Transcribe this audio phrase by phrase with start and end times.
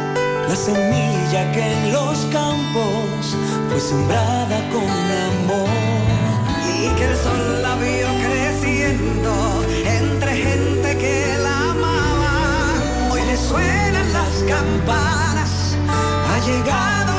[0.47, 3.35] la semilla que en los campos
[3.69, 4.89] fue sembrada con
[5.31, 5.69] amor
[6.67, 9.31] y que el sol la vio creciendo
[9.85, 12.73] entre gente que la amaba.
[13.11, 15.75] Hoy le suenan las campanas,
[16.29, 17.14] ha llegado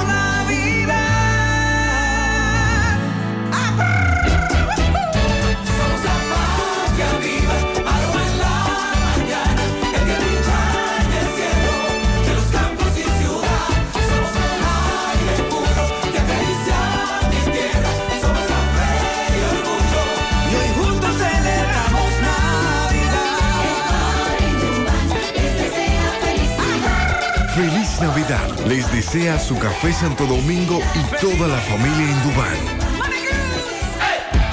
[28.00, 28.48] Navidad.
[28.66, 32.85] Les desea su café Santo Domingo y toda la familia Indubán.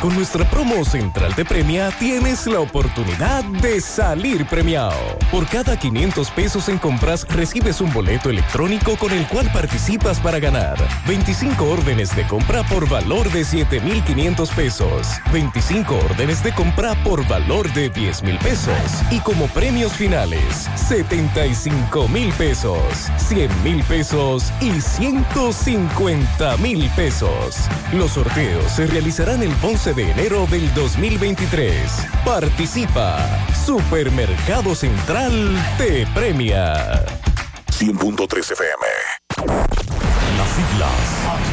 [0.03, 4.99] Con nuestra promo central de premia tienes la oportunidad de salir premiado.
[5.31, 10.39] Por cada 500 pesos en compras recibes un boleto electrónico con el cual participas para
[10.39, 10.75] ganar
[11.07, 17.71] 25 órdenes de compra por valor de 7,500 pesos, 25 órdenes de compra por valor
[17.71, 18.75] de 10 mil pesos
[19.09, 27.69] y como premios finales 75 mil pesos, 100 mil pesos y 150 mil pesos.
[27.93, 31.73] Los sorteos se realizarán el 11 de enero del 2023.
[32.25, 33.45] Participa.
[33.65, 35.31] Supermercado Central
[35.77, 37.05] te premia.
[37.67, 38.85] 100.3 FM.
[40.37, 41.52] Las siglas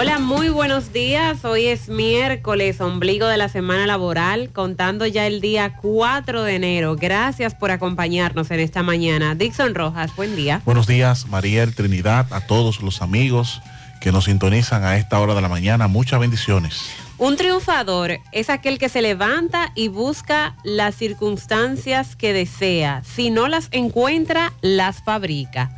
[0.00, 1.44] Hola, muy buenos días.
[1.44, 6.94] Hoy es miércoles, ombligo de la semana laboral, contando ya el día 4 de enero.
[6.94, 9.34] Gracias por acompañarnos en esta mañana.
[9.34, 10.62] Dixon Rojas, buen día.
[10.64, 13.60] Buenos días, María el Trinidad, a todos los amigos
[14.00, 15.88] que nos sintonizan a esta hora de la mañana.
[15.88, 16.92] Muchas bendiciones.
[17.18, 23.02] Un triunfador es aquel que se levanta y busca las circunstancias que desea.
[23.02, 25.77] Si no las encuentra, las fabrica.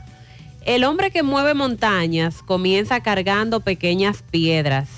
[0.64, 4.88] El hombre que mueve montañas comienza cargando pequeñas piedras.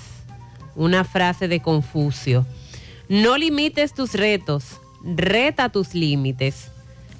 [0.75, 2.45] Una frase de Confucio.
[3.07, 6.69] No limites tus retos, reta tus límites.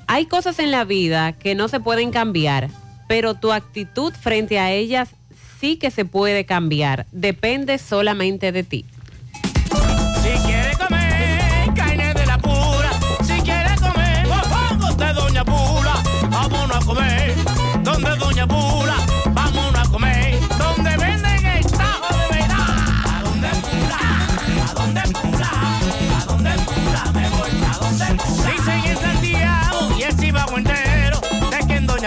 [0.08, 2.70] Hay cosas en la vida que no se pueden cambiar,
[3.08, 5.10] pero tu actitud frente a ellas
[5.62, 7.06] sí que se puede cambiar.
[7.14, 8.86] Depende solamente de ti.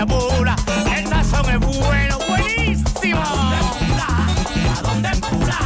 [0.04, 0.56] se.
[0.94, 3.22] El sazón es bueno, buenísimo.
[3.22, 5.58] ¿A dónde empula?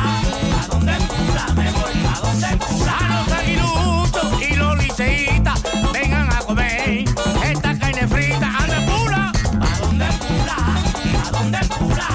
[0.62, 1.46] ¿A dónde empula?
[1.56, 2.96] Me voy, ¿a dónde empula?
[2.96, 5.62] A los aguiluchos y los liceitas,
[5.92, 7.04] vengan a comer
[7.42, 8.56] esta carne frita.
[8.56, 9.32] ¡Anda pula!
[9.60, 10.56] ¿A dónde empula?
[11.26, 12.06] ¿A dónde empula?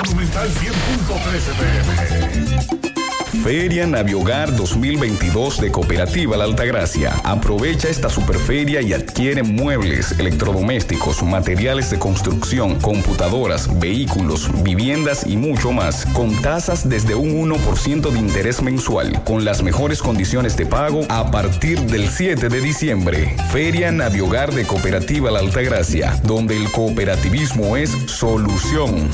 [0.05, 2.96] Monumental 100.13
[3.43, 7.13] Feria Naviogar 2022 de Cooperativa La Altagracia.
[7.25, 15.73] Aprovecha esta superferia y adquiere muebles, electrodomésticos, materiales de construcción, computadoras, vehículos, viviendas y mucho
[15.73, 21.01] más, con tasas desde un 1% de interés mensual, con las mejores condiciones de pago
[21.09, 23.35] a partir del 7 de diciembre.
[23.51, 29.11] Feria Naviogar de Cooperativa La Altagracia, donde el cooperativismo es solución.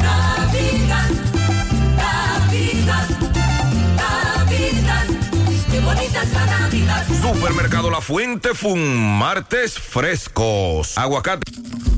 [7.20, 10.96] Supermercado La Fuente Fun, martes frescos.
[10.98, 11.52] Aguacate.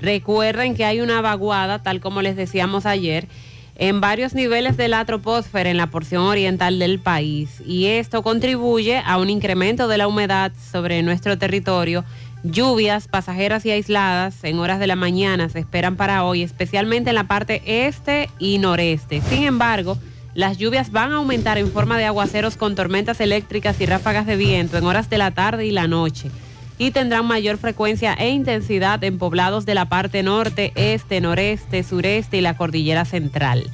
[0.00, 3.28] Recuerden que hay una vaguada, tal como les decíamos ayer,
[3.78, 7.62] en varios niveles de la troposfera en la porción oriental del país.
[7.66, 12.04] Y esto contribuye a un incremento de la humedad sobre nuestro territorio.
[12.42, 17.16] Lluvias pasajeras y aisladas en horas de la mañana se esperan para hoy, especialmente en
[17.16, 19.20] la parte este y noreste.
[19.28, 19.98] Sin embargo,
[20.34, 24.36] las lluvias van a aumentar en forma de aguaceros con tormentas eléctricas y ráfagas de
[24.36, 26.30] viento en horas de la tarde y la noche.
[26.78, 32.36] Y tendrán mayor frecuencia e intensidad en poblados de la parte norte, este, noreste, sureste
[32.36, 33.70] y la cordillera central.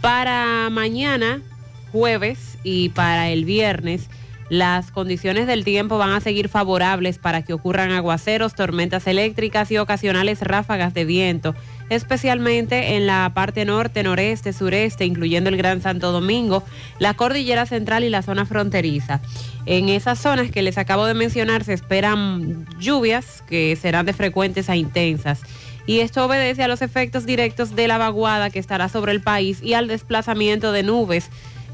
[0.00, 1.42] Para mañana,
[1.90, 4.08] jueves y para el viernes,
[4.48, 9.78] las condiciones del tiempo van a seguir favorables para que ocurran aguaceros, tormentas eléctricas y
[9.78, 11.54] ocasionales ráfagas de viento,
[11.90, 16.64] especialmente en la parte norte, noreste, sureste, incluyendo el Gran Santo Domingo,
[16.98, 19.20] la cordillera central y la zona fronteriza.
[19.66, 24.70] En esas zonas que les acabo de mencionar se esperan lluvias que serán de frecuentes
[24.70, 25.42] a intensas.
[25.86, 29.62] Y esto obedece a los efectos directos de la vaguada que estará sobre el país
[29.62, 31.30] y al desplazamiento de nubes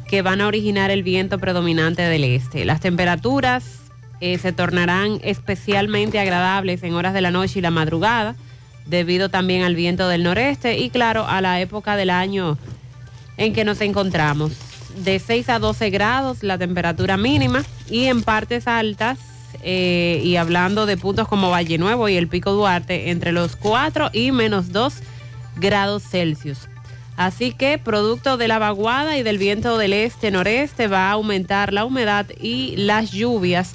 [0.08, 2.64] que van a originar el viento predominante del este.
[2.64, 3.64] Las temperaturas
[4.20, 8.36] eh, se tornarán especialmente agradables en horas de la noche y la madrugada,
[8.86, 12.58] debido también al viento del noreste y claro, a la época del año
[13.36, 14.52] en que nos encontramos.
[14.96, 19.18] De 6 a 12 grados la temperatura mínima y en partes altas,
[19.62, 24.10] eh, y hablando de puntos como Valle Nuevo y el Pico Duarte, entre los 4
[24.12, 24.94] y menos 2
[25.56, 26.68] grados Celsius.
[27.16, 31.84] Así que producto de la vaguada y del viento del este-noreste va a aumentar la
[31.84, 33.74] humedad y las lluvias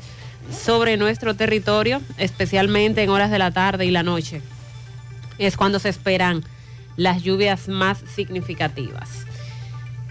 [0.51, 4.41] sobre nuestro territorio, especialmente en horas de la tarde y la noche.
[5.37, 6.43] Es cuando se esperan
[6.97, 9.25] las lluvias más significativas.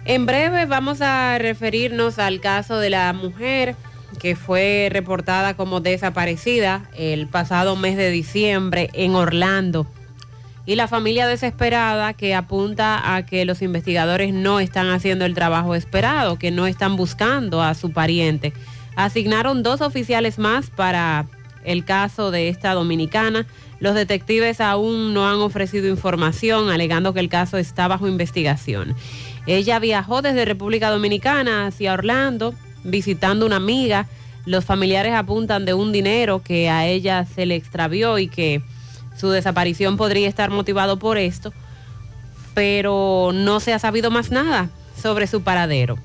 [0.07, 3.77] En breve vamos a referirnos al caso de la mujer
[4.19, 9.87] que fue reportada como desaparecida el pasado mes de diciembre en Orlando
[10.69, 15.75] y la familia desesperada que apunta a que los investigadores no están haciendo el trabajo
[15.75, 18.53] esperado, que no están buscando a su pariente.
[18.95, 21.25] Asignaron dos oficiales más para
[21.65, 23.47] el caso de esta dominicana.
[23.81, 28.95] Los detectives aún no han ofrecido información alegando que el caso está bajo investigación.
[29.47, 32.53] Ella viajó desde República Dominicana hacia Orlando
[32.85, 34.07] visitando una amiga.
[34.45, 38.61] Los familiares apuntan de un dinero que a ella se le extravió y que
[39.19, 41.53] su desaparición podría estar motivado por esto,
[42.55, 44.71] pero no se ha sabido más nada
[45.01, 45.99] sobre su paradero.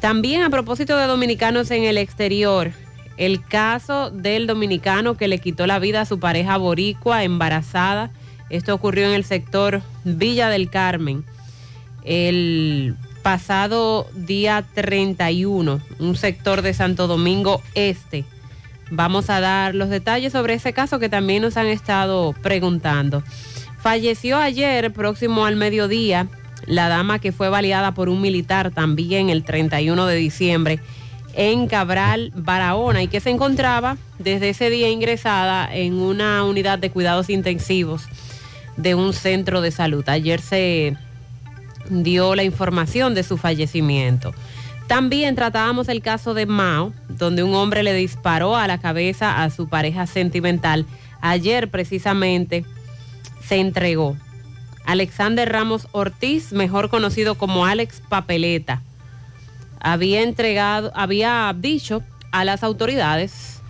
[0.00, 2.72] También a propósito de dominicanos en el exterior,
[3.16, 8.10] el caso del dominicano que le quitó la vida a su pareja boricua embarazada,
[8.50, 11.24] esto ocurrió en el sector Villa del Carmen
[12.04, 18.24] el pasado día 31, un sector de Santo Domingo Este.
[18.90, 23.22] Vamos a dar los detalles sobre ese caso que también nos han estado preguntando.
[23.80, 26.26] Falleció ayer, próximo al mediodía,
[26.66, 30.80] la dama que fue baleada por un militar también el 31 de diciembre
[31.34, 36.90] en Cabral, Barahona, y que se encontraba desde ese día ingresada en una unidad de
[36.90, 38.02] cuidados intensivos
[38.76, 40.08] de un centro de salud.
[40.08, 40.96] Ayer se
[41.90, 44.34] dio la información de su fallecimiento.
[44.88, 49.50] También tratábamos el caso de Mao, donde un hombre le disparó a la cabeza a
[49.50, 50.86] su pareja sentimental.
[51.20, 52.64] Ayer precisamente
[53.46, 54.16] se entregó.
[54.86, 58.82] Alexander Ramos Ortiz, mejor conocido como Alex Papeleta,
[59.78, 62.02] había entregado, había dicho
[62.32, 63.60] a las autoridades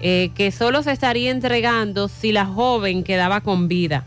[0.00, 4.04] eh, que solo se estaría entregando si la joven quedaba con vida.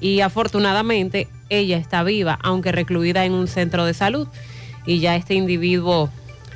[0.00, 4.28] Y afortunadamente ella está viva, aunque recluida en un centro de salud.
[4.88, 6.08] Y ya este individuo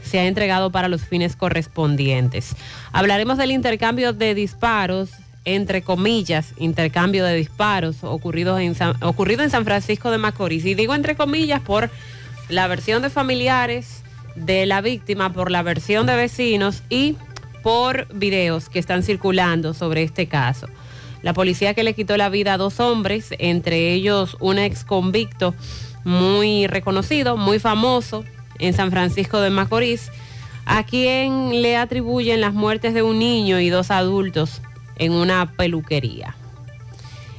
[0.02, 2.56] se ha entregado para los fines correspondientes.
[2.90, 5.10] Hablaremos del intercambio de disparos,
[5.44, 10.64] entre comillas, intercambio de disparos ocurridos en San, ocurrido en San Francisco de Macorís.
[10.64, 11.90] Y digo entre comillas por
[12.48, 14.02] la versión de familiares
[14.34, 17.18] de la víctima, por la versión de vecinos y
[17.62, 20.68] por videos que están circulando sobre este caso.
[21.20, 25.54] La policía que le quitó la vida a dos hombres, entre ellos un ex convicto
[26.04, 28.24] muy reconocido, muy famoso
[28.58, 30.10] en San Francisco de Macorís,
[30.64, 34.62] a quien le atribuyen las muertes de un niño y dos adultos
[34.96, 36.36] en una peluquería.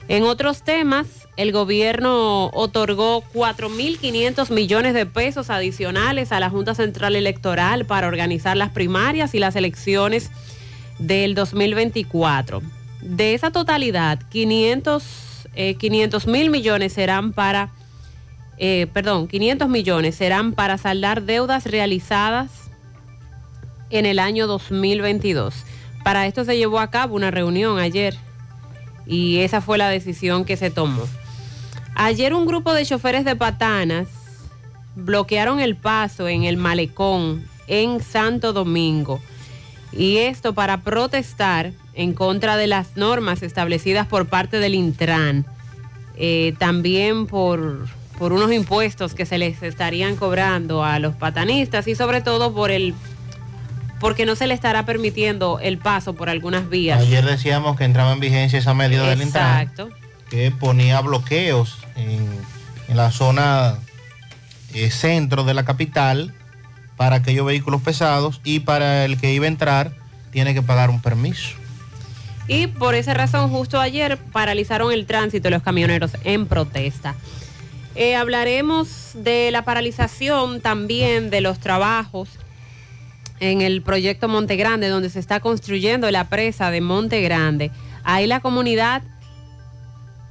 [0.09, 7.15] En otros temas, el gobierno otorgó 4.500 millones de pesos adicionales a la Junta Central
[7.15, 10.29] Electoral para organizar las primarias y las elecciones
[10.99, 12.61] del 2024.
[13.01, 17.71] De esa totalidad, 500 mil millones serán para,
[18.65, 22.49] eh, perdón, 500 millones serán para saldar deudas realizadas
[23.89, 25.65] en el año 2022.
[26.01, 28.15] Para esto se llevó a cabo una reunión ayer
[29.05, 31.03] y esa fue la decisión que se tomó.
[31.93, 34.07] Ayer un grupo de choferes de patanas
[34.95, 39.19] bloquearon el paso en el malecón en Santo Domingo
[39.91, 45.45] y esto para protestar en contra de las normas establecidas por parte del Intran,
[46.15, 47.89] eh, también por,
[48.23, 52.71] por unos impuestos que se les estarían cobrando a los patanistas y sobre todo por
[52.71, 52.95] el
[53.99, 57.01] porque no se le estará permitiendo el paso por algunas vías.
[57.01, 59.89] Ayer decíamos que entraba en vigencia esa medida del Intran Exacto.
[60.29, 62.25] que ponía bloqueos en,
[62.87, 63.75] en la zona
[64.73, 66.33] eh, centro de la capital
[66.95, 69.91] para aquellos vehículos pesados y para el que iba a entrar
[70.31, 71.57] tiene que pagar un permiso.
[72.47, 77.15] Y por esa razón, justo ayer paralizaron el tránsito de los camioneros en protesta.
[77.95, 82.29] Eh, hablaremos de la paralización también de los trabajos
[83.39, 87.71] en el proyecto Monte Grande, donde se está construyendo la presa de Monte Grande.
[88.03, 89.03] Ahí la comunidad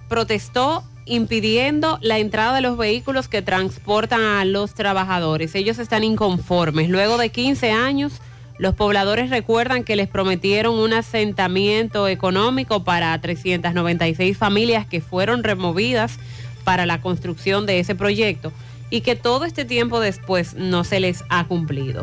[0.08, 5.54] protestó impidiendo la entrada de los vehículos que transportan a los trabajadores.
[5.54, 6.88] Ellos están inconformes.
[6.88, 8.20] Luego de 15 años,
[8.58, 16.18] los pobladores recuerdan que les prometieron un asentamiento económico para 396 familias que fueron removidas
[16.64, 18.52] para la construcción de ese proyecto
[18.90, 22.02] y que todo este tiempo después no se les ha cumplido.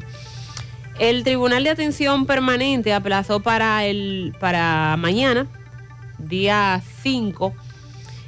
[1.00, 5.48] El Tribunal de Atención Permanente aplazó para, el, para mañana,
[6.18, 7.54] día 5,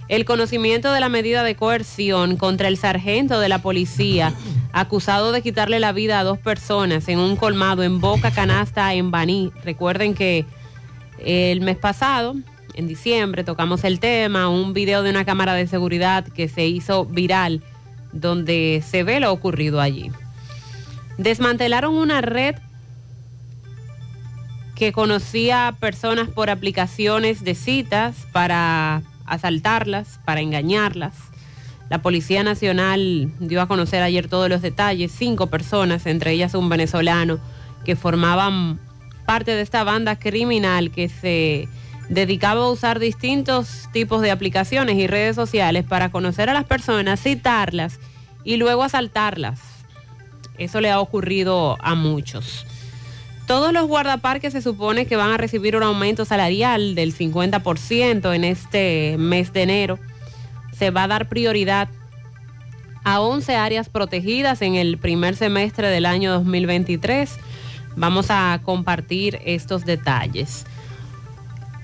[0.07, 4.33] el conocimiento de la medida de coerción contra el sargento de la policía
[4.73, 9.11] acusado de quitarle la vida a dos personas en un colmado en Boca Canasta, en
[9.11, 9.51] Baní.
[9.63, 10.45] Recuerden que
[11.19, 12.35] el mes pasado,
[12.73, 17.05] en diciembre, tocamos el tema, un video de una cámara de seguridad que se hizo
[17.05, 17.63] viral
[18.11, 20.11] donde se ve lo ocurrido allí.
[21.17, 22.55] Desmantelaron una red
[24.75, 31.13] que conocía personas por aplicaciones de citas para asaltarlas, para engañarlas.
[31.89, 36.69] La Policía Nacional dio a conocer ayer todos los detalles, cinco personas, entre ellas un
[36.69, 37.39] venezolano,
[37.85, 38.79] que formaban
[39.25, 41.67] parte de esta banda criminal que se
[42.11, 47.21] dedicaba a usar distintos tipos de aplicaciones y redes sociales para conocer a las personas,
[47.21, 47.99] citarlas
[48.43, 49.61] y luego asaltarlas.
[50.57, 52.65] Eso le ha ocurrido a muchos.
[53.47, 58.43] Todos los guardaparques se supone que van a recibir un aumento salarial del 50% en
[58.43, 59.99] este mes de enero.
[60.77, 61.87] Se va a dar prioridad
[63.05, 67.37] a 11 áreas protegidas en el primer semestre del año 2023.
[67.95, 70.65] Vamos a compartir estos detalles.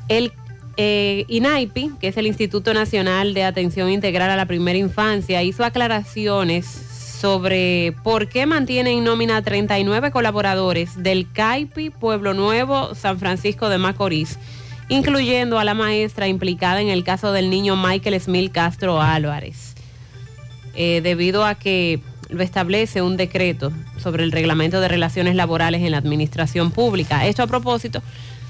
[0.08, 0.32] El
[0.78, 5.65] eh, INAIPI, que es el Instituto Nacional de Atención Integral a la Primera Infancia, hizo
[5.65, 6.65] aclaraciones
[7.20, 14.38] sobre por qué mantienen nómina 39 colaboradores del CAIPI Pueblo Nuevo San Francisco de Macorís,
[14.88, 19.74] incluyendo a la maestra implicada en el caso del niño Michael Smil Castro Álvarez,
[20.76, 25.91] eh, debido a que lo establece un decreto sobre el reglamento de relaciones laborales en
[25.91, 27.26] la administración pública.
[27.26, 28.04] Esto a propósito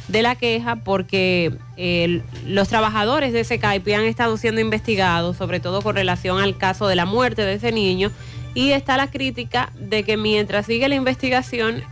[0.08, 5.60] de la queja porque eh, los trabajadores de ese CAIPI han estado siendo investigados, sobre
[5.60, 8.12] todo con relación al caso de la muerte de ese niño,
[8.54, 11.84] y está la crítica de que mientras sigue la investigación,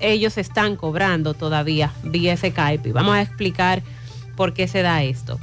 [0.00, 2.92] ellos están cobrando todavía vía ese CAIPI.
[2.92, 3.82] Vamos a explicar
[4.36, 5.38] por qué se da esto.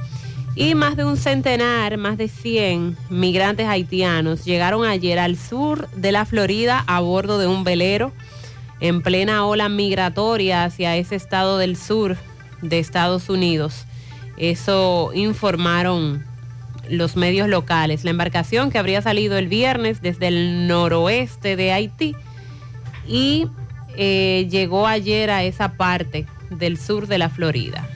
[0.54, 6.12] Y más de un centenar, más de 100 migrantes haitianos llegaron ayer al sur de
[6.12, 8.12] la Florida a bordo de un velero
[8.82, 12.16] en plena ola migratoria hacia ese estado del sur
[12.62, 13.86] de Estados Unidos.
[14.36, 16.24] Eso informaron
[16.90, 18.02] los medios locales.
[18.02, 22.16] La embarcación que habría salido el viernes desde el noroeste de Haití
[23.06, 23.46] y
[23.96, 27.88] eh, llegó ayer a esa parte del sur de la Florida.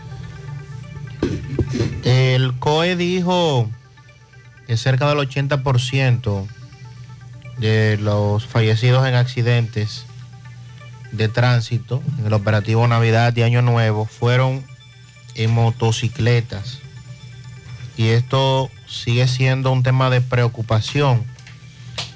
[2.05, 3.69] El COE dijo
[4.69, 6.47] que cerca del 80%
[7.59, 10.07] de los fallecidos en accidentes
[11.13, 14.65] de tránsito en el operativo Navidad y Año Nuevo fueron
[15.35, 16.79] en motocicletas.
[17.97, 21.25] Y esto sigue siendo un tema de preocupación.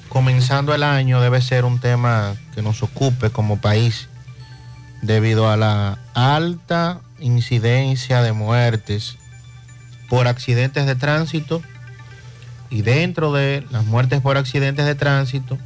[0.09, 4.09] Comenzando el año debe ser un tema que nos ocupe como país
[5.03, 9.17] debido a la alta incidencia de muertes
[10.09, 11.63] por accidentes de tránsito
[12.69, 15.59] y dentro de las muertes por accidentes de tránsito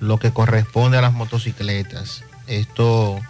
[0.00, 2.24] lo que corresponde a las motocicletas.
[2.50, 3.20] Esto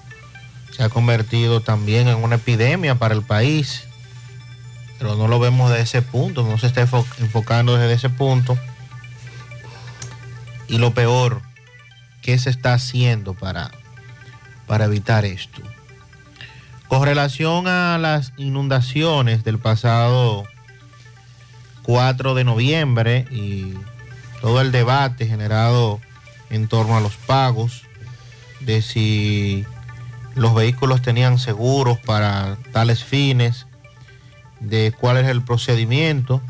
[0.74, 3.84] se ha convertido también en una epidemia para el país,
[4.98, 8.58] pero no lo vemos desde ese punto, no se está enfo- enfocando desde ese punto.
[10.68, 11.42] Y lo peor,
[12.22, 13.70] ¿qué se está haciendo para,
[14.66, 15.60] para evitar esto?
[16.88, 20.44] Con relación a las inundaciones del pasado
[21.82, 23.74] 4 de noviembre y
[24.40, 26.00] todo el debate generado
[26.50, 27.82] en torno a los pagos,
[28.60, 29.64] de si
[30.34, 33.66] los vehículos tenían seguros para tales fines,
[34.60, 36.40] de cuál es el procedimiento.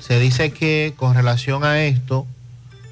[0.00, 2.26] Se dice que con relación a esto,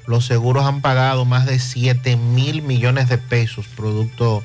[0.07, 4.43] los seguros han pagado más de 7 mil millones de pesos producto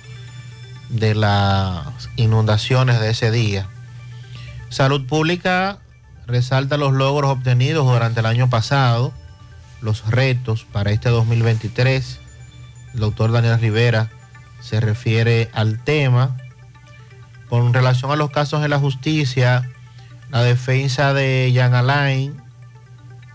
[0.88, 1.84] de las
[2.16, 3.68] inundaciones de ese día.
[4.70, 5.78] Salud Pública
[6.26, 9.12] resalta los logros obtenidos durante el año pasado,
[9.80, 12.19] los retos para este 2023.
[12.94, 14.10] El doctor Daniel Rivera
[14.60, 16.36] se refiere al tema.
[17.48, 19.68] Con relación a los casos de la justicia,
[20.30, 22.40] la defensa de Jan Alain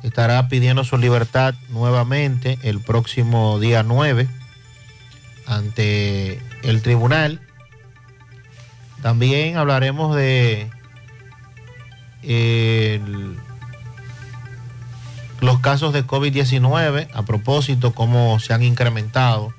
[0.04, 4.28] estará pidiendo su libertad nuevamente el próximo día 9
[5.48, 7.42] ante el tribunal.
[9.02, 10.70] También hablaremos de
[12.24, 13.38] el-
[15.42, 19.54] los casos de COVID-19, a propósito, cómo se han incrementado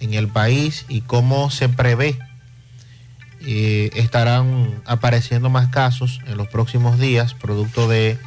[0.00, 2.18] en el país y cómo se prevé
[3.48, 8.18] eh, estarán apareciendo más casos en los próximos días, producto de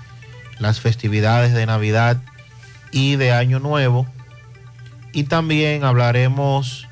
[0.59, 2.21] las festividades de Navidad
[2.91, 4.07] y de Año Nuevo.
[5.11, 6.87] Y también hablaremos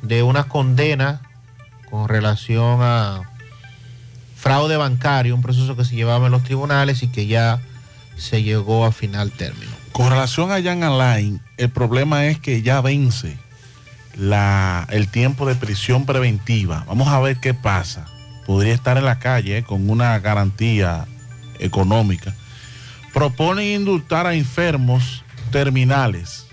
[0.00, 1.20] de una condena
[1.90, 3.28] con relación a
[4.34, 7.60] fraude bancario, un proceso que se llevaba en los tribunales y que ya
[8.18, 9.72] se llegó a final término.
[9.92, 13.36] Con relación a Jan Alain, el problema es que ya vence
[14.16, 16.84] la, el tiempo de prisión preventiva.
[16.86, 18.06] Vamos a ver qué pasa.
[18.46, 21.06] Podría estar en la calle eh, con una garantía
[21.58, 22.34] económica.
[23.12, 26.46] Proponen indultar a enfermos terminales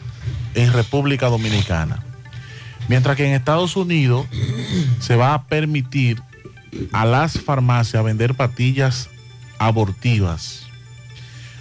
[0.53, 2.03] en República Dominicana.
[2.87, 4.27] Mientras que en Estados Unidos
[4.99, 6.21] se va a permitir
[6.91, 9.09] a las farmacias vender patillas
[9.57, 10.64] abortivas.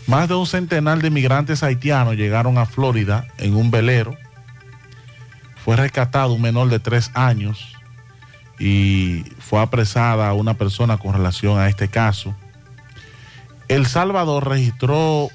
[0.07, 4.17] Más de un centenar de migrantes haitianos llegaron a Florida en un velero.
[5.65, 7.75] Fue rescatado un menor de tres años
[8.59, 12.35] y fue apresada una persona con relación a este caso.
[13.69, 15.31] El Salvador registró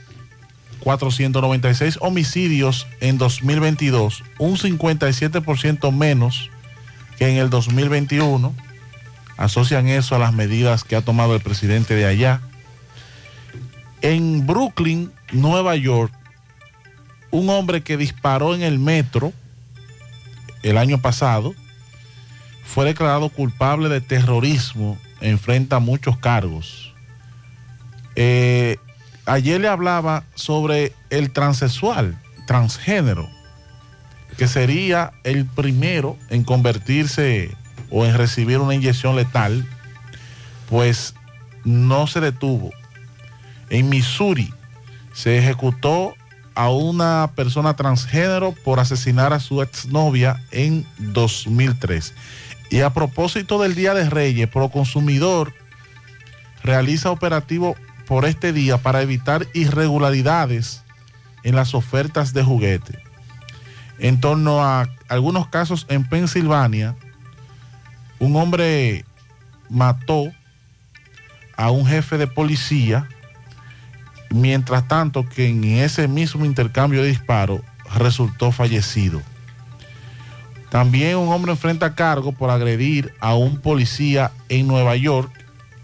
[0.82, 6.50] 496 homicidios en 2022, un 57% menos
[7.18, 8.54] que en el 2021.
[9.38, 12.42] Asocian eso a las medidas que ha tomado el presidente de allá.
[14.02, 16.14] En Brooklyn, Nueva York,
[17.32, 19.34] un hombre que disparó en el metro
[20.64, 21.54] el año pasado
[22.64, 26.94] fue declarado culpable de terrorismo, enfrenta muchos cargos.
[28.16, 28.78] Eh,
[29.26, 33.28] ayer le hablaba sobre el transexual, transgénero,
[34.38, 37.56] que sería el primero en convertirse
[37.90, 39.68] o en recibir una inyección letal,
[40.70, 41.16] pues
[41.64, 42.72] no se detuvo.
[43.70, 44.54] En Missouri
[45.14, 46.16] se ejecutó
[46.56, 52.14] a una persona transgénero por asesinar a su exnovia en 2003.
[52.70, 55.54] Y a propósito del Día de Reyes, Proconsumidor
[56.64, 60.84] realiza operativo por este día para evitar irregularidades
[61.44, 63.00] en las ofertas de juguete.
[64.00, 66.96] En torno a algunos casos en Pensilvania,
[68.20, 69.06] un hombre
[69.70, 70.32] mató
[71.56, 73.08] a un jefe de policía,
[74.30, 77.62] mientras tanto que en ese mismo intercambio de disparos
[77.96, 79.22] resultó fallecido.
[80.70, 85.32] También un hombre enfrenta cargo por agredir a un policía en Nueva York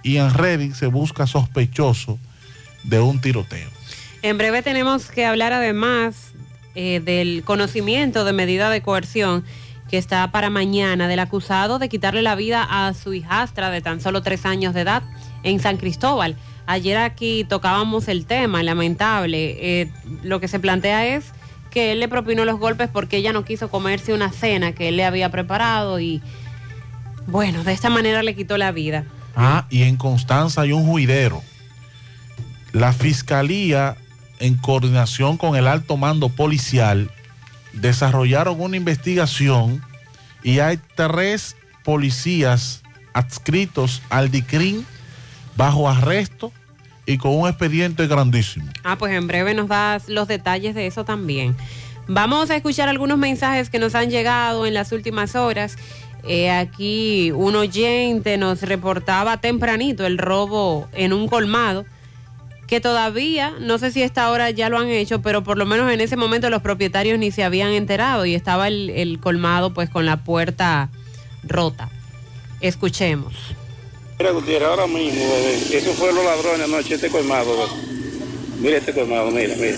[0.03, 2.19] y en Redding se busca sospechoso
[2.83, 3.69] de un tiroteo.
[4.21, 6.33] En breve tenemos que hablar además
[6.75, 9.43] eh, del conocimiento de medida de coerción
[9.89, 14.01] que está para mañana del acusado de quitarle la vida a su hijastra de tan
[14.01, 15.03] solo tres años de edad
[15.43, 16.35] en San Cristóbal.
[16.67, 19.81] Ayer aquí tocábamos el tema, lamentable.
[19.81, 19.91] Eh,
[20.23, 21.25] lo que se plantea es
[21.69, 24.97] que él le propinó los golpes porque ella no quiso comerse una cena que él
[24.97, 26.21] le había preparado y
[27.27, 29.03] bueno, de esta manera le quitó la vida.
[29.35, 31.43] Ah, y en Constanza hay un juidero.
[32.71, 33.97] La fiscalía,
[34.39, 37.11] en coordinación con el alto mando policial,
[37.73, 39.83] desarrollaron una investigación
[40.43, 44.85] y hay tres policías adscritos al DICRIN
[45.55, 46.51] bajo arresto
[47.05, 48.67] y con un expediente grandísimo.
[48.83, 51.55] Ah, pues en breve nos das los detalles de eso también.
[52.07, 55.77] Vamos a escuchar algunos mensajes que nos han llegado en las últimas horas.
[56.27, 61.85] Eh, aquí un oyente nos reportaba tempranito el robo en un colmado,
[62.67, 65.91] que todavía, no sé si esta hora ya lo han hecho, pero por lo menos
[65.91, 69.89] en ese momento los propietarios ni se habían enterado y estaba el, el colmado pues
[69.89, 70.89] con la puerta
[71.43, 71.89] rota.
[72.61, 73.35] Escuchemos.
[74.17, 75.25] Mira, Gutiérrez, ahora mismo,
[75.71, 77.67] eso fue los ladrones anoche, este colmado.
[78.59, 79.77] Mira este colmado, mira, mira.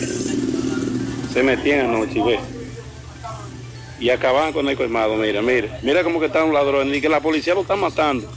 [1.34, 2.39] Se metían anoche, ve.
[4.00, 5.80] Y acababan con el colmado, mira, mira.
[5.82, 8.32] Mira cómo que están los ladrones, y que la policía lo está matando.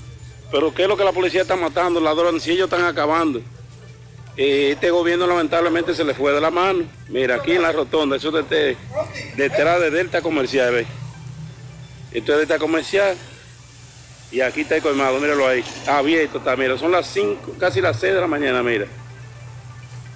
[0.51, 3.43] Pero ¿qué es lo que la policía está matando, ladrones, si ellos están acabando?
[4.39, 6.85] Eh, este gobierno lamentablemente se le fue de la mano.
[7.09, 8.75] Mira, aquí en la rotonda, eso es de,
[9.37, 10.87] detrás de Delta Comercial, ve.
[12.11, 13.19] Esto es Delta Comercial.
[14.33, 15.64] Y aquí está el colmado, míralo ahí.
[15.87, 18.87] Abierto está, mira, son las 5, casi las 6 de la mañana, mira.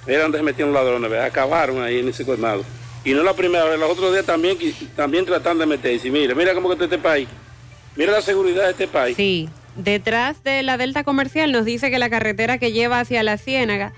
[0.06, 2.64] Mira dónde se metieron ladrones, acabaron ahí en ese colmado.
[3.04, 4.56] Y no la primera vez, los otros días también,
[4.94, 6.10] también tratando de meterse.
[6.10, 7.28] Mira, mira cómo que está este país.
[7.96, 9.16] Mira la seguridad de este país.
[9.16, 13.36] Sí, detrás de la Delta Comercial nos dice que la carretera que lleva hacia la
[13.36, 13.92] Ciénaga,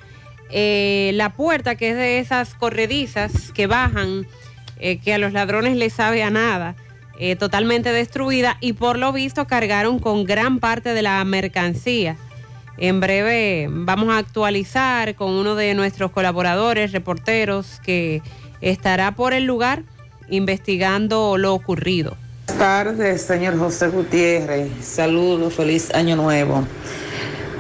[0.51, 4.27] eh, la puerta que es de esas corredizas que bajan,
[4.79, 6.75] eh, que a los ladrones les sabe a nada,
[7.19, 12.17] eh, totalmente destruida y por lo visto cargaron con gran parte de la mercancía.
[12.79, 18.23] En breve vamos a actualizar con uno de nuestros colaboradores, reporteros, que
[18.61, 19.83] estará por el lugar
[20.29, 22.17] investigando lo ocurrido.
[22.47, 24.71] Buenas tardes, señor José Gutiérrez.
[24.83, 26.67] Saludos, feliz año nuevo.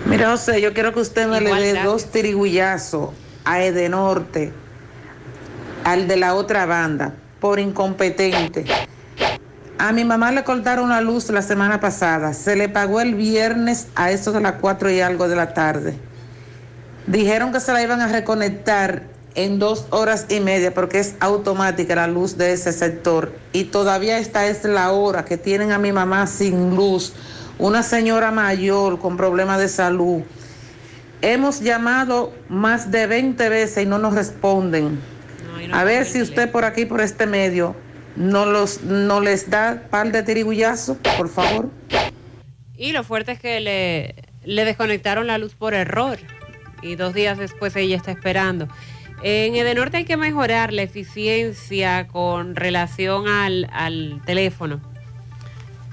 [0.06, 3.10] Mira, José, yo quiero que usted me Igual, le dé dos tirigullazos
[3.44, 4.52] a Edenorte,
[5.84, 8.64] al de la otra banda, por incompetente.
[9.78, 12.32] A mi mamá le cortaron la luz la semana pasada.
[12.32, 15.94] Se le pagó el viernes a eso de las cuatro y algo de la tarde.
[17.06, 19.02] Dijeron que se la iban a reconectar
[19.34, 23.32] en dos horas y media porque es automática la luz de ese sector.
[23.52, 27.12] Y todavía esta es la hora que tienen a mi mamá sin luz.
[27.58, 30.22] Una señora mayor con problemas de salud.
[31.20, 34.98] Hemos llamado más de 20 veces y no nos responden.
[35.72, 37.76] A ver si usted por aquí, por este medio,
[38.16, 41.70] no, los, no les da par de tirigullazos, por favor.
[42.76, 46.18] Y lo fuerte es que le, le desconectaron la luz por error
[46.82, 48.68] y dos días después ella está esperando.
[49.22, 54.80] En Edenorte hay que mejorar la eficiencia con relación al, al teléfono,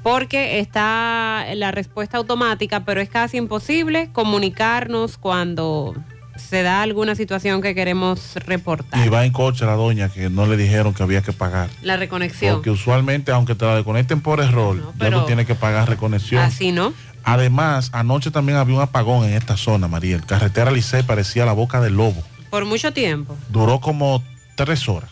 [0.03, 5.95] porque está la respuesta automática, pero es casi imposible comunicarnos cuando
[6.35, 9.05] se da alguna situación que queremos reportar.
[9.05, 11.69] Y va en coche la doña que no le dijeron que había que pagar.
[11.81, 12.55] La reconexión.
[12.55, 16.41] Porque usualmente, aunque te la desconecten por error, ya pero- tú tienes que pagar reconexión.
[16.43, 16.93] Así, ¿no?
[17.23, 20.15] Además, anoche también había un apagón en esta zona, María.
[20.15, 22.21] El carretera Licey parecía la boca del lobo.
[22.49, 23.35] Por mucho tiempo.
[23.49, 24.23] Duró como
[24.55, 25.09] tres horas.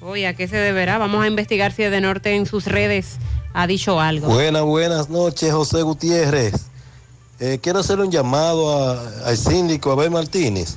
[0.00, 0.98] Oye, ¿a qué se deberá?
[0.98, 3.16] Vamos a investigar si Edenorte en sus redes
[3.54, 4.28] ha dicho algo.
[4.28, 6.66] Buenas, buenas noches, José Gutiérrez.
[7.46, 10.76] Eh, quiero hacer un llamado al síndico Abel Martínez.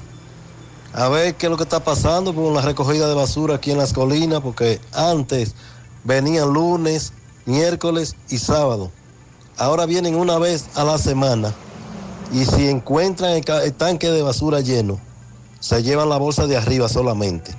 [0.92, 3.78] A ver qué es lo que está pasando con la recogida de basura aquí en
[3.78, 5.56] las colinas, porque antes
[6.04, 7.14] venían lunes,
[7.46, 8.92] miércoles y sábado.
[9.56, 11.54] Ahora vienen una vez a la semana.
[12.34, 15.00] Y si encuentran el, tanque de basura lleno,
[15.62, 17.56] se llevan la bolsa de arriba solamente.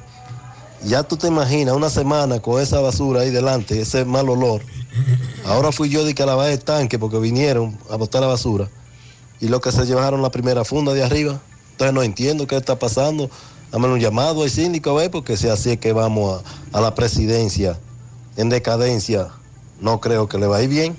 [0.85, 4.61] Ya tú te imaginas una semana con esa basura ahí delante, ese mal olor.
[5.47, 8.69] Ahora fui yo de que lavar el tanque porque vinieron a botar la basura.
[9.41, 11.41] Y lo que se llevaron la primera funda de arriba.
[11.73, 13.31] Entonces no entiendo qué está pasando.
[13.71, 16.81] Dame un llamado al síndico a ver, porque si así es que vamos a, a
[16.81, 17.79] la presidencia
[18.37, 19.29] en decadencia,
[19.81, 20.97] no creo que le va a ir bien.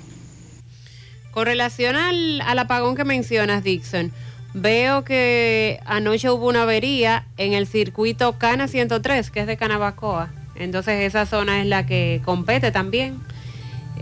[1.32, 4.12] Con relación al, al apagón que mencionas, Dixon,
[4.52, 10.30] veo que anoche hubo una avería en el circuito Cana 103, que es de Canabacoa.
[10.56, 13.20] Entonces esa zona es la que compete también.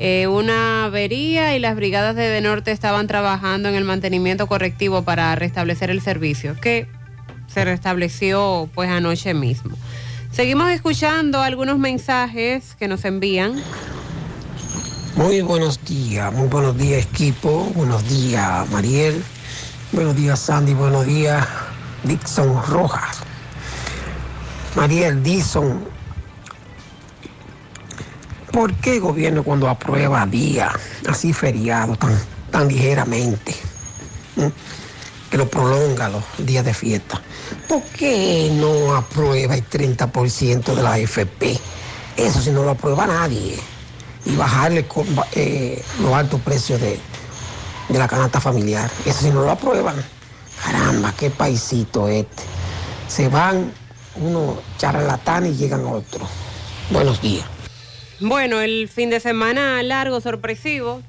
[0.01, 5.35] Eh, una avería y las brigadas de, norte estaban trabajando en el mantenimiento correctivo para
[5.35, 6.87] restablecer el servicio, que
[7.49, 9.77] se restableció pues anoche mismo.
[10.31, 13.57] Seguimos escuchando algunos mensajes que nos envían.
[15.17, 19.21] Muy buenos días, muy buenos días equipo, buenos días Mariel,
[19.91, 21.45] buenos días Sandy, buenos días
[22.05, 23.19] Dixon Rojas.
[24.77, 25.83] Mariel Dixon,
[28.53, 30.73] ¿por qué el gobierno cuando aprueba días
[31.09, 32.19] así feriados tan,
[32.51, 33.55] tan ligeramente,
[35.31, 37.21] que lo prolonga los días de fiesta?
[37.69, 41.59] ¿Por qué no aprueba el 30% de la AFP?
[42.17, 43.59] Eso si no lo aprueba nadie
[44.25, 44.87] y bajarle
[45.33, 46.99] eh, los altos precios de,
[47.89, 48.91] de la canasta familiar.
[49.05, 49.97] Eso si no lo aprueban.
[50.63, 52.43] Caramba, qué paisito este.
[53.07, 53.73] Se van
[54.17, 56.29] unos charlatanes y llegan otros.
[56.91, 57.47] Buenos días.
[58.21, 61.03] Bueno, el fin de semana largo, sorpresivo,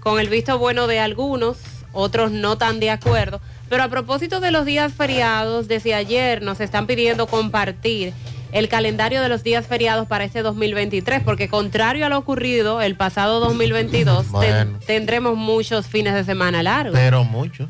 [0.00, 1.58] con el visto bueno de algunos,
[1.92, 3.40] otros no tan de acuerdo.
[3.68, 8.12] Pero a propósito de los días feriados, desde ayer nos están pidiendo compartir
[8.52, 12.94] el calendario de los días feriados para este 2023, porque contrario a lo ocurrido el
[12.94, 14.78] pasado 2022, ten- Bueno.
[14.86, 16.94] tendremos muchos fines de semana largos.
[16.96, 17.68] Pero muchos.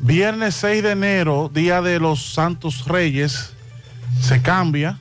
[0.00, 3.50] Viernes 6 de enero, Día de los Santos Reyes,
[4.20, 4.98] se cambia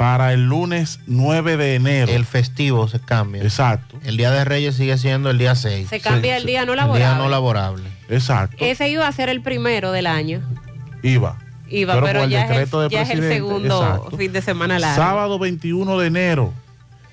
[0.00, 2.10] para el lunes 9 de enero.
[2.10, 3.42] El festivo se cambia.
[3.42, 4.00] Exacto.
[4.02, 5.90] El Día de Reyes sigue siendo el día 6.
[5.90, 7.22] Se cambia el día no El día laborable.
[7.22, 7.82] no laborable.
[8.08, 8.56] Exacto.
[8.60, 10.40] Ese iba a ser el primero del año.
[11.02, 11.36] Iba.
[11.68, 14.16] Iba, Pero pero, por el ya, es el, ya es el segundo exacto.
[14.16, 14.96] fin de semana largo.
[14.96, 16.54] Sábado 21 de enero,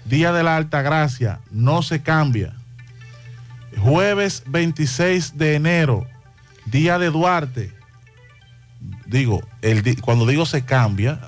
[0.06, 2.54] Día de la Alta Gracia, no se cambia.
[3.80, 6.08] Jueves 26 de enero,
[6.64, 7.74] Día de Duarte.
[9.06, 11.20] Digo, el cuando digo se cambia,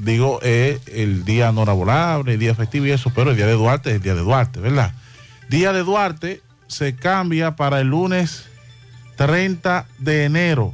[0.00, 3.52] digo eh, el día no laborable, el día festivo y eso, pero el día de
[3.52, 4.92] Duarte es el día de Duarte, ¿verdad?
[5.48, 8.46] Día de Duarte se cambia para el lunes
[9.16, 10.72] 30 de enero.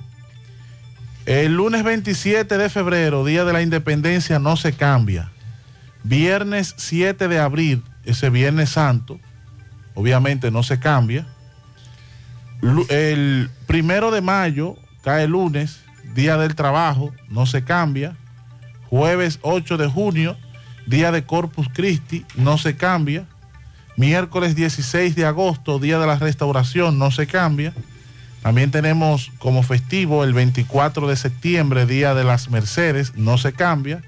[1.25, 5.33] El lunes 27 de febrero, Día de la Independencia, no se cambia.
[6.05, 9.19] Viernes 7 de abril, ese Viernes Santo,
[9.95, 11.27] obviamente no se cambia.
[12.89, 15.81] El primero de mayo, cae lunes,
[16.15, 18.17] Día del Trabajo, no se cambia.
[18.97, 20.39] Jueves 8 de junio,
[20.87, 23.27] Día de Corpus Christi, no se cambia.
[23.99, 27.75] Miércoles 16 de agosto, Día de la Restauración, no se cambia.
[28.41, 34.01] También tenemos como festivo el 24 de septiembre, Día de las Mercedes, no se cambia.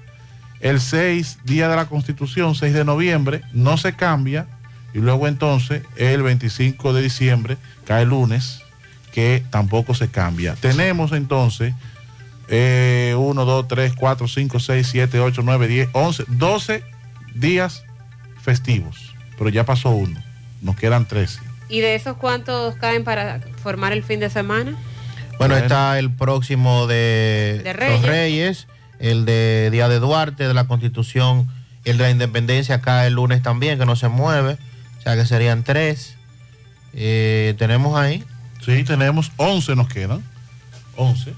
[0.61, 4.47] El 6, Día de la Constitución, 6 de noviembre, no se cambia.
[4.95, 8.63] Y luego entonces el 25 de diciembre, cae lunes,
[9.13, 10.55] que tampoco se cambia.
[10.55, 11.75] Tenemos entonces
[12.51, 16.85] 1, 2, 3, 4, 5, 6, 7, 8, 9, 10, 11, 12
[17.35, 17.85] días
[18.43, 19.15] festivos.
[19.37, 20.23] Pero ya pasó uno,
[20.63, 21.41] nos quedan 13.
[21.69, 24.77] ¿Y de esos cuántos caen para formar el fin de semana?
[25.39, 28.03] Bueno, está el próximo de, De los Reyes.
[28.03, 28.67] Reyes,
[28.99, 31.49] el de Día de Duarte, de la Constitución,
[31.85, 34.59] el de la Independencia acá el lunes también, que no se mueve,
[34.99, 36.17] o sea que serían tres.
[36.95, 38.25] Eh, tenemos ahí.
[38.65, 40.25] Sí, tenemos 11 nos quedan.
[40.97, 41.33] 11.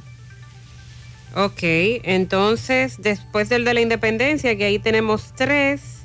[1.37, 5.99] Ok, entonces después del de la independencia, que ahí tenemos tres,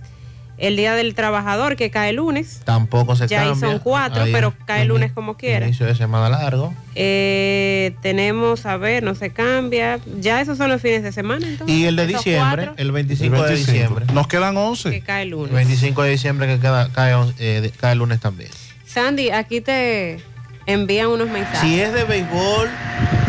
[0.57, 2.61] el Día del Trabajador, que cae lunes.
[2.63, 3.69] Tampoco se Ya ahí cambia.
[3.71, 5.65] son cuatro, Ahí, pero cae lunes como quiera.
[5.65, 6.73] Inicio de semana largo.
[6.93, 9.99] Eh, tenemos, a ver, no se cambia.
[10.21, 11.75] Ya esos son los fines de semana, entonces.
[11.75, 13.71] Y el de diciembre, cuatro el 25, El de 25.
[13.71, 14.05] diciembre.
[14.13, 14.91] Nos quedan 11.
[14.91, 15.49] Que cae lunes.
[15.49, 18.49] El 25 de diciembre que queda, cae, eh, cae lunes también.
[18.85, 20.19] Sandy, aquí te
[20.65, 21.59] envían unos mensajes.
[21.61, 22.69] Si es de béisbol,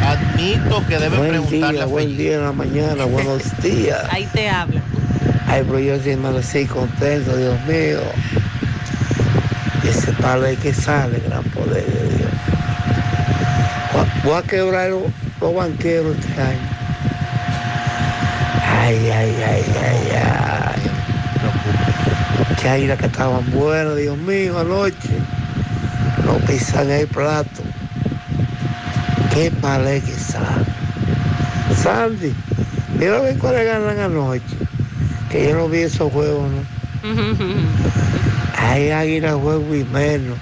[0.03, 4.05] admito que debe Buen preguntarle día, a buen día en la mañana, buenos días.
[4.11, 4.81] Ahí te habla.
[5.46, 8.01] Ay, pero yo sí me así contento, Dios mío.
[9.85, 12.31] Ese palo que sale, gran poder de Dios.
[14.25, 16.59] Voy a- quebrar los, banqueros este año.
[18.83, 20.83] Ay, ay, ay, ay, ay.
[22.61, 24.96] Que águilas que estaban buenas, Dios mío, anoche.
[26.26, 27.62] No pisan el plato.
[29.32, 30.66] Qué palé que sale.
[31.82, 32.34] Sandy,
[32.98, 34.42] mira a ver cuáles ganan anoche.
[35.30, 36.76] Que yo no vi esos juegos, ¿no?
[38.59, 40.38] Hay águila juego y menos.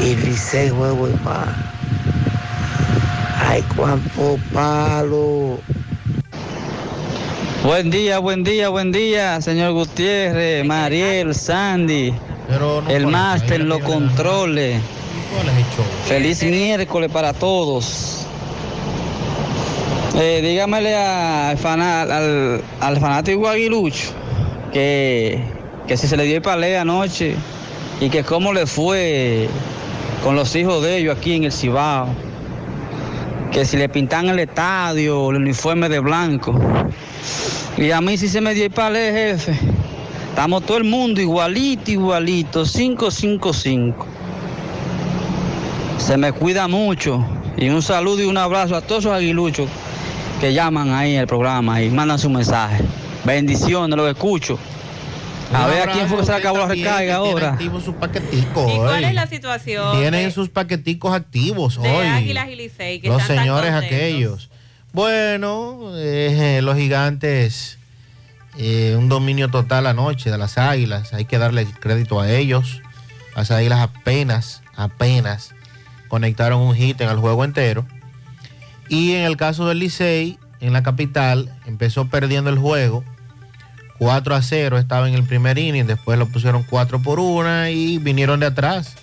[0.00, 1.48] Y Licey juego y más.
[3.46, 5.60] Ay, cuánto palo.
[7.62, 12.14] Buen día, buen día, buen día, señor Gutiérrez, Mariel, Sandy,
[12.88, 14.80] el máster, los controles.
[16.06, 18.26] Feliz miércoles para todos.
[20.18, 24.12] Eh, dígamele al, al, al fanático aguilucho
[24.72, 25.42] que,
[25.86, 27.34] que si se le dio el palé anoche
[28.00, 29.48] y que cómo le fue
[30.22, 32.08] con los hijos de ellos aquí en el Cibao.
[33.52, 36.58] Que si le pintan el estadio, el uniforme de blanco.
[37.76, 39.58] Y a mí sí se me dio el palé, jefe.
[40.36, 44.06] Estamos todo el mundo igualito, igualito, 555.
[45.96, 47.24] Se me cuida mucho.
[47.56, 49.66] Y un saludo y un abrazo a todos esos aguiluchos
[50.38, 52.84] que llaman ahí al programa y mandan su mensaje.
[53.24, 54.58] Bendiciones, los escucho.
[55.54, 57.58] A Un ver a quién fue que se acabó la recarga ahora.
[57.82, 62.06] sus paqueticos ¿Y cuál es la situación Tienen de, sus paqueticos activos de hoy.
[62.08, 63.00] Águilas y Licey?
[63.00, 64.50] Que los están señores aquellos.
[64.92, 67.78] Bueno, eh, los gigantes,
[68.58, 71.12] eh, un dominio total anoche de las águilas.
[71.12, 72.82] Hay que darle crédito a ellos.
[73.34, 75.54] Las águilas apenas, apenas
[76.08, 77.86] conectaron un hit en el juego entero.
[78.88, 83.04] Y en el caso del Licey, en la capital, empezó perdiendo el juego
[83.98, 87.98] 4 a 0 estaba en el primer inning, después lo pusieron 4 por 1 y
[87.98, 88.94] vinieron de atrás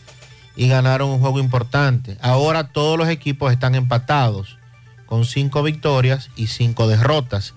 [0.55, 2.17] y ganaron un juego importante.
[2.21, 4.57] Ahora todos los equipos están empatados
[5.05, 7.55] con 5 victorias y 5 derrotas.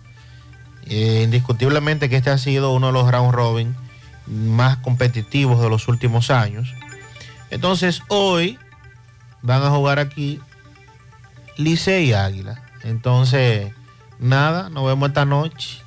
[0.88, 3.76] Eh, indiscutiblemente que este ha sido uno de los round robin
[4.26, 6.72] más competitivos de los últimos años.
[7.50, 8.58] Entonces hoy
[9.42, 10.40] van a jugar aquí
[11.56, 12.62] Licey y Águila.
[12.82, 13.72] Entonces,
[14.18, 15.80] nada, nos vemos esta noche.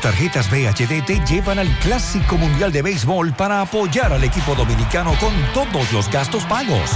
[0.00, 5.34] Tarjetas VHD te llevan al Clásico Mundial de Béisbol para apoyar al equipo dominicano con
[5.52, 6.92] todos los gastos pagos.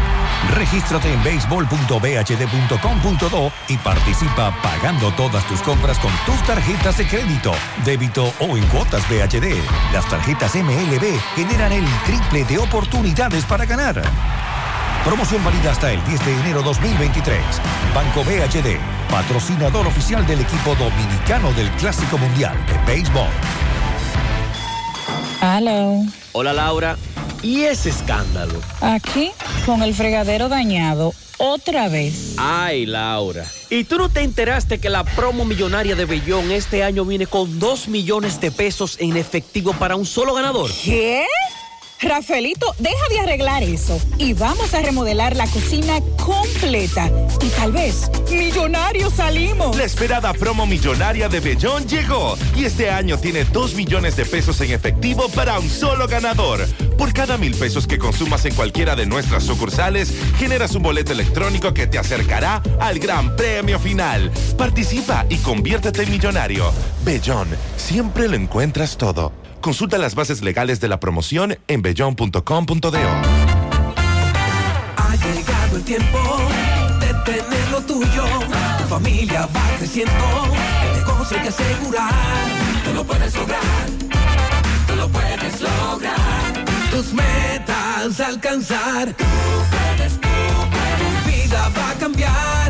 [0.55, 7.52] Regístrate en béisbol.bhd.com.do y participa pagando todas tus compras con tus tarjetas de crédito,
[7.84, 9.59] débito o en cuotas VHD.
[9.92, 14.00] Las tarjetas MLB generan el triple de oportunidades para ganar.
[15.05, 17.38] Promoción válida hasta el 10 de enero 2023.
[17.94, 18.78] Banco BHD,
[19.14, 23.28] patrocinador oficial del equipo dominicano del Clásico Mundial de Béisbol.
[25.40, 26.02] Hello.
[26.32, 26.96] Hola Laura,
[27.40, 28.60] ¿y ese escándalo?
[28.80, 29.30] Aquí,
[29.64, 32.34] con el fregadero dañado, otra vez.
[32.38, 37.04] Ay Laura, ¿y tú no te enteraste que la promo millonaria de Bellón este año
[37.04, 40.72] viene con 2 millones de pesos en efectivo para un solo ganador?
[40.84, 41.24] ¿Qué?
[42.01, 47.11] Rafaelito, deja de arreglar eso y vamos a remodelar la cocina completa.
[47.40, 49.76] Y tal vez, millonarios salimos.
[49.76, 54.61] La esperada promo millonaria de Bellón llegó y este año tiene 2 millones de pesos
[54.61, 56.66] en efectivo para un solo ganador.
[56.99, 61.72] Por cada mil pesos que consumas en cualquiera de nuestras sucursales, generas un boleto electrónico
[61.72, 64.30] que te acercará al gran premio final.
[64.57, 66.72] Participa y conviértete en millonario.
[67.05, 69.43] Bellón, siempre lo encuentras todo.
[69.64, 72.98] Consulta las bases legales de la promoción en bellón.com.do.
[74.98, 76.18] Ha llegado el tiempo
[77.00, 78.24] de tener lo tuyo.
[78.76, 80.12] Tu familia va creciendo.
[80.84, 82.12] El negocio hay que asegurar.
[82.84, 83.62] Tú lo puedes lograr.
[84.86, 86.64] Tú lo puedes lograr.
[86.90, 89.14] Tus metas alcanzar.
[89.14, 89.24] Tú
[89.70, 90.28] puedes, tú
[90.72, 91.24] puedes.
[91.24, 92.63] Tu vida va a cambiar.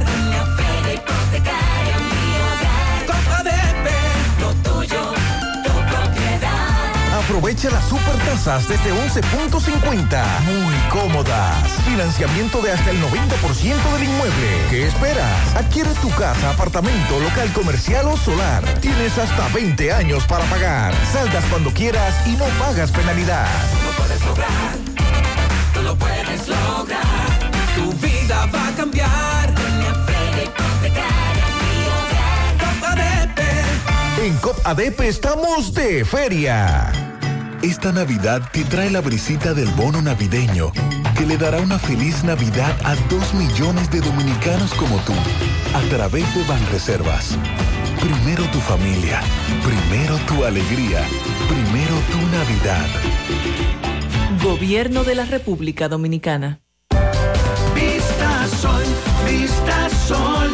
[7.34, 10.40] Aprovecha las super tasas desde 11.50.
[10.42, 11.68] Muy cómodas.
[11.84, 14.48] Financiamiento de hasta el 90% del inmueble.
[14.70, 15.56] ¿Qué esperas?
[15.56, 18.62] Adquiere tu casa, apartamento, local comercial o solar.
[18.80, 20.94] Tienes hasta 20 años para pagar.
[21.12, 23.48] Saldas cuando quieras y no pagas penalidad.
[23.84, 24.50] Lo puedes lograr.
[25.74, 27.50] Tú lo puedes lograr.
[27.74, 29.54] Tu vida va a cambiar.
[34.22, 37.13] En COP ADP estamos de feria.
[37.64, 40.70] Esta Navidad te trae la brisita del bono navideño,
[41.16, 45.14] que le dará una feliz Navidad a dos millones de dominicanos como tú,
[45.74, 47.38] a través de Banreservas.
[48.00, 49.18] Primero tu familia,
[49.64, 51.06] primero tu alegría,
[51.48, 52.86] primero tu Navidad.
[54.42, 56.60] Gobierno de la República Dominicana.
[57.74, 58.84] Vista Sol,
[59.26, 60.50] Vista Sol,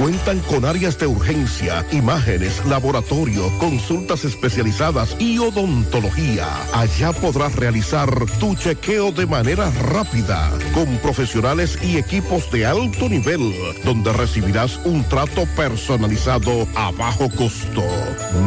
[0.00, 6.46] Cuentan con áreas de urgencia, imágenes, laboratorio, consultas especializadas y odontología.
[6.72, 8.08] Allá podrás realizar
[8.38, 13.52] tu chequeo de manera rápida, con profesionales y equipos de alto nivel,
[13.84, 17.82] donde recibirás un trato personalizado a bajo costo.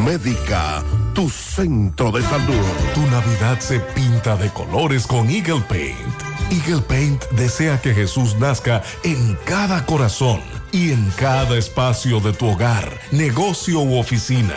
[0.06, 2.66] Médica, tu centro de salud.
[2.94, 5.98] Tu Navidad se pinta de colores con Eagle Paint.
[6.52, 10.42] Eagle Paint desea que Jesús nazca en cada corazón
[10.72, 14.56] y en cada espacio de tu hogar, negocio u oficina.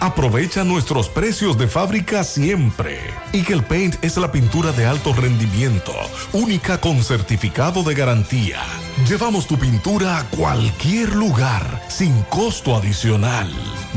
[0.00, 2.98] Aprovecha nuestros precios de fábrica siempre.
[3.32, 5.92] Eagle Paint es la pintura de alto rendimiento,
[6.32, 8.62] única con certificado de garantía.
[9.08, 13.50] Llevamos tu pintura a cualquier lugar, sin costo adicional.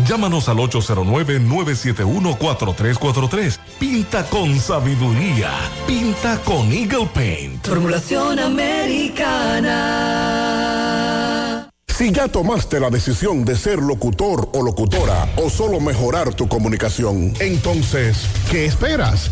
[0.06, 3.58] Llámanos al 809-971-4343.
[3.80, 5.52] Pinta con sabiduría.
[5.86, 7.64] Pinta con Eagle Paint.
[7.66, 9.78] Formulación americana.
[11.98, 17.34] Si ya tomaste la decisión de ser locutor o locutora o solo mejorar tu comunicación,
[17.40, 18.20] entonces,
[18.52, 19.32] ¿qué esperas?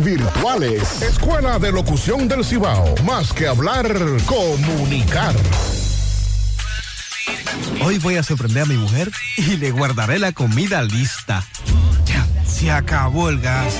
[0.00, 1.00] virtuales.
[1.00, 2.92] Escuela de Locución del Cibao.
[3.04, 3.86] Más que hablar,
[4.26, 5.34] comunicar.
[7.84, 11.46] Hoy voy a sorprender a mi mujer y le guardaré la comida lista.
[12.04, 13.74] Ya, se acabó el gas.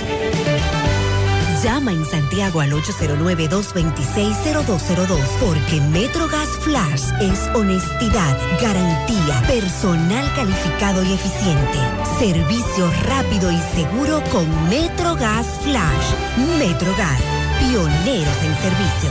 [1.63, 11.79] Llama en Santiago al 809-226-0202 porque MetroGas Flash es honestidad, garantía, personal calificado y eficiente,
[12.19, 16.15] servicio rápido y seguro con MetroGas Flash.
[16.59, 17.21] MetroGas,
[17.59, 19.11] pioneros en servicio.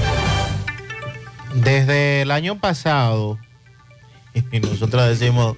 [1.53, 3.37] Desde el año pasado,
[4.51, 5.55] y nosotros decimos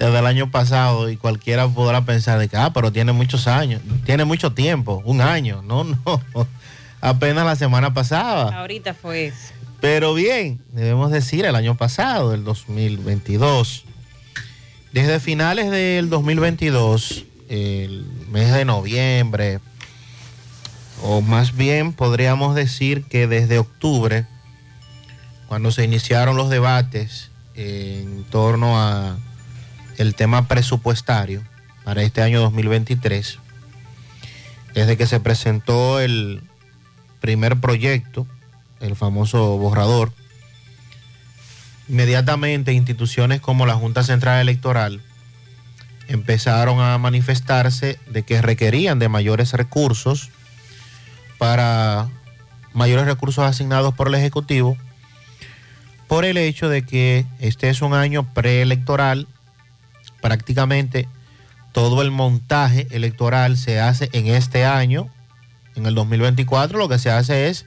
[0.00, 3.82] desde el año pasado y cualquiera podrá pensar de que, ah, pero tiene muchos años,
[4.06, 6.22] tiene mucho tiempo, un año, no, no,
[7.02, 8.60] apenas la semana pasada.
[8.60, 9.52] Ahorita fue eso.
[9.78, 13.84] Pero bien, debemos decir el año pasado, el 2022.
[14.92, 19.60] Desde finales del 2022, el mes de noviembre,
[21.02, 24.24] o más bien podríamos decir que desde octubre,
[25.46, 29.18] cuando se iniciaron los debates en torno a
[30.00, 31.42] el tema presupuestario
[31.84, 33.38] para este año 2023,
[34.72, 36.42] desde que se presentó el
[37.20, 38.26] primer proyecto,
[38.80, 40.10] el famoso borrador,
[41.86, 45.02] inmediatamente instituciones como la Junta Central Electoral
[46.08, 50.30] empezaron a manifestarse de que requerían de mayores recursos
[51.36, 52.08] para
[52.72, 54.78] mayores recursos asignados por el Ejecutivo
[56.08, 59.28] por el hecho de que este es un año preelectoral
[60.20, 61.08] prácticamente
[61.72, 65.08] todo el montaje electoral se hace en este año,
[65.76, 67.66] en el 2024, lo que se hace es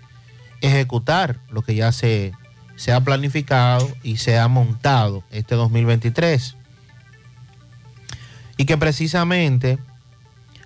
[0.61, 2.33] ejecutar lo que ya se,
[2.75, 6.55] se ha planificado y se ha montado este 2023.
[8.57, 9.79] Y que precisamente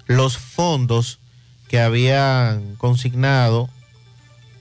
[0.07, 1.19] los fondos
[1.67, 3.69] que habían consignado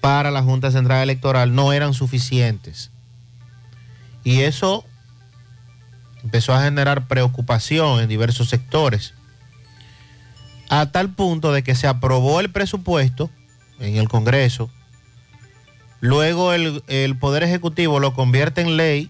[0.00, 2.90] para la Junta Central Electoral no eran suficientes.
[4.22, 4.84] Y eso
[6.26, 9.14] empezó a generar preocupación en diversos sectores,
[10.68, 13.30] a tal punto de que se aprobó el presupuesto
[13.78, 14.68] en el Congreso,
[16.00, 19.08] luego el, el Poder Ejecutivo lo convierte en ley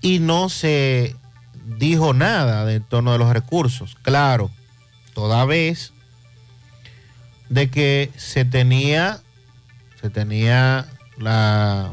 [0.00, 1.16] y no se
[1.76, 3.96] dijo nada de torno de los recursos.
[4.02, 4.48] Claro,
[5.12, 5.92] toda vez
[7.48, 9.20] de que se tenía,
[10.00, 10.86] se tenía
[11.18, 11.92] la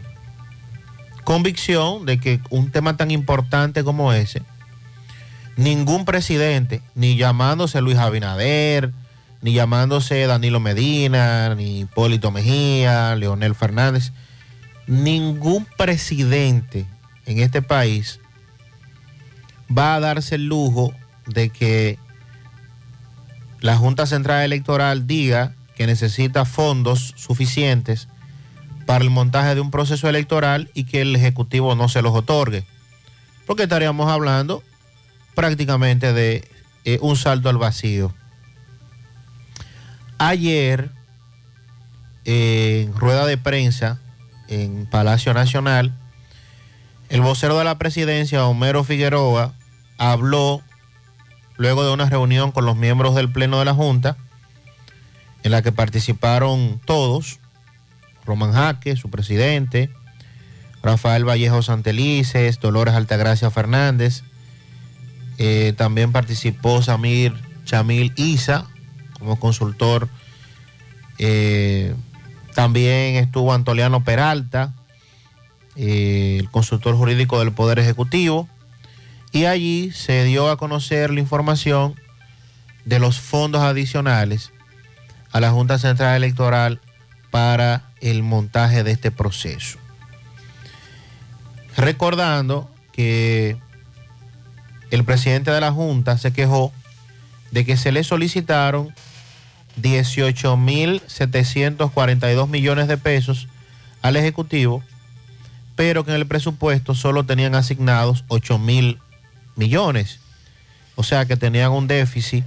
[1.29, 4.41] convicción de que un tema tan importante como ese,
[5.57, 8.91] ningún presidente, ni llamándose Luis Abinader,
[9.43, 14.11] ni llamándose Danilo Medina, ni Hipólito Mejía, Leonel Fernández,
[14.87, 16.87] ningún presidente
[17.27, 18.19] en este país
[19.71, 20.95] va a darse el lujo
[21.27, 21.99] de que
[23.59, 28.07] la Junta Central Electoral diga que necesita fondos suficientes
[28.89, 32.65] para el montaje de un proceso electoral y que el Ejecutivo no se los otorgue.
[33.45, 34.63] Porque estaríamos hablando
[35.35, 36.43] prácticamente de
[36.85, 38.15] eh, un salto al vacío.
[40.17, 40.89] Ayer,
[42.25, 43.99] en rueda de prensa
[44.47, 45.93] en Palacio Nacional,
[47.09, 49.53] el vocero de la presidencia, Homero Figueroa,
[49.99, 50.63] habló
[51.57, 54.17] luego de una reunión con los miembros del Pleno de la Junta,
[55.43, 57.39] en la que participaron todos,
[58.29, 59.89] Román Jaque, su presidente,
[60.83, 64.23] Rafael Vallejo Santelices, Dolores Altagracia Fernández,
[65.39, 67.33] eh, también participó Samir
[67.65, 68.67] Chamil Isa
[69.17, 70.07] como consultor,
[71.17, 71.95] eh,
[72.53, 74.73] también estuvo Antoliano Peralta,
[75.75, 78.47] eh, el consultor jurídico del Poder Ejecutivo,
[79.31, 81.95] y allí se dio a conocer la información
[82.85, 84.51] de los fondos adicionales
[85.31, 86.79] a la Junta Central Electoral
[87.31, 89.77] para el montaje de este proceso.
[91.77, 93.57] Recordando que
[94.91, 96.73] el presidente de la Junta se quejó
[97.51, 98.93] de que se le solicitaron
[99.81, 103.47] 18.742 millones de pesos
[104.01, 104.83] al Ejecutivo,
[105.75, 108.99] pero que en el presupuesto solo tenían asignados 8.000
[109.55, 110.19] millones.
[110.95, 112.43] O sea que tenían un déficit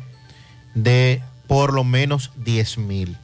[0.74, 3.16] de por lo menos 10.000.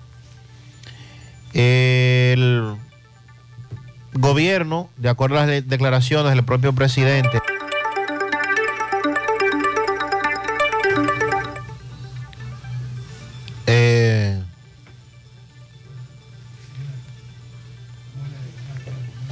[1.60, 2.76] El
[4.12, 7.40] gobierno, de acuerdo a las de- declaraciones del propio presidente,
[13.66, 14.40] eh,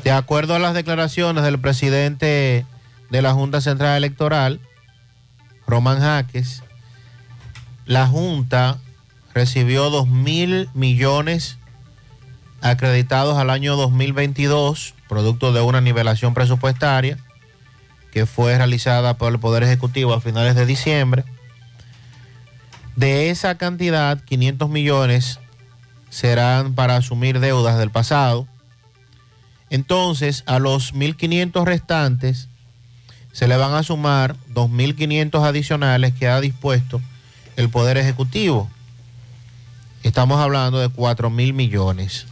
[0.05, 2.67] de acuerdo a las declaraciones del presidente
[3.11, 4.61] de la Junta Central Electoral,
[5.67, 6.63] Román Jaques,
[7.87, 8.79] la Junta
[9.35, 11.59] recibió 2 mil millones
[12.71, 17.19] acreditados al año 2022, producto de una nivelación presupuestaria
[18.13, 21.25] que fue realizada por el Poder Ejecutivo a finales de diciembre.
[22.97, 25.39] De esa cantidad, 500 millones
[26.09, 28.47] serán para asumir deudas del pasado.
[29.69, 32.49] Entonces, a los 1.500 restantes
[33.33, 37.03] se le van a sumar 2.500 adicionales que ha dispuesto
[37.57, 38.71] el Poder Ejecutivo.
[40.03, 42.27] Estamos hablando de 4.000 millones.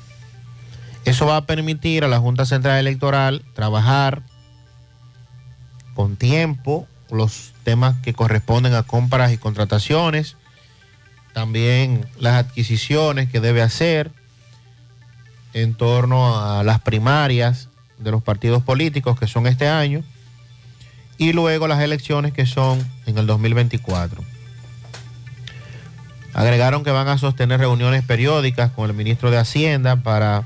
[1.04, 4.22] Eso va a permitir a la Junta Central Electoral trabajar
[5.94, 10.36] con tiempo los temas que corresponden a compras y contrataciones,
[11.32, 14.10] también las adquisiciones que debe hacer
[15.52, 20.02] en torno a las primarias de los partidos políticos que son este año
[21.18, 24.22] y luego las elecciones que son en el 2024.
[26.32, 30.44] Agregaron que van a sostener reuniones periódicas con el ministro de Hacienda para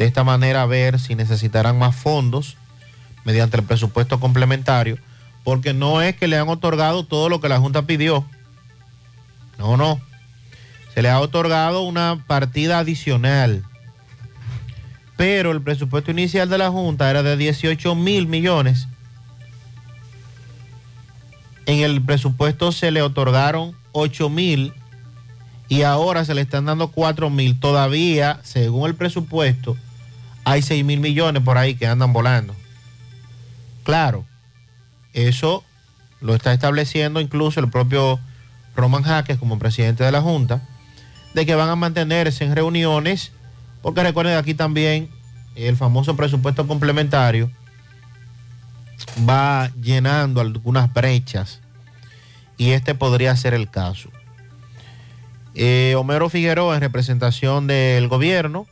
[0.00, 2.56] de esta manera ver si necesitarán más fondos
[3.26, 4.96] mediante el presupuesto complementario,
[5.44, 8.24] porque no es que le han otorgado todo lo que la Junta pidió.
[9.58, 10.00] No, no.
[10.94, 13.62] Se le ha otorgado una partida adicional.
[15.18, 18.88] Pero el presupuesto inicial de la Junta era de 18 mil millones.
[21.66, 24.72] En el presupuesto se le otorgaron 8 mil
[25.68, 27.60] y ahora se le están dando 4 mil.
[27.60, 29.76] Todavía, según el presupuesto,
[30.44, 32.54] hay 6 mil millones por ahí que andan volando.
[33.84, 34.24] Claro,
[35.12, 35.64] eso
[36.20, 38.20] lo está estableciendo incluso el propio
[38.76, 40.62] Roman Jaques como presidente de la Junta,
[41.34, 43.32] de que van a mantenerse en reuniones,
[43.82, 45.10] porque recuerden aquí también
[45.56, 47.50] el famoso presupuesto complementario
[49.28, 51.60] va llenando algunas brechas
[52.56, 54.10] y este podría ser el caso.
[55.54, 58.66] Eh, Homero Figueroa, en representación del gobierno,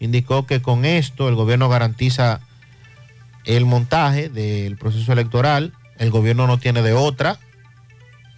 [0.00, 2.40] indicó que con esto el gobierno garantiza
[3.44, 5.72] el montaje del proceso electoral.
[5.98, 7.38] El gobierno no tiene de otra.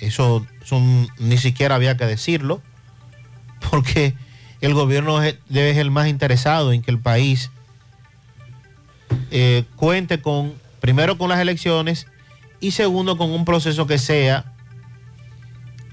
[0.01, 0.47] Eso,
[1.19, 2.61] ni siquiera había que decirlo,
[3.71, 4.15] porque
[4.61, 7.51] el gobierno es, es el más interesado en que el país
[9.31, 12.07] eh, cuente con, primero con las elecciones
[12.61, 14.45] y segundo con un proceso que sea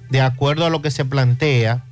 [0.09, 1.85] de acuerdo a lo que se plantea,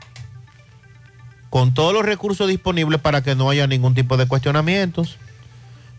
[1.50, 5.18] con todos los recursos disponibles para que no haya ningún tipo de cuestionamientos,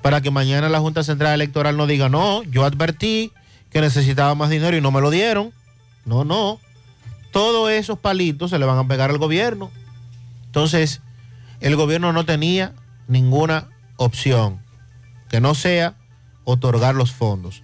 [0.02, 3.32] para que mañana la Junta Central Electoral no diga, no, yo advertí
[3.70, 5.52] que necesitaba más dinero y no me lo dieron.
[6.04, 6.60] No, no.
[7.32, 9.70] Todos esos palitos se le van a pegar al gobierno.
[10.46, 11.00] Entonces,
[11.60, 12.72] el gobierno no tenía
[13.08, 14.60] ninguna opción
[15.28, 15.94] que no sea
[16.44, 17.62] otorgar los fondos.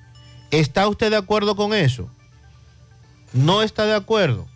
[0.50, 2.10] ¿Está usted de acuerdo con eso?
[3.34, 4.46] no está de acuerdo,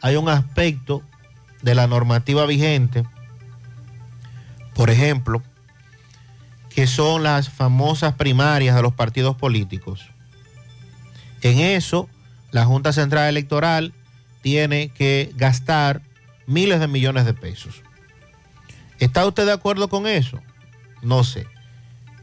[0.00, 1.02] hay un aspecto
[1.62, 3.04] de la normativa vigente,
[4.74, 5.42] por ejemplo,
[6.70, 10.10] que son las famosas primarias de los partidos políticos.
[11.40, 12.08] En eso,
[12.50, 13.94] la Junta Central Electoral
[14.42, 16.02] tiene que gastar
[16.46, 17.82] miles de millones de pesos.
[18.98, 20.40] ¿Está usted de acuerdo con eso?
[21.02, 21.46] No sé.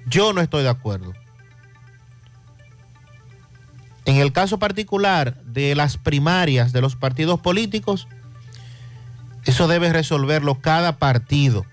[0.05, 1.13] Yo no estoy de acuerdo.
[4.05, 8.07] En el caso particular de las primarias de los partidos políticos,
[9.45, 11.65] eso debe resolverlo cada partido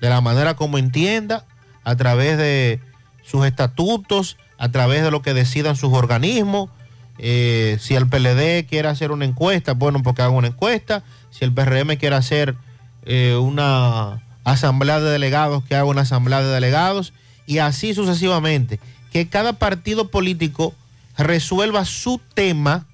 [0.00, 1.44] de la manera como entienda,
[1.84, 2.80] a través de
[3.22, 6.70] sus estatutos, a través de lo que decidan sus organismos.
[7.18, 11.02] Eh, si el PLD quiere hacer una encuesta, bueno, porque haga una encuesta.
[11.30, 12.56] Si el PRM quiere hacer
[13.04, 17.12] eh, una asamblea de delegados, que haga una asamblea de delegados.
[17.46, 18.78] y así sucesivamente.
[19.12, 20.72] Que cada partido político
[21.18, 22.86] resuelva su tema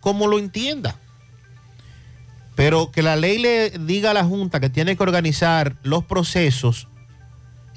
[0.00, 0.96] como lo entienda.
[2.58, 6.88] Pero que la ley le diga a la Junta que tiene que organizar los procesos,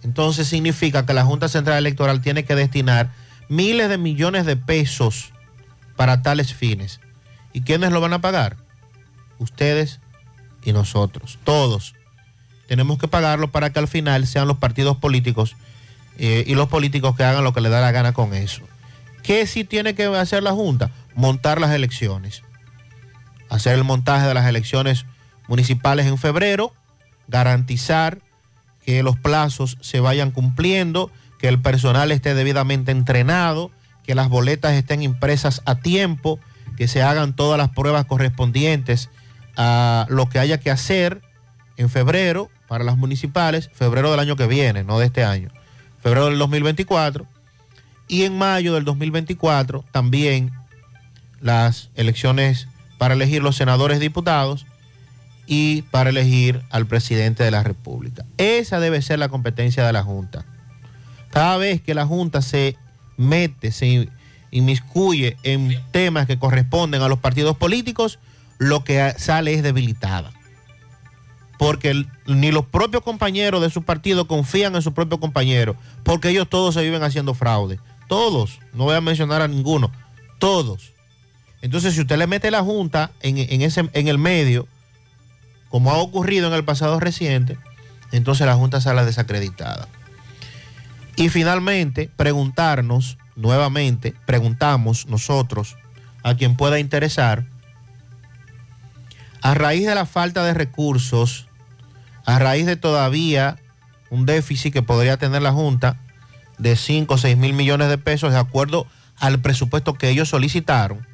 [0.01, 3.11] entonces significa que la Junta Central Electoral tiene que destinar
[3.47, 5.33] miles de millones de pesos
[5.95, 6.99] para tales fines.
[7.53, 8.57] ¿Y quiénes lo van a pagar?
[9.37, 9.99] Ustedes
[10.63, 11.93] y nosotros, todos.
[12.67, 15.55] Tenemos que pagarlo para que al final sean los partidos políticos
[16.17, 18.63] eh, y los políticos que hagan lo que les da la gana con eso.
[19.21, 20.89] ¿Qué sí tiene que hacer la Junta?
[21.13, 22.41] Montar las elecciones
[23.51, 25.05] hacer el montaje de las elecciones
[25.47, 26.73] municipales en febrero,
[27.27, 28.19] garantizar
[28.85, 33.69] que los plazos se vayan cumpliendo, que el personal esté debidamente entrenado,
[34.03, 36.39] que las boletas estén impresas a tiempo,
[36.77, 39.09] que se hagan todas las pruebas correspondientes
[39.57, 41.21] a lo que haya que hacer
[41.75, 45.49] en febrero para las municipales, febrero del año que viene, no de este año,
[46.01, 47.27] febrero del 2024,
[48.07, 50.51] y en mayo del 2024 también
[51.41, 52.69] las elecciones
[53.01, 54.67] para elegir los senadores y diputados
[55.47, 58.25] y para elegir al presidente de la República.
[58.37, 60.45] Esa debe ser la competencia de la Junta.
[61.31, 62.77] Cada vez que la Junta se
[63.17, 64.07] mete, se
[64.51, 68.19] inmiscuye en temas que corresponden a los partidos políticos,
[68.59, 70.31] lo que sale es debilitada.
[71.57, 76.47] Porque ni los propios compañeros de su partido confían en su propio compañero, porque ellos
[76.47, 77.79] todos se viven haciendo fraude.
[78.07, 79.91] Todos, no voy a mencionar a ninguno,
[80.37, 80.90] todos.
[81.61, 84.67] Entonces, si usted le mete la Junta en, ese, en el medio,
[85.69, 87.57] como ha ocurrido en el pasado reciente,
[88.11, 89.87] entonces la Junta sale desacreditada.
[91.15, 95.77] Y finalmente, preguntarnos nuevamente, preguntamos nosotros,
[96.23, 97.45] a quien pueda interesar,
[99.41, 101.47] a raíz de la falta de recursos,
[102.25, 103.57] a raíz de todavía
[104.09, 105.97] un déficit que podría tener la Junta
[106.57, 108.85] de 5 o 6 mil millones de pesos de acuerdo
[109.17, 111.07] al presupuesto que ellos solicitaron,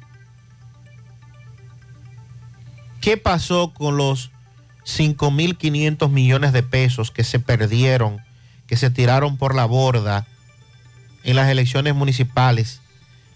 [3.08, 4.30] ¿Qué pasó con los
[4.84, 8.20] 5.500 millones de pesos que se perdieron,
[8.66, 10.26] que se tiraron por la borda
[11.24, 12.82] en las elecciones municipales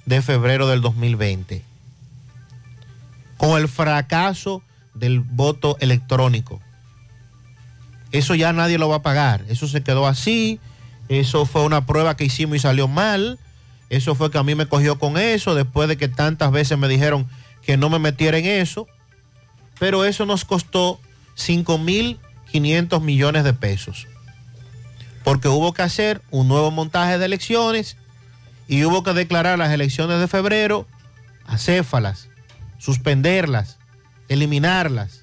[0.04, 1.64] de febrero del 2020?
[3.38, 4.62] Con el fracaso
[4.92, 6.60] del voto electrónico.
[8.10, 9.42] Eso ya nadie lo va a pagar.
[9.48, 10.60] Eso se quedó así.
[11.08, 13.38] Eso fue una prueba que hicimos y salió mal.
[13.88, 16.88] Eso fue que a mí me cogió con eso después de que tantas veces me
[16.88, 17.26] dijeron
[17.62, 18.86] que no me metiera en eso
[19.78, 21.00] pero eso nos costó
[21.36, 24.06] 5.500 millones de pesos.
[25.24, 27.96] Porque hubo que hacer un nuevo montaje de elecciones
[28.68, 30.86] y hubo que declarar las elecciones de febrero
[31.46, 32.28] acéfalas,
[32.78, 33.78] suspenderlas,
[34.28, 35.22] eliminarlas.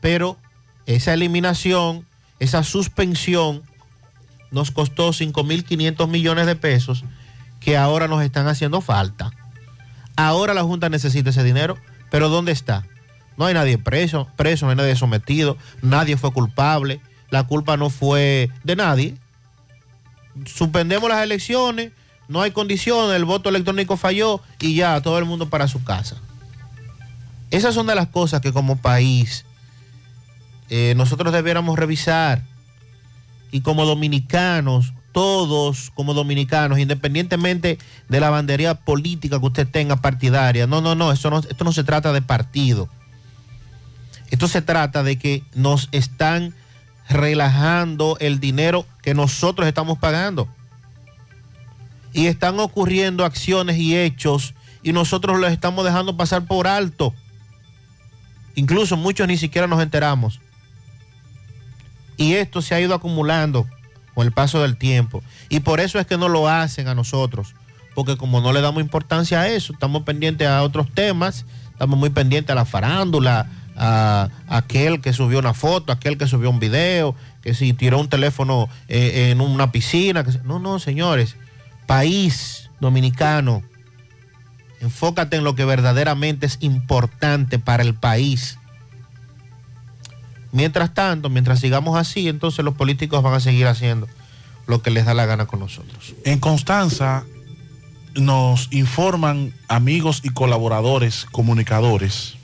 [0.00, 0.38] Pero
[0.86, 2.06] esa eliminación,
[2.38, 3.62] esa suspensión,
[4.50, 7.04] nos costó 5.500 millones de pesos
[7.60, 9.30] que ahora nos están haciendo falta.
[10.16, 11.78] Ahora la Junta necesita ese dinero,
[12.10, 12.84] pero ¿dónde está?
[13.36, 17.00] No hay nadie preso, preso, no hay nadie sometido, nadie fue culpable,
[17.30, 19.16] la culpa no fue de nadie.
[20.44, 21.92] Suspendemos las elecciones,
[22.28, 26.16] no hay condiciones, el voto electrónico falló y ya todo el mundo para su casa.
[27.50, 29.44] Esas son de las cosas que como país
[30.68, 32.42] eh, nosotros debiéramos revisar
[33.50, 37.78] y como dominicanos, todos como dominicanos, independientemente
[38.08, 41.72] de la bandería política que usted tenga partidaria, no, no, no, esto no, esto no
[41.72, 42.88] se trata de partido
[44.30, 46.54] esto se trata de que nos están
[47.08, 50.48] relajando el dinero que nosotros estamos pagando.
[52.12, 57.14] Y están ocurriendo acciones y hechos y nosotros los estamos dejando pasar por alto.
[58.54, 60.40] Incluso muchos ni siquiera nos enteramos.
[62.16, 63.66] Y esto se ha ido acumulando
[64.14, 65.22] con el paso del tiempo.
[65.48, 67.54] Y por eso es que no lo hacen a nosotros.
[67.94, 72.10] Porque como no le damos importancia a eso, estamos pendientes a otros temas, estamos muy
[72.10, 73.48] pendientes a la farándula,
[73.82, 78.10] a aquel que subió una foto, aquel que subió un video, que si tiró un
[78.10, 80.22] teléfono eh, en una piscina.
[80.22, 80.32] Que...
[80.44, 81.36] No, no, señores.
[81.86, 83.62] País dominicano,
[84.82, 88.58] enfócate en lo que verdaderamente es importante para el país.
[90.52, 94.08] Mientras tanto, mientras sigamos así, entonces los políticos van a seguir haciendo
[94.66, 96.14] lo que les da la gana con nosotros.
[96.24, 97.24] En Constanza
[98.14, 102.36] nos informan amigos y colaboradores, comunicadores,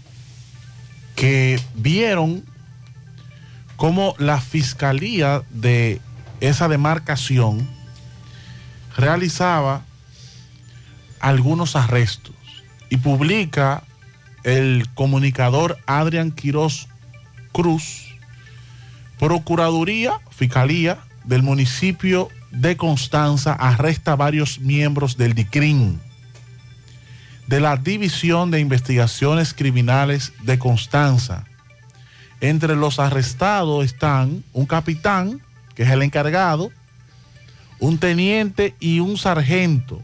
[1.17, 2.45] que vieron
[3.77, 6.01] cómo la fiscalía de
[6.41, 7.67] esa demarcación
[8.97, 9.83] realizaba
[11.21, 12.35] algunos arrestos
[12.91, 13.83] y publica
[14.45, 16.89] el comunicador Adrián Quirós
[17.53, 18.05] Cruz,
[19.19, 26.01] Procuraduría, Fiscalía del municipio de Constanza arresta a varios miembros del DICRIN,
[27.47, 31.45] de la División de Investigaciones Criminales de Constanza.
[32.41, 35.41] Entre los arrestados están un capitán,
[35.75, 36.71] que es el encargado,
[37.79, 40.03] un teniente y un sargento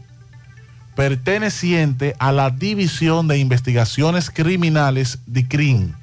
[0.95, 5.95] perteneciente a la División de Investigaciones Criminales DICRIN.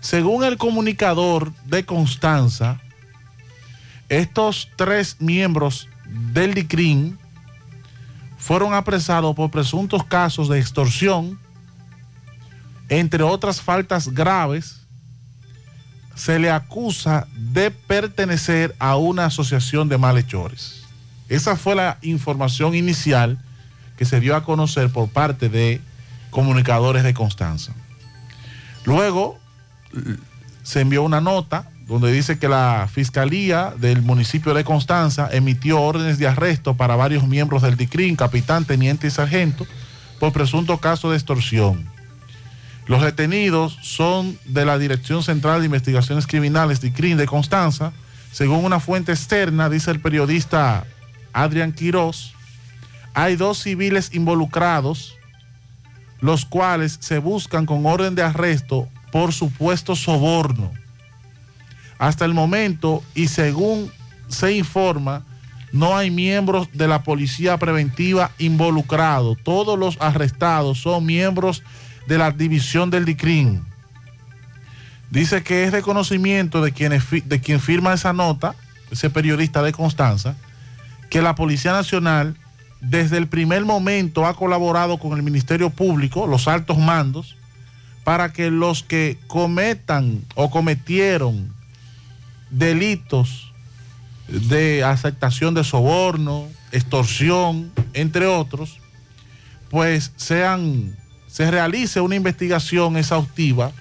[0.00, 2.80] Según el comunicador de Constanza,
[4.08, 5.88] estos tres miembros
[6.32, 7.19] del DICRIN
[8.50, 11.38] fueron apresados por presuntos casos de extorsión,
[12.88, 14.80] entre otras faltas graves.
[16.16, 20.82] Se le acusa de pertenecer a una asociación de malhechores.
[21.28, 23.38] Esa fue la información inicial
[23.96, 25.80] que se dio a conocer por parte de
[26.30, 27.72] comunicadores de Constanza.
[28.84, 29.38] Luego
[30.64, 36.18] se envió una nota donde dice que la Fiscalía del municipio de Constanza emitió órdenes
[36.18, 39.66] de arresto para varios miembros del DICRIN, capitán, teniente y sargento,
[40.20, 41.84] por presunto caso de extorsión.
[42.86, 47.92] Los detenidos son de la Dirección Central de Investigaciones Criminales DICRIN de Constanza.
[48.30, 50.86] Según una fuente externa, dice el periodista
[51.32, 52.34] Adrián Quirós,
[53.14, 55.16] hay dos civiles involucrados,
[56.20, 60.70] los cuales se buscan con orden de arresto por supuesto soborno.
[62.00, 63.92] Hasta el momento, y según
[64.26, 65.22] se informa,
[65.70, 69.36] no hay miembros de la policía preventiva involucrados.
[69.44, 71.62] Todos los arrestados son miembros
[72.06, 73.62] de la división del DICRIN.
[75.10, 78.54] Dice que es de conocimiento de, quienes, de quien firma esa nota,
[78.90, 80.36] ese periodista de Constanza,
[81.10, 82.34] que la Policía Nacional
[82.80, 87.36] desde el primer momento ha colaborado con el Ministerio Público, los altos mandos,
[88.04, 91.59] para que los que cometan o cometieron
[92.50, 93.52] delitos
[94.28, 98.78] de aceptación de soborno, extorsión, entre otros,
[99.70, 100.96] pues sean,
[101.26, 103.72] se realice una investigación exhaustiva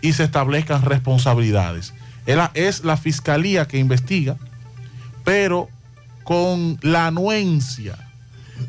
[0.00, 1.94] y se establezcan responsabilidades.
[2.54, 4.36] Es la fiscalía que investiga,
[5.24, 5.68] pero
[6.24, 7.96] con la anuencia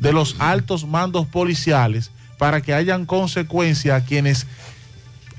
[0.00, 4.46] de los altos mandos policiales para que hayan consecuencias a quienes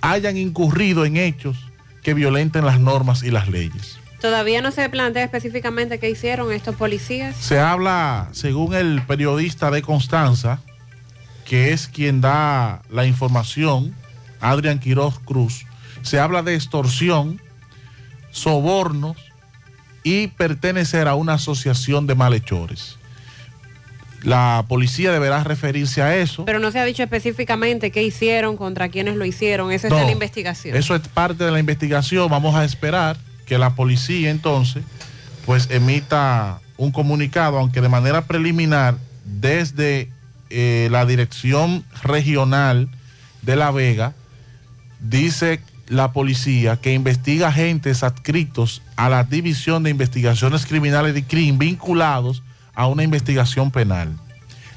[0.01, 1.57] hayan incurrido en hechos
[2.03, 3.99] que violenten las normas y las leyes.
[4.25, 7.35] Todavía no se plantea específicamente qué hicieron estos policías.
[7.35, 10.61] Se habla, según el periodista de Constanza,
[11.45, 13.93] que es quien da la información,
[14.39, 15.67] Adrián Quiroz Cruz,
[16.01, 17.39] se habla de extorsión,
[18.31, 19.15] sobornos
[20.01, 22.97] y pertenecer a una asociación de malhechores
[24.25, 26.45] la policía deberá referirse a eso.
[26.45, 29.71] Pero no se ha dicho específicamente qué hicieron, contra quiénes lo hicieron.
[29.71, 30.75] Eso es de la investigación.
[30.75, 32.27] Eso es parte de la investigación.
[32.27, 34.83] Vamos a esperar que la policía entonces
[35.45, 40.09] pues emita un comunicado, aunque de manera preliminar, desde
[40.49, 42.89] eh, la dirección regional
[43.41, 44.13] de La Vega,
[44.99, 51.59] dice la policía que investiga agentes adscritos a la División de Investigaciones Criminales de CRIM
[51.59, 52.41] vinculados
[52.73, 54.17] a una investigación penal.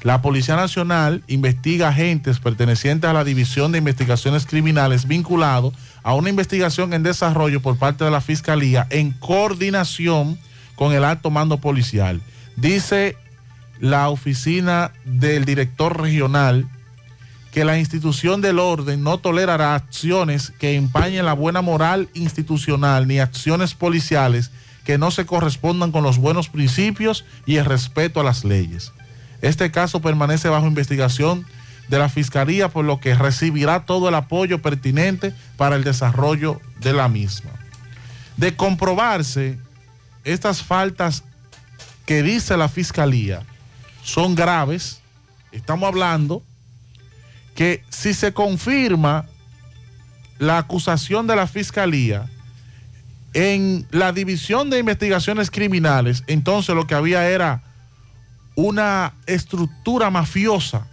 [0.01, 5.73] La Policía Nacional investiga agentes pertenecientes a la División de Investigaciones Criminales vinculados
[6.03, 10.39] a una investigación en desarrollo por parte de la Fiscalía en coordinación
[10.75, 12.21] con el alto mando policial.
[12.55, 13.17] Dice
[13.79, 16.69] la oficina del director regional
[17.51, 23.19] que la institución del orden no tolerará acciones que empañen la buena moral institucional ni
[23.19, 24.51] acciones policiales
[24.85, 28.93] que no se correspondan con los buenos principios y el respeto a las leyes.
[29.41, 31.45] Este caso permanece bajo investigación
[31.87, 36.93] de la Fiscalía, por lo que recibirá todo el apoyo pertinente para el desarrollo de
[36.93, 37.51] la misma.
[38.37, 39.57] De comprobarse
[40.23, 41.23] estas faltas
[42.05, 43.41] que dice la Fiscalía
[44.03, 45.01] son graves,
[45.51, 46.43] estamos hablando
[47.55, 49.25] que si se confirma
[50.37, 52.27] la acusación de la Fiscalía,
[53.33, 57.61] en la División de Investigaciones Criminales, entonces lo que había era
[58.55, 60.87] una estructura mafiosa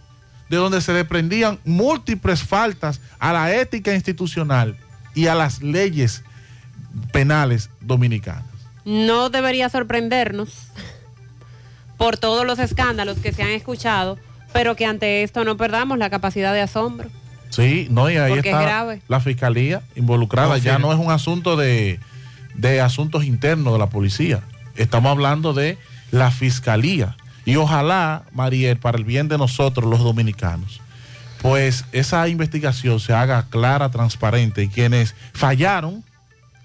[0.48, 4.76] de donde se desprendían múltiples faltas a la ética institucional
[5.14, 6.22] y a las leyes
[7.12, 8.44] penales dominicanas.
[8.84, 10.68] No debería sorprendernos
[11.96, 14.18] por todos los escándalos que se han escuchado,
[14.52, 17.09] pero que ante esto no perdamos la capacidad de asombro.
[17.50, 20.59] Sí, no, y ahí está la fiscalía involucrada.
[20.59, 22.00] ya no es un asunto de,
[22.54, 24.42] de asuntos internos de la policía.
[24.76, 25.78] Estamos hablando de
[26.11, 27.16] la fiscalía.
[27.47, 30.80] Y ojalá, Mariel, para el bien de nosotros los dominicanos,
[31.40, 36.05] pues esa investigación se haga clara, transparente y quienes fallaron,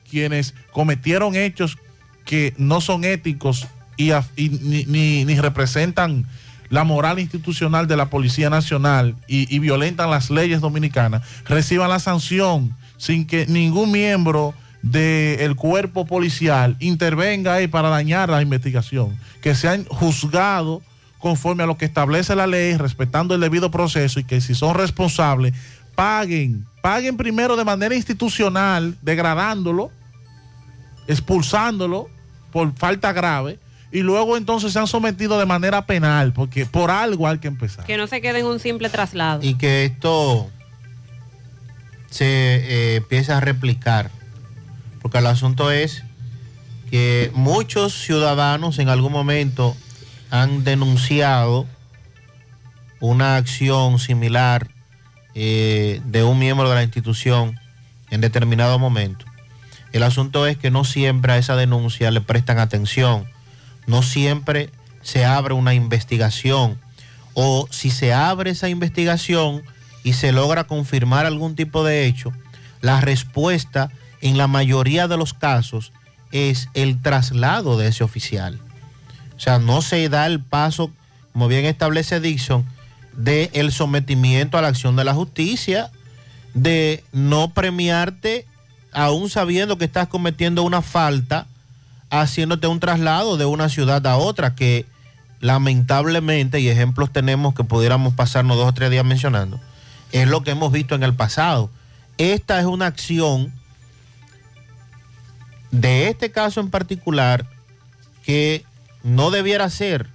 [0.09, 1.77] quienes cometieron hechos
[2.25, 6.25] que no son éticos y, ni representan
[6.69, 11.99] la moral institucional de la Policía Nacional y, y violentan las leyes dominicanas, reciban la
[11.99, 19.55] sanción sin que ningún miembro del cuerpo policial intervenga ahí para dañar la investigación, que
[19.55, 20.81] sean juzgados
[21.19, 24.75] conforme a lo que establece la ley, respetando el debido proceso y que si son
[24.75, 25.53] responsables,
[25.95, 29.91] paguen, paguen primero de manera institucional, degradándolo,
[31.07, 32.09] expulsándolo
[32.51, 33.59] por falta grave
[33.91, 37.85] y luego entonces se han sometido de manera penal, porque por algo hay que empezar.
[37.85, 39.41] Que no se quede en un simple traslado.
[39.43, 40.49] y que esto
[42.09, 44.11] se eh, empiece a replicar.
[45.01, 46.03] Porque el asunto es
[46.89, 49.75] que muchos ciudadanos en algún momento
[50.29, 51.65] han denunciado
[52.99, 54.69] una acción similar
[55.33, 57.59] eh, de un miembro de la institución
[58.09, 59.25] en determinado momento.
[59.91, 63.25] El asunto es que no siempre a esa denuncia le prestan atención,
[63.87, 64.69] no siempre
[65.01, 66.79] se abre una investigación
[67.33, 69.63] o si se abre esa investigación
[70.03, 72.31] y se logra confirmar algún tipo de hecho,
[72.81, 73.89] la respuesta
[74.21, 75.91] en la mayoría de los casos
[76.31, 78.59] es el traslado de ese oficial.
[79.35, 80.91] O sea, no se da el paso,
[81.33, 82.65] como bien establece Dixon,
[83.13, 85.91] de el sometimiento a la acción de la justicia,
[86.53, 88.45] de no premiarte
[88.93, 91.47] aún sabiendo que estás cometiendo una falta,
[92.09, 94.85] haciéndote un traslado de una ciudad a otra, que
[95.39, 99.59] lamentablemente, y ejemplos tenemos que pudiéramos pasarnos dos o tres días mencionando,
[100.11, 101.69] es lo que hemos visto en el pasado.
[102.17, 103.53] Esta es una acción
[105.71, 107.45] de este caso en particular
[108.23, 108.63] que
[109.03, 110.07] no debiera ser,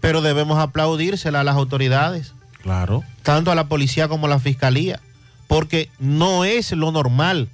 [0.00, 2.34] pero debemos aplaudírsela a las autoridades.
[2.62, 3.02] Claro.
[3.22, 5.00] Tanto a la policía como a la fiscalía,
[5.48, 7.48] porque no es lo normal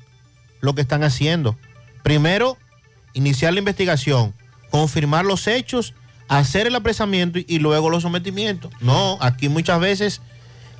[0.60, 1.56] lo que están haciendo.
[2.02, 2.56] Primero,
[3.14, 4.34] iniciar la investigación,
[4.70, 5.94] confirmar los hechos,
[6.28, 8.72] hacer el apresamiento y, y luego los sometimientos.
[8.80, 10.20] No, aquí muchas veces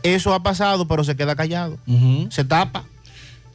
[0.03, 1.79] eso ha pasado, pero se queda callado,
[2.31, 2.85] se tapa.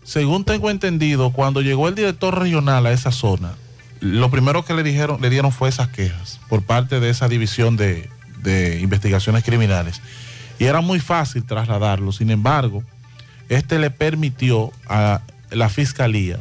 [0.06, 3.56] Según tengo entendido, cuando llegó el director regional a esa zona,
[4.00, 7.76] lo primero que le dijeron, le dieron fue esas quejas por parte de esa división
[7.76, 8.08] de,
[8.44, 10.02] de investigaciones criminales.
[10.60, 12.12] Y era muy fácil trasladarlo.
[12.12, 12.84] Sin embargo,
[13.50, 16.40] este le permitió a la fiscalía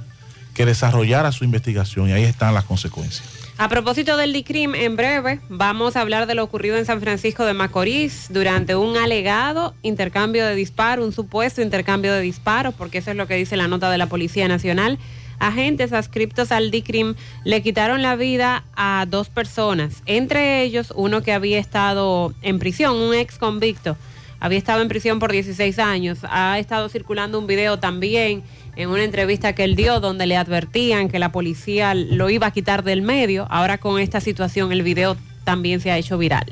[0.52, 3.33] que desarrollara su investigación y ahí están las consecuencias.
[3.56, 7.44] A propósito del DICRIM, en breve vamos a hablar de lo ocurrido en San Francisco
[7.44, 13.12] de Macorís durante un alegado intercambio de disparos, un supuesto intercambio de disparos, porque eso
[13.12, 14.98] es lo que dice la nota de la Policía Nacional.
[15.38, 21.32] Agentes adscriptos al DICRIM le quitaron la vida a dos personas, entre ellos uno que
[21.32, 23.96] había estado en prisión, un ex convicto.
[24.44, 26.18] Había estado en prisión por 16 años.
[26.28, 28.42] Ha estado circulando un video también
[28.76, 32.50] en una entrevista que él dio donde le advertían que la policía lo iba a
[32.50, 33.46] quitar del medio.
[33.48, 36.44] Ahora con esta situación el video también se ha hecho viral.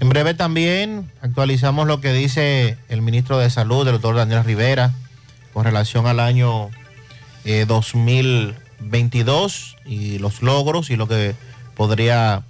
[0.00, 4.94] En breve también actualizamos lo que dice el ministro de Salud, el doctor Daniel Rivera,
[5.52, 6.70] con relación al año
[7.44, 11.34] eh, 2022 y los logros y lo que
[11.74, 12.44] podría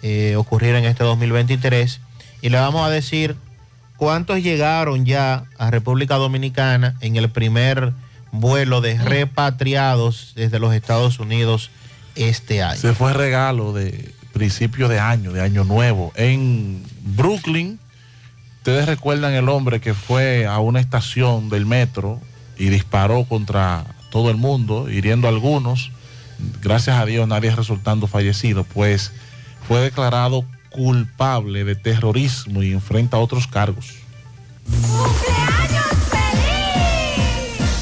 [0.00, 2.00] eh, ocurrir en este 2023.
[2.42, 3.36] Y le vamos a decir
[3.96, 7.92] cuántos llegaron ya a República Dominicana en el primer
[8.32, 11.70] vuelo de repatriados desde los Estados Unidos
[12.14, 12.80] este año.
[12.80, 16.12] Se fue regalo de principio de año, de año nuevo.
[16.14, 17.78] En Brooklyn,
[18.58, 22.20] ustedes recuerdan el hombre que fue a una estación del metro
[22.58, 25.90] y disparó contra todo el mundo, hiriendo a algunos.
[26.62, 29.12] Gracias a Dios nadie resultando fallecido, pues
[29.66, 30.44] fue declarado
[30.76, 33.94] culpable de terrorismo y enfrenta otros cargos.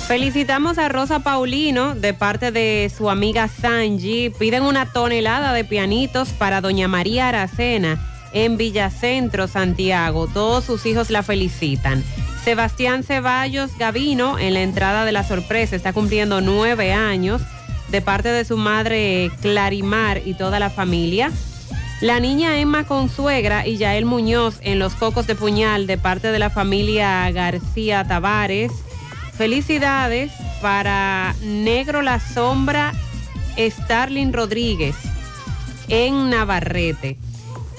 [0.06, 4.30] Felicitamos a Rosa Paulino de parte de su amiga Sanji.
[4.30, 7.98] Piden una tonelada de pianitos para doña María Aracena
[8.32, 10.28] en Villacentro, Santiago.
[10.28, 12.04] Todos sus hijos la felicitan.
[12.44, 17.42] Sebastián Ceballos Gavino en la entrada de la sorpresa está cumpliendo nueve años
[17.88, 21.32] de parte de su madre Clarimar y toda la familia.
[22.04, 26.38] La niña Emma Consuegra y Yael Muñoz en Los Cocos de Puñal de parte de
[26.38, 28.70] la familia García Tavares.
[29.38, 30.30] Felicidades
[30.60, 32.92] para Negro La Sombra,
[33.56, 34.94] Starling Rodríguez
[35.88, 37.16] en Navarrete.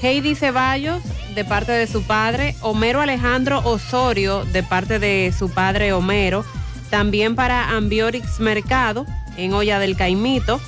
[0.01, 1.03] Heidi Ceballos
[1.35, 6.43] de parte de su padre, Homero Alejandro Osorio de parte de su padre Homero,
[6.89, 9.05] también para Ambiorix Mercado
[9.37, 10.59] en Olla del Caimito,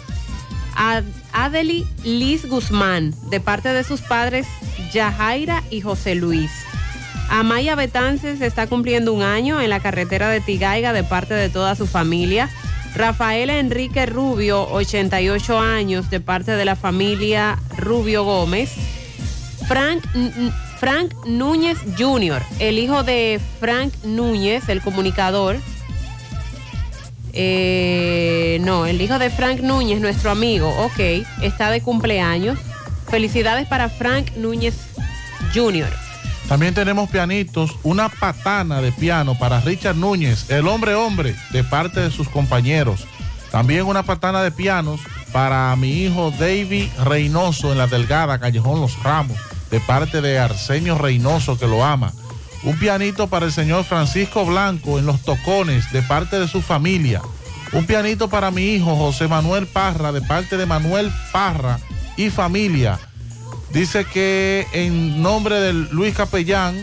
[1.38, 4.48] Adeli Liz Guzmán de parte de sus padres
[4.92, 6.50] Yajaira y José Luis.
[7.30, 11.76] Amaya Betances está cumpliendo un año en la carretera de Tigaiga de parte de toda
[11.76, 12.50] su familia.
[12.96, 18.72] Rafael Enrique Rubio, 88 años, de parte de la familia Rubio Gómez.
[19.68, 20.04] Frank,
[20.80, 25.58] Frank Núñez Jr., el hijo de Frank Núñez, el comunicador.
[27.34, 31.00] Eh, no, el hijo de Frank Núñez, nuestro amigo, ok,
[31.42, 32.58] está de cumpleaños.
[33.10, 34.76] Felicidades para Frank Núñez
[35.54, 35.90] Jr.
[36.48, 42.00] También tenemos pianitos, una patana de piano para Richard Núñez, el hombre hombre, de parte
[42.00, 43.06] de sus compañeros.
[43.52, 45.02] También una patana de pianos
[45.32, 49.38] para mi hijo David Reynoso en la Delgada, Callejón Los Ramos,
[49.70, 52.14] de parte de Arsenio Reynoso, que lo ama.
[52.68, 57.22] Un pianito para el señor Francisco Blanco en Los Tocones, de parte de su familia.
[57.72, 61.80] Un pianito para mi hijo José Manuel Parra, de parte de Manuel Parra
[62.18, 63.00] y familia.
[63.72, 66.76] Dice que en nombre de Luis Capellán,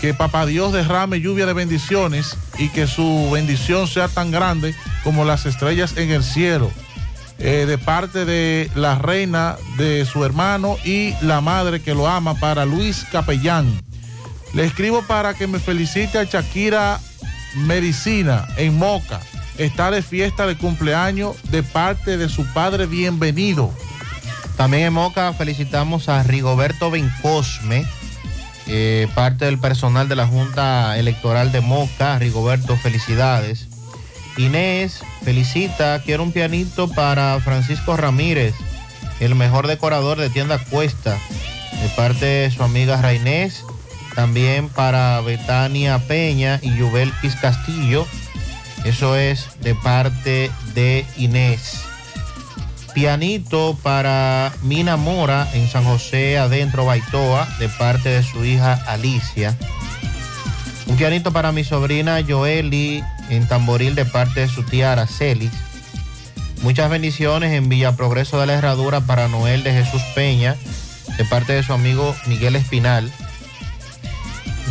[0.00, 5.26] que Papá Dios derrame lluvia de bendiciones y que su bendición sea tan grande como
[5.26, 6.70] las estrellas en el cielo.
[7.38, 12.32] Eh, de parte de la reina de su hermano y la madre que lo ama
[12.32, 13.91] para Luis Capellán.
[14.54, 17.00] Le escribo para que me felicite a Shakira
[17.54, 19.20] Medicina en Moca.
[19.56, 23.72] Está de fiesta de cumpleaños de parte de su padre bienvenido.
[24.56, 27.86] También en Moca felicitamos a Rigoberto Bencosme,
[28.66, 32.18] eh, parte del personal de la Junta Electoral de Moca.
[32.18, 33.68] Rigoberto, felicidades.
[34.36, 38.54] Inés felicita, quiero un pianito para Francisco Ramírez,
[39.20, 41.18] el mejor decorador de tienda Cuesta,
[41.82, 43.64] de parte de su amiga Rainés.
[44.14, 48.06] También para Betania Peña y Yubelquis Castillo.
[48.84, 51.82] Eso es de parte de Inés.
[52.94, 59.56] Pianito para Mina Mora en San José Adentro Baitoa de parte de su hija Alicia.
[60.86, 65.50] Un pianito para mi sobrina Joeli en Tamboril de parte de su tía Araceli.
[66.62, 70.56] Muchas bendiciones en Villa Progreso de la Herradura para Noel de Jesús Peña
[71.16, 73.10] de parte de su amigo Miguel Espinal.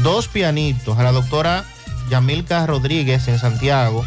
[0.03, 1.63] Dos pianitos a la doctora
[2.09, 4.03] Yamilca Rodríguez en Santiago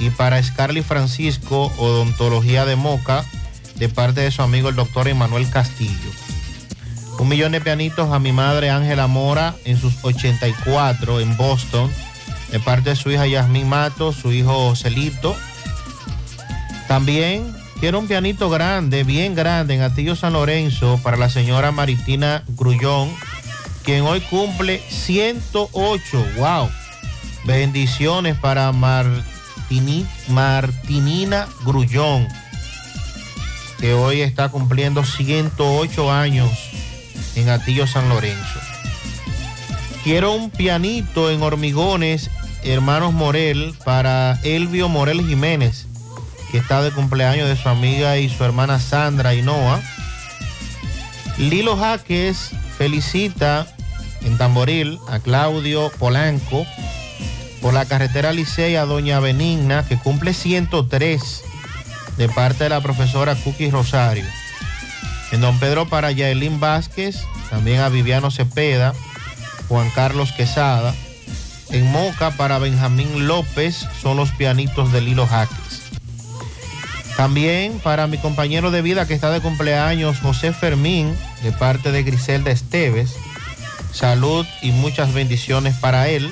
[0.00, 3.24] y para Scarly Francisco, Odontología de Moca,
[3.76, 6.10] de parte de su amigo el doctor Emanuel Castillo.
[7.20, 11.92] Un millón de pianitos a mi madre Ángela Mora en sus 84 en Boston,
[12.50, 15.36] de parte de su hija Yasmín Mato, su hijo Celito.
[16.88, 22.42] También quiero un pianito grande, bien grande, en Atillo San Lorenzo, para la señora Maritina
[22.48, 23.10] Grullón,
[23.84, 26.26] quien hoy cumple 108.
[26.36, 26.70] ¡Wow!
[27.44, 32.26] Bendiciones para Martini- Martinina Grullón,
[33.78, 36.50] que hoy está cumpliendo 108 años
[37.36, 38.60] en Atillo San Lorenzo.
[40.02, 42.30] Quiero un pianito en hormigones,
[42.62, 45.86] hermanos Morel, para Elvio Morel Jiménez,
[46.50, 49.80] que está de cumpleaños de su amiga y su hermana Sandra Noah.
[51.36, 53.66] Lilo Jaques felicita
[54.24, 56.66] en Tamboril a Claudio Polanco
[57.60, 61.42] por la carretera Licey a Doña Benigna, que cumple 103
[62.16, 64.24] de parte de la profesora Cookie Rosario.
[65.32, 68.94] En Don Pedro para Yaelín Vázquez, también a Viviano Cepeda,
[69.68, 70.94] Juan Carlos Quesada.
[71.70, 75.82] En Moca para Benjamín López son los pianitos de Lilo Jaques.
[77.16, 82.02] También para mi compañero de vida que está de cumpleaños, José Fermín, de parte de
[82.02, 83.16] Griselda Esteves.
[83.94, 86.30] Salud y muchas bendiciones para él.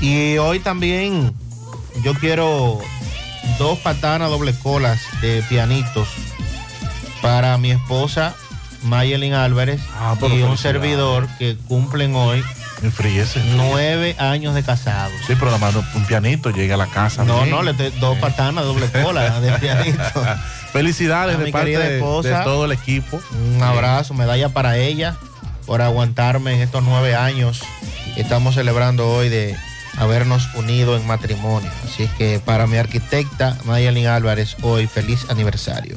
[0.00, 1.34] Y hoy también
[2.02, 2.78] yo quiero
[3.58, 6.08] dos patanas doble colas de pianitos
[7.22, 8.34] para mi esposa
[8.82, 12.42] Mayelin Álvarez Ah, y un servidor que cumplen hoy
[13.56, 15.14] nueve años de casados.
[15.26, 15.56] Sí, pero
[15.94, 17.24] un pianito llega a la casa.
[17.24, 17.50] No, bien.
[17.50, 20.24] no, le doy dos patanas doble cola de pianito.
[20.72, 22.38] Felicidades A de mi parte de, esposa.
[22.40, 23.20] de todo el equipo.
[23.54, 25.16] Un abrazo, medalla para ella
[25.66, 27.62] por aguantarme en estos nueve años
[28.14, 29.56] que estamos celebrando hoy de
[29.96, 31.70] habernos unido en matrimonio.
[31.84, 35.96] Así que para mi arquitecta Mayelin Álvarez, hoy feliz aniversario.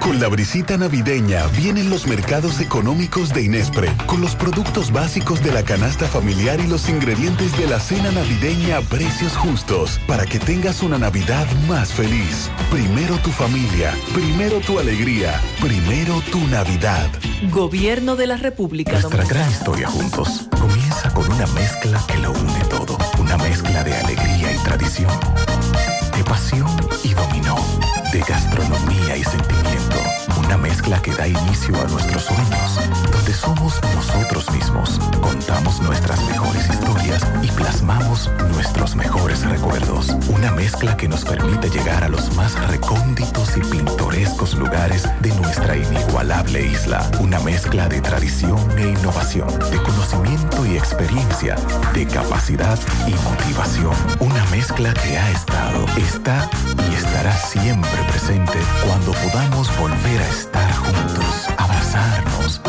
[0.00, 5.52] Con la brisita navideña vienen los mercados económicos de Inespre, con los productos básicos de
[5.52, 10.38] la canasta familiar y los ingredientes de la cena navideña a precios justos, para que
[10.38, 12.50] tengas una Navidad más feliz.
[12.70, 17.08] Primero tu familia, primero tu alegría, primero tu Navidad.
[17.50, 19.40] Gobierno de la República Nuestra Dominicana.
[19.40, 22.98] gran historia juntos comienza con una mezcla que lo une todo.
[23.18, 25.10] Una mezcla de alegría y tradición,
[26.20, 26.68] de pasión
[27.02, 27.56] y dominó,
[28.12, 30.29] de gastronomía y sentimiento.
[30.50, 32.80] Una mezcla que da inicio a nuestros sueños,
[33.12, 40.08] donde somos nosotros mismos, contamos nuestras mejores historias y plasmamos nuestros mejores recuerdos.
[40.28, 45.76] Una mezcla que nos permite llegar a los más recónditos y pintorescos lugares de nuestra
[45.76, 47.08] inigualable isla.
[47.20, 51.54] Una mezcla de tradición e innovación, de conocimiento y experiencia,
[51.94, 53.94] de capacidad y motivación.
[54.18, 56.50] Una mezcla que ha estado, está
[56.90, 62.60] y estará siempre presente cuando podamos volver a estar juntos, abrazarnos,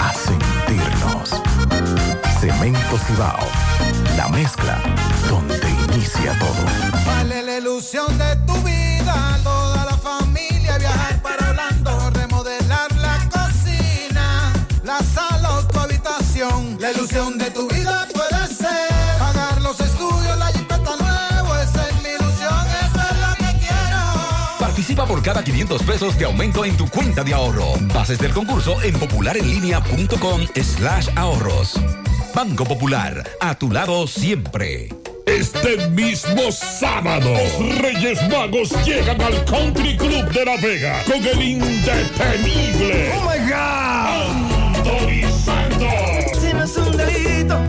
[0.00, 1.30] a sentirnos.
[2.40, 3.46] Cemento Cibao,
[4.16, 4.82] la mezcla
[5.28, 6.62] donde inicia todo.
[7.06, 14.52] Vale la ilusión de tu vida, toda la familia viajar para Orlando, remodelar la cocina,
[14.82, 16.78] la sala o tu habitación.
[16.80, 18.08] La ilusión de tu vida
[25.08, 27.72] por cada 500 pesos de aumento en tu cuenta de ahorro.
[27.94, 31.80] Bases del concurso en popularenlinea.com slash ahorros.
[32.34, 34.90] Banco Popular, a tu lado siempre.
[35.26, 41.42] Este mismo sábado, los Reyes Magos llegan al Country Club de La Vega con el
[41.42, 43.12] indetenible.
[43.14, 43.87] ¡Oh my God!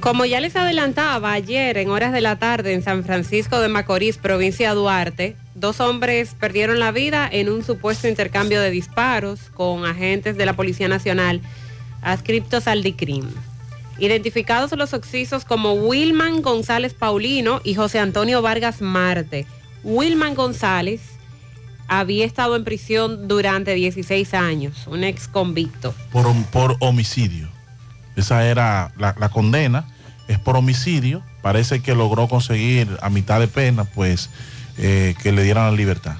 [0.00, 4.18] Como ya les adelantaba ayer en horas de la tarde en San Francisco de Macorís,
[4.18, 10.36] provincia Duarte, dos hombres perdieron la vida en un supuesto intercambio de disparos con agentes
[10.36, 11.40] de la Policía Nacional
[12.02, 13.26] adscriptos al DICRIM.
[13.98, 19.46] Identificados los occisos como Wilman González Paulino y José Antonio Vargas Marte.
[19.82, 21.00] Wilman González
[21.88, 25.94] había estado en prisión durante 16 años, un ex convicto.
[26.12, 27.48] por, por homicidio.
[28.16, 29.88] Esa era la, la condena,
[30.28, 34.30] es por homicidio parece que logró conseguir a mitad de pena, pues,
[34.78, 36.16] eh, que le dieran la libertad.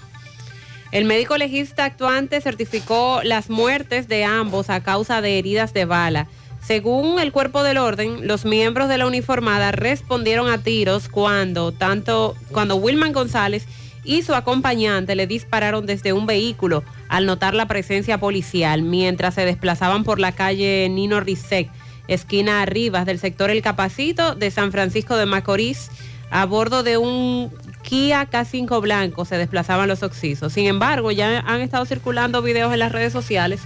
[0.93, 6.27] El médico legista actuante certificó las muertes de ambos a causa de heridas de bala.
[6.67, 12.35] Según el cuerpo del orden, los miembros de la uniformada respondieron a tiros cuando tanto
[12.51, 13.67] cuando Wilman González
[14.05, 19.45] y su acompañante le dispararon desde un vehículo al notar la presencia policial mientras se
[19.45, 21.69] desplazaban por la calle Nino Rizek,
[22.09, 25.91] esquina Arribas del sector El Capacito de San Francisco de Macorís,
[26.31, 27.53] a bordo de un
[27.87, 30.53] Kia K5 blanco se desplazaban los oxisos.
[30.53, 33.61] Sin embargo, ya han estado circulando videos en las redes sociales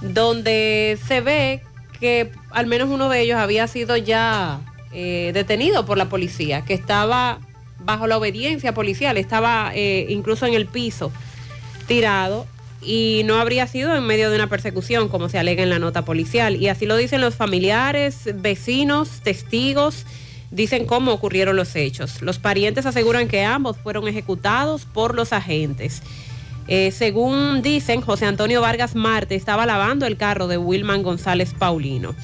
[0.00, 1.62] donde se ve
[2.00, 4.60] que al menos uno de ellos había sido ya
[4.92, 7.38] eh, detenido por la policía, que estaba
[7.84, 11.12] bajo la obediencia policial, estaba eh, incluso en el piso
[11.86, 12.46] tirado
[12.80, 16.04] y no habría sido en medio de una persecución, como se alega en la nota
[16.04, 16.56] policial.
[16.56, 20.06] Y así lo dicen los familiares, vecinos, testigos,
[20.50, 22.22] dicen cómo ocurrieron los hechos.
[22.22, 26.02] Los parientes aseguran que ambos fueron ejecutados por los agentes.
[26.68, 32.14] Eh, según dicen, José Antonio Vargas Marte estaba lavando el carro de Wilman González Paulino.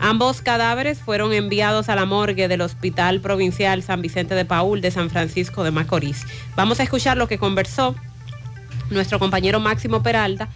[0.00, 4.90] Ambos cadáveres fueron enviados a la morgue del Hospital Provincial San Vicente de Paul de
[4.90, 6.24] San Francisco de Macorís.
[6.56, 7.94] Vamos a escuchar lo que conversó
[8.90, 10.48] nuestro compañero Máximo Peralta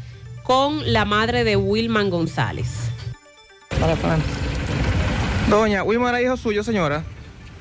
[0.42, 2.90] con la madre de Wilman González.
[5.48, 7.04] Doña, Wilman era hijo suyo, señora.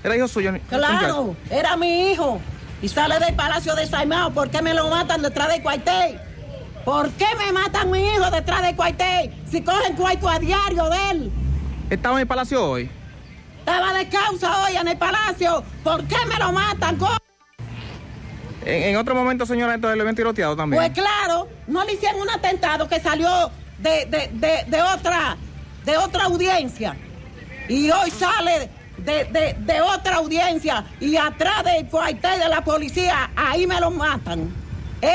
[0.06, 0.54] Era hijo suyo.
[0.70, 2.40] Claro, era mi hijo.
[2.80, 4.30] Y sale del Palacio de Saimao.
[4.32, 6.20] ¿Por qué me lo matan detrás de cuartel?
[6.84, 9.34] ¿Por qué me matan mi hijo detrás de cuartel?
[9.50, 11.32] Si cogen cuarto a diario de él.
[11.90, 12.88] ¿Estaba en el palacio hoy?
[13.60, 15.64] Estaba de causa hoy en el Palacio.
[15.84, 16.98] ¿Por qué me lo matan?
[16.98, 17.18] co-
[18.64, 20.84] En, en otro momento, señora, entonces le habían tiroteado también.
[20.84, 23.50] Pues claro, no le hicieron un atentado que salió
[23.80, 25.36] de, de- de- de otra,
[25.84, 26.96] de otra audiencia.
[27.68, 28.70] Y hoy sale
[29.06, 33.92] de, de- de otra audiencia y atrás del cuartel de la policía, ahí me lo
[33.92, 34.50] matan.
[35.02, 35.14] ¿Eh?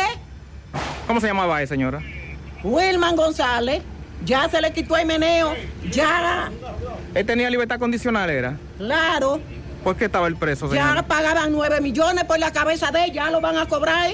[1.07, 2.01] ¿Cómo se llamaba esa señora?
[2.63, 3.83] Wilman González,
[4.25, 5.55] ya se le quitó el meneo,
[5.91, 6.51] ya,
[7.15, 8.57] Él tenía libertad condicional, ¿era?
[8.79, 9.41] claro,
[9.83, 11.03] ¿Por qué estaba el preso, ya señora?
[11.07, 14.11] pagaban nueve millones por la cabeza de él, ya lo van a cobrar.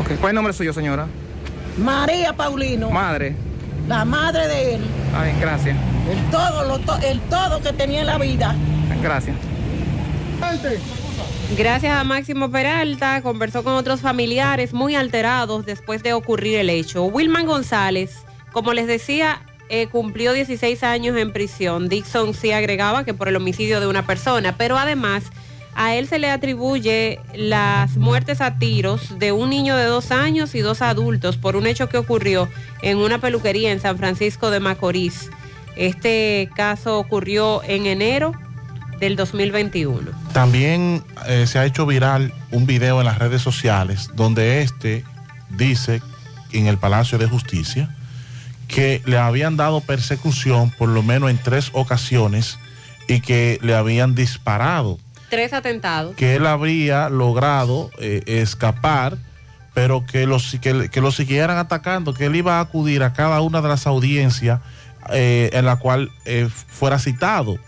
[0.00, 0.06] Ok.
[0.06, 1.06] ¿Cuál es el nombre suyo, señora?
[1.78, 3.36] María Paulino, Madre.
[3.88, 4.80] La madre de él,
[5.14, 5.76] Ay, gracias.
[6.10, 8.54] el todo, lo to- el todo que tenía en la vida.
[9.02, 9.36] Gracias.
[11.56, 17.04] Gracias a Máximo Peralta, conversó con otros familiares muy alterados después de ocurrir el hecho.
[17.04, 18.18] Wilman González,
[18.52, 19.40] como les decía,
[19.70, 21.88] eh, cumplió 16 años en prisión.
[21.88, 25.24] Dixon sí agregaba que por el homicidio de una persona, pero además
[25.78, 30.56] a él se le atribuye las muertes a tiros de un niño de dos años
[30.56, 32.48] y dos adultos por un hecho que ocurrió
[32.82, 35.30] en una peluquería en San Francisco de Macorís.
[35.76, 38.32] Este caso ocurrió en enero
[38.98, 40.10] del 2021.
[40.32, 45.04] También eh, se ha hecho viral un video en las redes sociales donde este
[45.48, 46.02] dice
[46.50, 47.94] en el Palacio de Justicia
[48.66, 52.58] que le habían dado persecución por lo menos en tres ocasiones
[53.08, 54.98] y que le habían disparado,
[55.28, 56.16] Tres atentados.
[56.16, 59.18] que él habría logrado eh, escapar,
[59.74, 63.60] pero que los, que, lo siguieran atacando, que él iba a acudir a cada una
[63.60, 64.60] de las audiencias
[65.10, 67.58] eh, en la cual eh, fuera citado.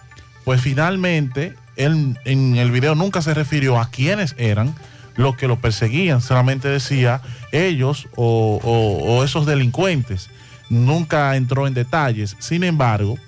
[0.44, 4.74] Pues finalmente, él en el video nunca se refirió a quiénes eran
[5.16, 7.20] los que lo perseguían, solamente decía
[7.52, 10.30] ellos o, esos delincuentes.
[10.70, 12.36] Nunca entró en detalles.
[12.38, 13.18] Sin embargo,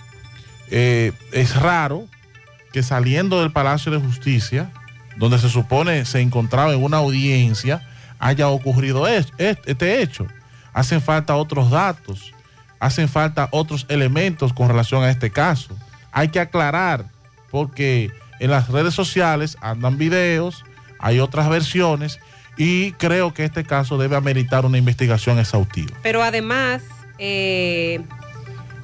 [0.71, 2.07] es raro
[2.73, 4.70] que saliendo del Palacio de Justicia,
[5.16, 7.86] donde se supone se encontraba en una audiencia,
[8.19, 10.27] haya ocurrido es- es- este hecho.
[10.73, 12.32] Hacen falta otros datos,
[12.81, 15.77] hacen falta otros elementos con relación a este caso.
[16.12, 17.05] Hay que aclarar,
[17.51, 20.65] porque en las redes sociales andan videos,
[20.99, 22.19] hay otras versiones,
[22.57, 25.93] y creo que este caso debe ameritar una investigación exhaustiva.
[26.03, 26.82] Pero además,
[27.19, 28.01] eh,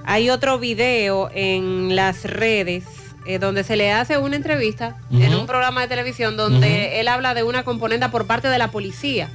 [0.04, 2.84] hay otro video en las redes
[3.28, 7.34] eh, donde se le hace una entrevista en un programa de televisión donde él habla
[7.34, 9.28] de una componenda por parte de la policía,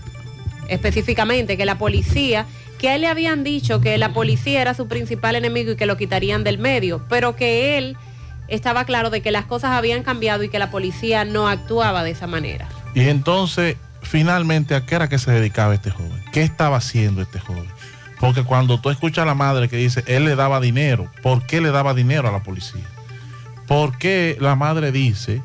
[0.68, 2.48] específicamente, que la policía,
[2.80, 5.86] que a él le habían dicho que la policía era su principal enemigo y que
[5.86, 7.96] lo quitarían del medio, pero que él
[8.48, 12.10] estaba claro de que las cosas habían cambiado y que la policía no actuaba de
[12.10, 12.68] esa manera.
[12.96, 16.20] Y entonces, finalmente, ¿a qué era que se dedicaba este joven?
[16.32, 17.68] ¿Qué estaba haciendo este joven?
[18.20, 21.62] Porque cuando tú escuchas a la madre que dice, él le daba dinero, ¿por qué
[21.62, 22.82] le daba dinero a la policía?
[23.68, 25.42] ¿Por qué la madre dice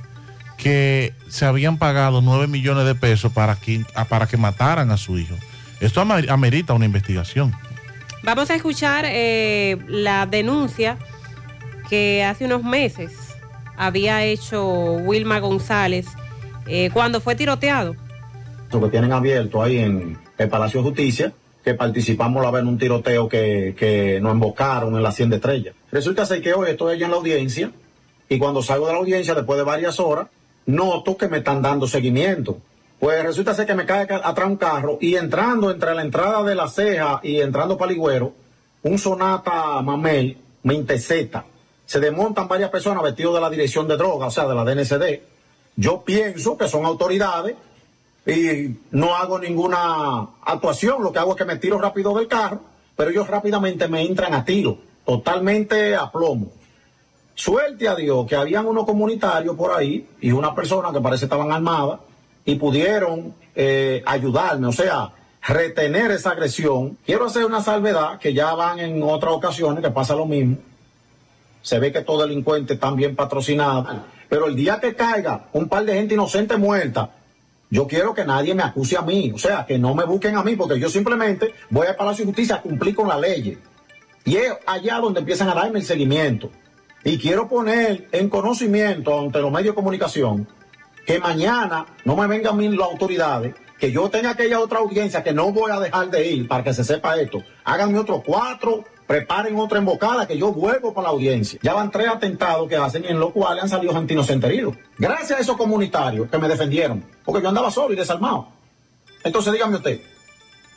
[0.56, 4.96] que se habían pagado 9 millones de pesos para que, a- para que mataran a
[4.96, 5.34] su hijo?
[5.80, 7.54] Esto amer- amerita una investigación.
[8.24, 10.98] Vamos a escuchar eh, la denuncia
[11.88, 13.12] que hace unos meses
[13.76, 16.06] había hecho Wilma González
[16.66, 17.94] eh, cuando fue tiroteado.
[18.72, 21.32] Lo que tienen abierto ahí en el Palacio de Justicia,
[21.64, 25.72] que participamos la vez en un tiroteo que, que nos embocaron en la Hacienda Estrella.
[25.92, 27.70] Resulta ser que hoy estoy allá en la audiencia
[28.28, 30.28] y cuando salgo de la audiencia después de varias horas,
[30.66, 32.58] noto que me están dando seguimiento.
[33.00, 36.42] Pues resulta ser que me cae ca- atrás un carro y entrando entre la entrada
[36.42, 38.32] de la ceja y entrando para Ligüero,
[38.82, 41.44] un Sonata Mamel me intercepta.
[41.86, 45.20] Se desmontan varias personas vestidos de la dirección de droga, o sea, de la DNCD.
[45.76, 47.54] Yo pienso que son autoridades
[48.26, 51.02] y no hago ninguna actuación.
[51.02, 52.60] Lo que hago es que me tiro rápido del carro,
[52.96, 54.76] pero ellos rápidamente me entran a tiro,
[55.06, 56.48] totalmente a plomo.
[57.38, 61.52] Suerte a Dios que habían unos comunitarios por ahí y una persona que parece estaban
[61.52, 62.00] armadas
[62.44, 65.12] y pudieron eh, ayudarme, o sea,
[65.46, 66.98] retener esa agresión.
[67.06, 70.56] Quiero hacer una salvedad que ya van en otras ocasiones que pasa lo mismo.
[71.62, 73.86] Se ve que estos delincuentes están bien patrocinados.
[74.28, 77.08] Pero el día que caiga un par de gente inocente muerta,
[77.70, 79.30] yo quiero que nadie me acuse a mí.
[79.32, 82.32] O sea, que no me busquen a mí, porque yo simplemente voy al Palacio de
[82.32, 83.56] Justicia a cumplir con la ley.
[84.24, 86.50] Y es allá donde empiezan a darme el seguimiento.
[87.04, 90.48] Y quiero poner en conocimiento ante los medios de comunicación
[91.06, 95.32] que mañana no me vengan mí las autoridades, que yo tenga aquella otra audiencia que
[95.32, 97.42] no voy a dejar de ir para que se sepa esto.
[97.64, 101.58] Háganme otros cuatro, preparen otra embocada que yo vuelvo para la audiencia.
[101.62, 104.76] Ya van tres atentados que hacen en los cuales han salido gente inocente heridos.
[104.98, 108.48] Gracias a esos comunitarios que me defendieron, porque yo andaba solo y desarmado.
[109.24, 110.00] Entonces dígame usted,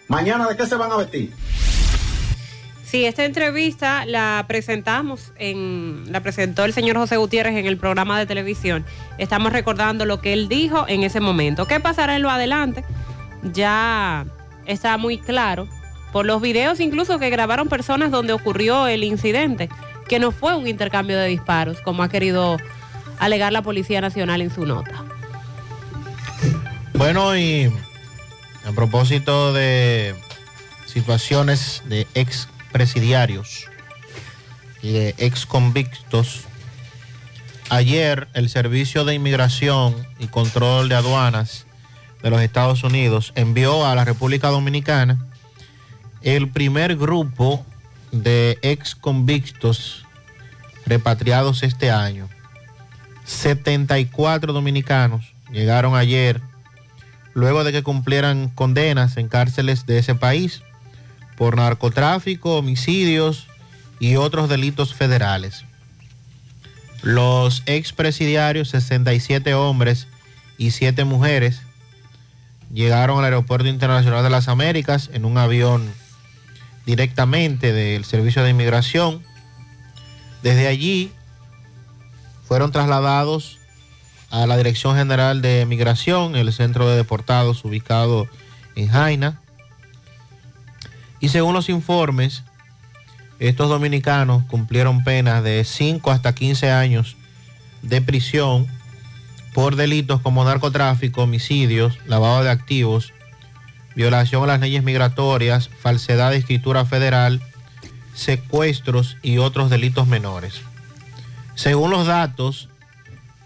[0.07, 1.33] mañana de qué se van a vestir?
[2.91, 8.19] Sí, esta entrevista la presentamos en, la presentó el señor José Gutiérrez en el programa
[8.19, 8.83] de televisión.
[9.17, 11.67] Estamos recordando lo que él dijo en ese momento.
[11.67, 12.83] ¿Qué pasará en lo adelante?
[13.43, 14.25] Ya
[14.65, 15.69] está muy claro
[16.11, 19.69] por los videos incluso que grabaron personas donde ocurrió el incidente,
[20.09, 22.57] que no fue un intercambio de disparos, como ha querido
[23.19, 25.05] alegar la Policía Nacional en su nota.
[26.95, 27.71] Bueno, y
[28.67, 30.13] a propósito de
[30.87, 33.65] situaciones de ex presidiarios
[34.81, 36.41] y de ex convictos,
[37.69, 41.65] ayer el Servicio de Inmigración y Control de Aduanas
[42.21, 45.25] de los Estados Unidos envió a la República Dominicana
[46.21, 47.65] el primer grupo
[48.11, 50.05] de ex convictos
[50.85, 52.29] repatriados este año.
[53.25, 56.41] 74 dominicanos llegaron ayer
[57.33, 60.63] luego de que cumplieran condenas en cárceles de ese país
[61.41, 63.47] por narcotráfico, homicidios
[63.99, 65.65] y otros delitos federales.
[67.01, 70.07] Los expresidiarios, 67 hombres
[70.59, 71.63] y 7 mujeres,
[72.71, 75.91] llegaron al Aeropuerto Internacional de las Américas en un avión
[76.85, 79.23] directamente del Servicio de Inmigración.
[80.43, 81.11] Desde allí
[82.47, 83.57] fueron trasladados
[84.29, 88.27] a la Dirección General de Migración, el centro de deportados ubicado
[88.75, 89.41] en Jaina.
[91.21, 92.43] Y según los informes,
[93.39, 97.15] estos dominicanos cumplieron penas de 5 hasta 15 años
[97.81, 98.67] de prisión
[99.53, 103.13] por delitos como narcotráfico, homicidios, lavado de activos,
[103.95, 107.41] violación a las leyes migratorias, falsedad de escritura federal,
[108.13, 110.61] secuestros y otros delitos menores.
[111.55, 112.69] Según los datos,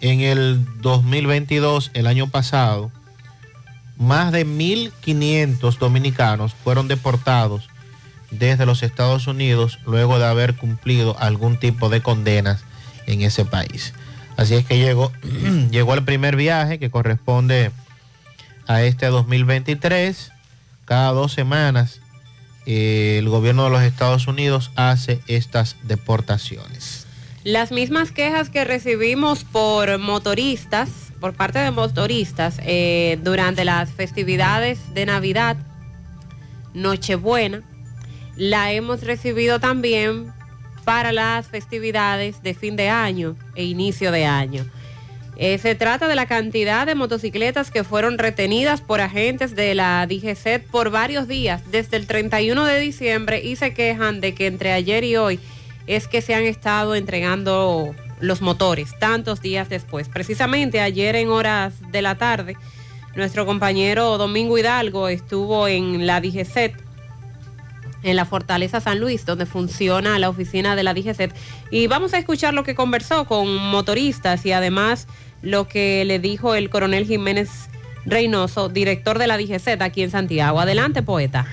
[0.01, 2.91] en el 2022, el año pasado,
[3.97, 7.69] más de 1.500 dominicanos fueron deportados
[8.31, 12.63] desde los Estados Unidos luego de haber cumplido algún tipo de condenas
[13.05, 13.93] en ese país.
[14.37, 15.11] Así es que llegó,
[15.71, 17.71] llegó el primer viaje que corresponde
[18.67, 20.31] a este 2023.
[20.85, 22.01] Cada dos semanas
[22.65, 27.05] eh, el gobierno de los Estados Unidos hace estas deportaciones.
[27.43, 30.89] Las mismas quejas que recibimos por motoristas,
[31.25, 35.57] por parte de motoristas, eh, durante las festividades de Navidad,
[36.75, 37.63] Nochebuena,
[38.35, 40.31] la hemos recibido también
[40.83, 44.67] para las festividades de fin de año e inicio de año.
[45.35, 50.05] Eh, se trata de la cantidad de motocicletas que fueron retenidas por agentes de la
[50.05, 54.73] DGCET por varios días, desde el 31 de diciembre, y se quejan de que entre
[54.73, 55.39] ayer y hoy
[55.87, 60.09] es que se han estado entregando los motores, tantos días después.
[60.09, 62.57] Precisamente ayer en horas de la tarde,
[63.15, 66.85] nuestro compañero Domingo Hidalgo estuvo en la DGCET
[68.03, 71.33] en la Fortaleza San Luis, donde funciona la oficina de la DGCET.
[71.71, 75.07] Y vamos a escuchar lo que conversó con motoristas y además
[75.41, 77.49] lo que le dijo el coronel Jiménez
[78.05, 80.59] Reynoso, director de la DGCET aquí en Santiago.
[80.59, 81.47] Adelante, poeta.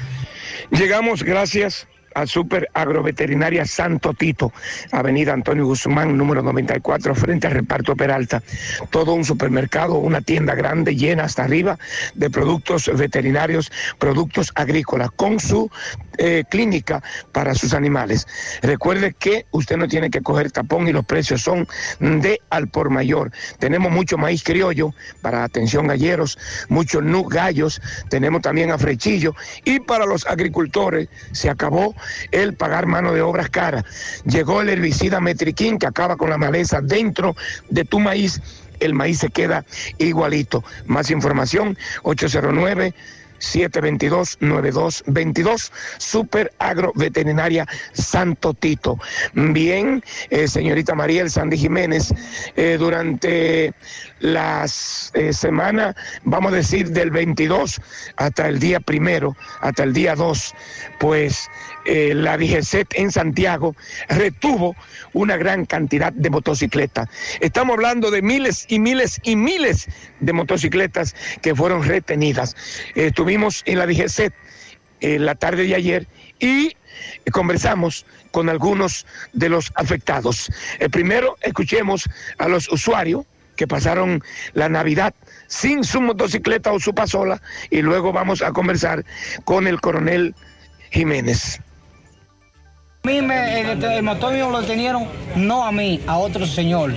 [0.70, 4.52] Llegamos gracias a Super Agroveterinaria Santo Tito,
[4.90, 8.42] Avenida Antonio Guzmán, número 94, frente al reparto Peralta.
[8.90, 11.78] Todo un supermercado, una tienda grande, llena hasta arriba
[12.14, 15.70] de productos veterinarios, productos agrícolas, con su
[16.18, 17.02] eh, clínica
[17.32, 18.26] para sus animales.
[18.62, 21.66] Recuerde que usted no tiene que coger tapón y los precios son
[22.00, 23.32] de al por mayor.
[23.58, 29.34] Tenemos mucho maíz criollo para atención galleros, muchos nu gallos, tenemos también a frechillo
[29.64, 31.94] y para los agricultores se acabó
[32.30, 33.84] el pagar mano de obras cara.
[34.24, 37.36] Llegó el herbicida metriquín que acaba con la maleza dentro
[37.68, 38.40] de tu maíz.
[38.80, 39.64] El maíz se queda
[39.98, 40.64] igualito.
[40.86, 42.94] Más información, 809
[43.42, 48.98] 722-9222, Super Agro Veterinaria Santo Tito.
[49.34, 52.14] Bien, eh, señorita Mariel Sandy Jiménez,
[52.56, 53.74] eh, durante
[54.20, 57.80] las eh, semanas, vamos a decir, del 22
[58.16, 60.54] hasta el día primero, hasta el día 2,
[61.00, 61.48] pues
[61.84, 63.74] eh, la DGCET en Santiago
[64.08, 64.76] retuvo
[65.12, 67.08] una gran cantidad de motocicletas.
[67.40, 69.88] Estamos hablando de miles y miles y miles
[70.20, 72.56] de motocicletas que fueron retenidas.
[72.94, 74.32] estuvimos en la DGCET
[75.00, 76.06] en la tarde de ayer
[76.38, 76.76] y
[77.32, 80.50] conversamos con algunos de los afectados.
[80.78, 83.26] El primero, escuchemos a los usuarios
[83.56, 84.22] que pasaron
[84.54, 85.14] la Navidad
[85.46, 89.04] sin su motocicleta o su pasola y luego vamos a conversar
[89.44, 90.34] con el coronel
[90.90, 91.60] Jiménez.
[93.04, 96.92] A mí me, el, el motor mío lo tenieron no a mí, a otro señor.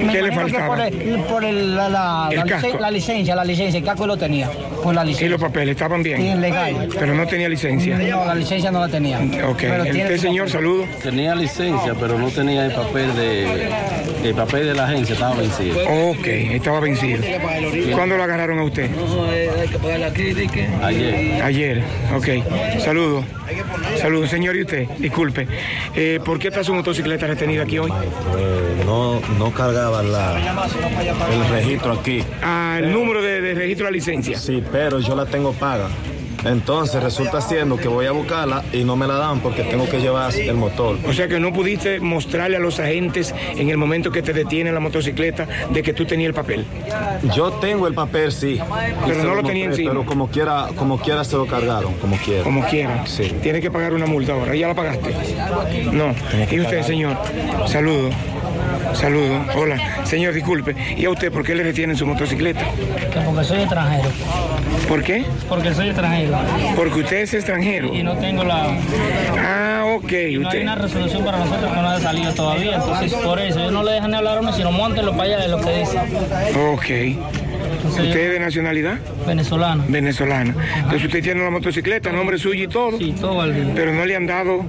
[0.00, 0.66] Me ¿Qué le faltaba?
[0.68, 2.68] Por, el- por el- la, la- El la casco.
[2.68, 4.48] licen- la licencia, la licencia, el casco lo tenía.
[4.80, 5.30] Por la ¿Y licencia.
[5.30, 6.18] los papeles estaban bien?
[6.18, 6.88] Sí, legal.
[6.96, 7.98] Pero no tenía licencia.
[7.98, 9.18] No, la licencia no la tenía.
[9.48, 9.56] Ok.
[9.60, 10.52] Pero Este señor, papel.
[10.52, 10.84] saludo.
[11.02, 13.70] Tenía licencia, pero no tenía el papel de
[14.22, 15.78] el papel de la agencia, estaba vencido.
[16.10, 17.22] Ok, estaba vencido.
[17.92, 18.88] ¿Cuándo lo agarraron a usted?
[20.82, 21.42] Ayer.
[21.42, 21.82] Ayer,
[22.16, 22.78] ok.
[22.80, 23.24] Saludo.
[24.00, 25.46] Saludo, señor, y usted, disculpe.
[25.94, 27.90] Eh, ¿Por qué está su motocicleta retenida aquí hoy?
[27.90, 30.38] Eh, no, no cargaba la,
[31.32, 32.22] el registro aquí.
[32.42, 34.38] Ah, el número de, de registro de la licencia.
[34.38, 35.88] Sí, pero yo la tengo paga.
[36.44, 40.00] Entonces resulta siendo que voy a buscarla y no me la dan porque tengo que
[40.00, 40.98] llevar el motor.
[41.06, 44.72] O sea que no pudiste mostrarle a los agentes en el momento que te detiene
[44.72, 46.64] la motocicleta de que tú tenías el papel.
[47.34, 48.60] Yo tengo el papel, sí.
[49.06, 49.90] Pero no lo tenía encima.
[49.90, 52.42] Pero como quiera, como quiera se lo cargaron, como quiera.
[52.42, 53.06] Como quiera.
[53.06, 53.32] Sí.
[53.42, 54.54] Tiene que pagar una multa ahora.
[54.54, 55.14] ¿Ya la pagaste?
[55.92, 56.14] No.
[56.50, 57.16] ¿Y usted, señor?
[57.66, 58.10] Saludo.
[58.94, 59.44] Saludo.
[59.56, 60.04] Hola.
[60.04, 60.74] Señor, disculpe.
[60.96, 62.60] ¿Y a usted por qué le retienen su motocicleta?
[63.12, 64.08] Que Porque soy extranjero.
[64.88, 65.24] ¿Por qué?
[65.48, 66.38] Porque soy extranjero.
[66.76, 67.94] Porque usted es extranjero.
[67.94, 68.76] Y no tengo la.
[69.38, 70.12] Ah, ok.
[70.40, 72.76] No hay una resolución para nosotros que no haya salido todavía.
[72.76, 75.44] Entonces, por eso, ellos no le dejan ni hablar a uno, sino montenlo para allá,
[75.44, 76.00] es lo que dicen.
[76.72, 77.32] Ok.
[77.84, 78.98] ¿Usted es de nacionalidad?
[79.26, 79.84] Venezolano.
[79.88, 80.54] Venezolana.
[80.76, 82.98] Entonces usted tiene la motocicleta, nombre suyo y todo.
[82.98, 83.72] Sí, todo al día.
[83.74, 84.64] Pero no le han dado.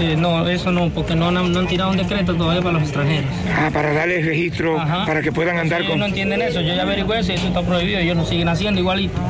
[0.00, 2.84] Sí, no, eso no, porque no, han- no han tirado un decreto todavía para los
[2.84, 3.28] extranjeros.
[3.54, 5.04] Ah, para darle registro, Ajá.
[5.04, 6.00] para que puedan andar Ellos con.
[6.00, 9.20] no entienden eso, yo ya averigüé y eso está prohibido, ellos lo siguen haciendo igualito.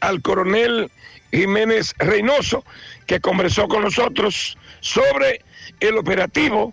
[0.00, 0.90] al coronel
[1.32, 2.64] Jiménez Reynoso,
[3.06, 5.42] que conversó con nosotros sobre
[5.80, 6.72] el operativo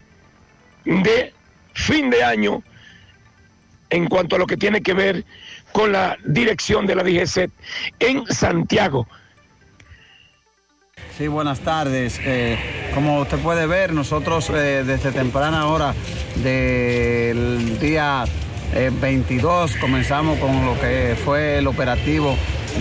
[0.85, 1.33] de
[1.73, 2.63] fin de año
[3.89, 5.25] en cuanto a lo que tiene que ver
[5.71, 7.49] con la dirección de la DGC
[7.99, 9.07] en Santiago.
[11.17, 12.19] Sí, buenas tardes.
[12.23, 12.57] Eh,
[12.95, 15.93] como usted puede ver, nosotros eh, desde temprana hora
[16.41, 18.23] del día
[18.73, 22.37] eh, 22 comenzamos con lo que fue el operativo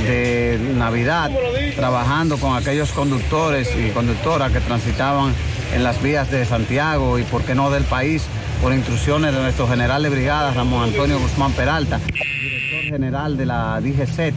[0.06, 1.30] de Navidad,
[1.74, 5.32] trabajando con aquellos conductores y conductoras que transitaban
[5.74, 8.24] en las vías de Santiago y, por qué no, del país,
[8.62, 13.80] por instrucciones de nuestro general de brigada, Ramón Antonio Guzmán Peralta, director general de la
[13.80, 14.34] DGCET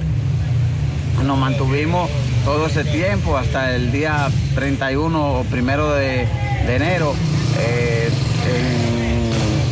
[1.23, 2.09] nos mantuvimos
[2.45, 6.25] todo ese tiempo hasta el día 31 o primero de,
[6.67, 7.13] de enero
[7.59, 8.09] eh,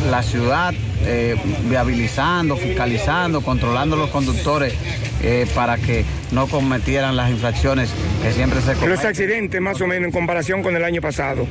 [0.04, 0.72] en la ciudad,
[1.04, 1.36] eh,
[1.68, 4.74] viabilizando, fiscalizando, controlando los conductores
[5.22, 7.90] eh, para que no cometieran las infracciones
[8.22, 8.90] que siempre se cometen.
[8.90, 11.46] Los accidentes más o menos en comparación con el año pasado.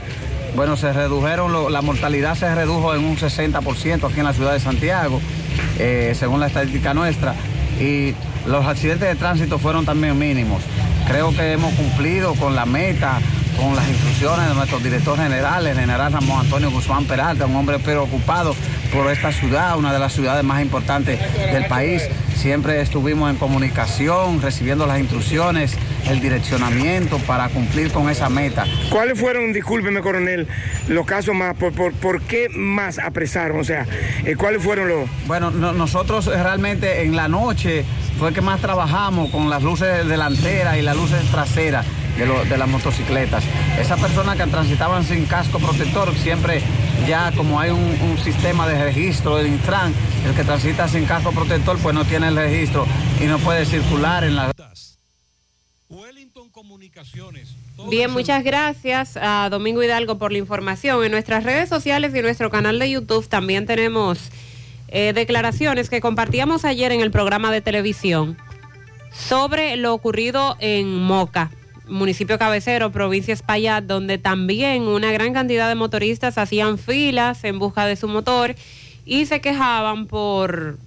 [0.55, 4.53] Bueno, se redujeron, lo- la mortalidad se redujo en un 60% aquí en la ciudad
[4.53, 5.21] de Santiago,
[6.13, 7.35] según la estadística nuestra,
[7.79, 8.13] y
[8.47, 10.61] los accidentes de tránsito fueron también mínimos.
[11.07, 13.19] Creo que hemos cumplido con la meta,
[13.59, 17.79] con las instrucciones de nuestro director general, el general Ramón Antonio Guzmán Peralta, un hombre
[17.79, 18.55] preocupado
[18.93, 21.19] por esta ciudad, una de las ciudades más importantes
[21.51, 22.03] del país.
[22.35, 25.75] Siempre estuvimos en comunicación, recibiendo las instrucciones,
[26.07, 28.65] el direccionamiento para cumplir con esa meta.
[28.89, 30.47] ¿Cuáles fueron, discúlpeme coronel,
[30.87, 33.59] los casos más, por, por, por qué más apresaron?
[33.59, 33.85] O sea,
[34.23, 35.09] eh, ¿cuáles fueron los...?
[35.27, 37.83] Bueno, no- nosotros realmente en la noche
[38.17, 41.85] fue que más trabajamos con las luces delanteras y las luces traseras
[42.19, 43.43] de, lo- de las motocicletas.
[43.79, 46.61] Esas personas que transitaban sin casco protector, siempre
[47.07, 49.93] ya como hay un, un sistema de registro del Intran,
[50.27, 52.85] el que transita sin casco protector pues no tiene el registro
[53.21, 54.51] y no puede circular en la...
[57.89, 61.03] Bien, muchas gracias a Domingo Hidalgo por la información.
[61.03, 64.19] En nuestras redes sociales y en nuestro canal de YouTube también tenemos
[64.89, 68.37] eh, declaraciones que compartíamos ayer en el programa de televisión
[69.11, 71.49] sobre lo ocurrido en Moca,
[71.89, 77.85] municipio cabecero, provincia Espaillat, donde también una gran cantidad de motoristas hacían filas en busca
[77.85, 78.55] de su motor
[79.05, 80.77] y se quejaban por,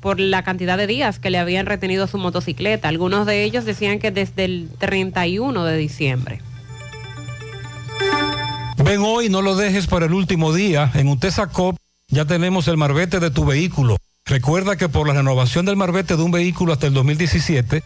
[0.00, 2.88] por la cantidad de días que le habían retenido su motocicleta.
[2.88, 6.40] Algunos de ellos decían que desde el 31 de diciembre.
[8.84, 10.90] Ven hoy, no lo dejes para el último día.
[10.94, 11.76] En Utesa Cop
[12.08, 13.96] ya tenemos el marbete de tu vehículo.
[14.24, 17.82] Recuerda que por la renovación del marbete de un vehículo hasta el 2017,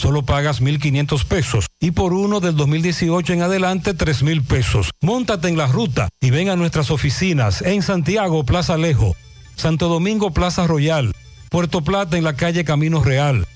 [0.00, 4.90] solo pagas 1.500 pesos y por uno del 2018 en adelante 3.000 pesos.
[5.02, 9.14] Móntate en la ruta y ven a nuestras oficinas en Santiago, Plaza Alejo,
[9.56, 11.12] Santo Domingo, Plaza Royal,
[11.50, 13.46] Puerto Plata en la calle Camino Real,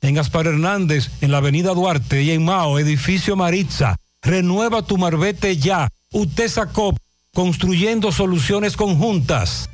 [0.00, 3.96] en Gaspar Hernández en la avenida Duarte y en Mao, edificio Maritza.
[4.22, 5.88] Renueva tu marbete ya.
[6.12, 6.96] Utesa Cop,
[7.34, 9.68] construyendo soluciones conjuntas.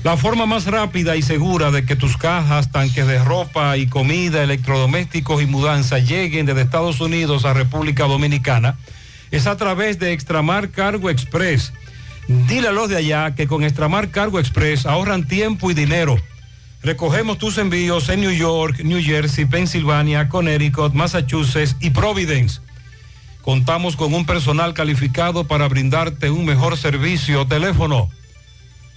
[0.04, 4.42] La forma más rápida y segura de que tus cajas, tanques de ropa y comida,
[4.42, 8.78] electrodomésticos y mudanza lleguen desde Estados Unidos a República Dominicana
[9.30, 11.72] es a través de Extramar Cargo Express.
[12.48, 16.16] Dile a los de allá que con Extramar Cargo Express ahorran tiempo y dinero.
[16.84, 22.60] Recogemos tus envíos en New York, New Jersey, Pensilvania, Connecticut, Massachusetts y Providence.
[23.40, 27.46] Contamos con un personal calificado para brindarte un mejor servicio.
[27.46, 28.10] Teléfono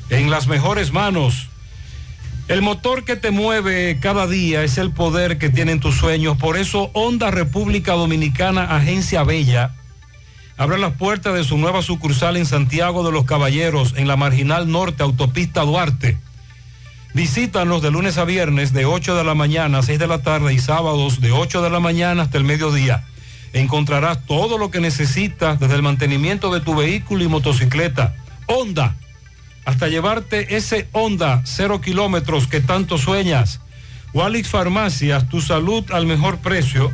[0.09, 1.48] En las mejores manos.
[2.49, 6.39] El motor que te mueve cada día es el poder que tienen tus sueños.
[6.39, 9.75] Por eso Honda República Dominicana, Agencia Bella,
[10.57, 14.71] abre las puertas de su nueva sucursal en Santiago de los Caballeros, en la Marginal
[14.71, 16.17] Norte, Autopista Duarte.
[17.13, 20.55] Visítanos de lunes a viernes de 8 de la mañana a 6 de la tarde
[20.55, 23.05] y sábados de 8 de la mañana hasta el mediodía.
[23.53, 28.15] Encontrarás todo lo que necesitas desde el mantenimiento de tu vehículo y motocicleta.
[28.47, 28.97] Honda,
[29.69, 33.61] hasta llevarte ese Honda cero kilómetros que tanto sueñas.
[34.15, 36.91] Walix Farmacias, tu salud al mejor precio.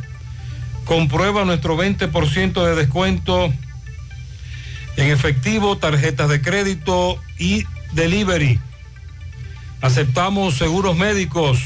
[0.83, 3.45] Comprueba nuestro 20% de descuento
[4.97, 8.59] en efectivo, tarjetas de crédito y delivery.
[9.79, 11.59] Aceptamos seguros médicos.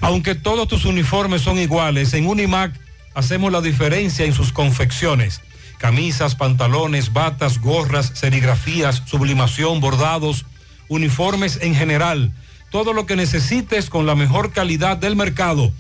[0.01, 2.73] Aunque todos tus uniformes son iguales, en Unimac
[3.15, 5.43] hacemos la diferencia en sus confecciones.
[5.79, 10.45] Camisas, pantalones, batas, gorras, serigrafías, sublimación, bordados,
[10.89, 12.33] uniformes en general.
[12.71, 15.73] Todo lo que necesites con la mejor calidad del mercado.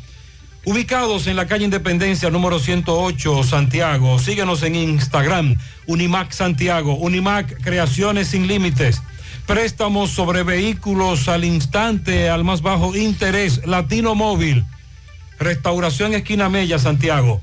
[0.64, 4.18] Ubicados en la calle Independencia número 108, Santiago.
[4.18, 5.56] Síguenos en Instagram,
[5.86, 9.02] Unimac Santiago, Unimac Creaciones sin Límites.
[9.46, 14.64] Préstamos sobre vehículos al instante, al más bajo interés, Latino Móvil.
[15.38, 17.40] Restauración Esquina Mella, Santiago.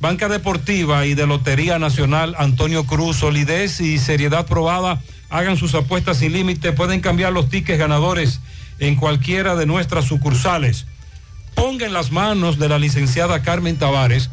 [0.00, 5.00] Banca Deportiva y de Lotería Nacional Antonio Cruz, solidez y seriedad probada.
[5.30, 6.72] Hagan sus apuestas sin límite.
[6.72, 8.40] Pueden cambiar los tickets ganadores
[8.78, 10.86] en cualquiera de nuestras sucursales.
[11.54, 14.30] Ponga en las manos de la licenciada Carmen Tavares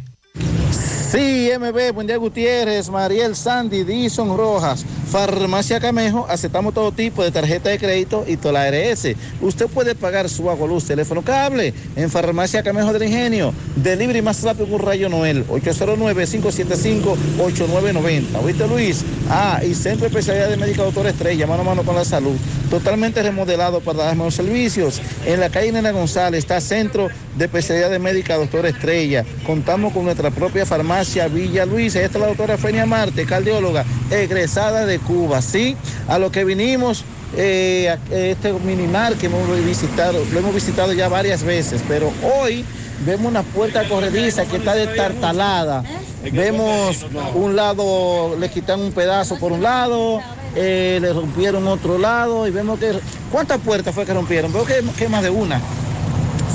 [1.11, 7.29] Sí, MB, buen día Gutiérrez, Mariel Sandy, Dison Rojas, Farmacia Camejo, aceptamos todo tipo de
[7.31, 9.09] tarjeta de crédito y toda la ARS.
[9.39, 13.53] Usted puede pagar su agua, luz, teléfono, cable en Farmacia Camejo del Ingenio.
[13.75, 18.23] Delivery más rápido rayo Noel, 809-575-8990.
[18.43, 19.05] ¿Oíste Luis?
[19.29, 22.35] Ah, y Centro de Especialidad de Médica Doctor Estrella, mano a mano con la salud.
[22.69, 25.01] Totalmente remodelado para dar mejores servicios.
[25.25, 29.23] En la calle Nena González está Centro de Especialidad de Médica Doctor Estrella.
[29.45, 32.01] Contamos con nuestra propia farmacia Villa Luisa.
[32.01, 35.41] Esta es la doctora Fenia Marte, cardióloga, egresada de Cuba.
[35.41, 35.75] Sí,
[36.07, 37.03] a lo que vinimos,
[37.35, 42.63] eh, este minimar que hemos visitado, lo hemos visitado ya varias veces, pero hoy
[43.05, 45.83] vemos una puerta corrediza que está destartalada.
[46.31, 47.05] Vemos
[47.35, 50.21] un lado, le quitan un pedazo por un lado,
[50.55, 52.93] eh, le rompieron otro lado y vemos que...
[53.29, 54.53] ¿Cuántas puertas fue que rompieron?
[54.53, 55.59] Veo que más de una.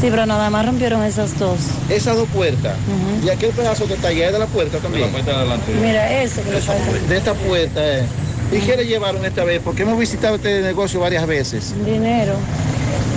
[0.01, 1.59] Sí, pero nada más rompieron esas dos.
[1.89, 2.77] Esas dos puertas.
[3.25, 5.07] Y aquel pedazo que está allá es de la puerta también.
[5.07, 5.73] la puerta de adelante.
[5.81, 7.09] Mira, eso que.
[7.09, 8.05] De esta puerta, eh.
[8.53, 9.61] ¿Y qué le llevaron esta vez?
[9.63, 11.75] Porque hemos visitado este negocio varias veces.
[11.85, 12.35] Dinero.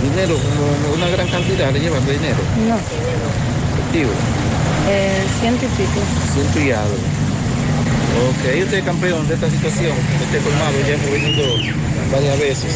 [0.02, 0.36] Dinero,
[0.95, 2.40] una gran cantidad le llevan de dinero.
[2.68, 2.76] No.
[2.76, 4.12] Efectivo.
[4.90, 6.02] Eh, ciento y pico.
[6.34, 6.95] Ciento y algo.
[8.28, 9.94] Ok, ¿y usted es campeón de esta situación?
[10.22, 11.44] Este colmado ya hemos venido
[12.12, 12.74] varias veces.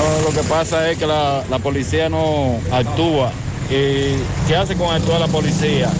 [0.00, 3.30] No, lo que pasa es que la, la policía no actúa.
[3.68, 4.16] ¿Y
[4.48, 5.90] qué hace con actuar la policía?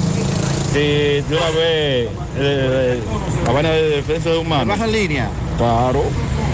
[0.73, 2.09] Si de una vez
[2.39, 3.01] eh,
[3.45, 4.69] la vaina de defensa de humanos.
[4.69, 5.29] ¿Baja en línea?
[5.59, 6.03] Claro.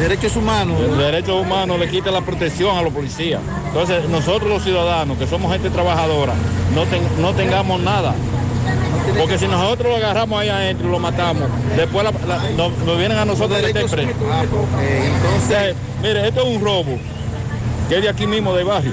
[0.01, 0.77] Derechos humanos.
[0.81, 3.41] El derecho humano le quita la protección a los policías.
[3.69, 6.35] Entonces, nosotros los ciudadanos, que somos gente trabajadora,
[6.75, 8.15] no, ten- no tengamos nada.
[9.19, 11.45] Porque si nosotros lo agarramos ahí adentro y lo matamos,
[11.77, 14.11] después la- la- nos, nos vienen a nosotros a meter preso.
[14.11, 16.99] entonces, mire, esto es un robo,
[17.89, 18.93] que es de aquí mismo, del barrio.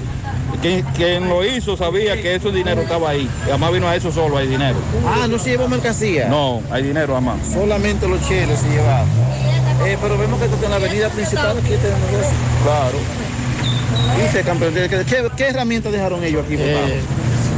[0.62, 3.30] quien, quien lo hizo sabía que ese dinero estaba ahí.
[3.46, 4.78] Y además vino a eso solo, hay dinero.
[5.06, 6.28] Ah, no se llevó mercancía.
[6.28, 7.38] No, hay dinero además.
[7.52, 9.08] Solamente los cheles se llevaron.
[9.86, 12.32] Eh, pero vemos que en la avenida principal aquí tenemos eso.
[12.64, 12.98] Claro.
[14.18, 16.56] Dice campeón, ¿qué, qué, herramientas dejaron ellos aquí?
[16.58, 17.02] Eh,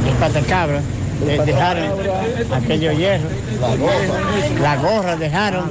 [0.08, 0.80] el patacabra,
[1.24, 1.84] de- dejaron
[2.52, 3.28] aquello hierro.
[4.60, 5.70] La gorra dejaron.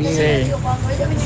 [0.00, 0.50] Sí.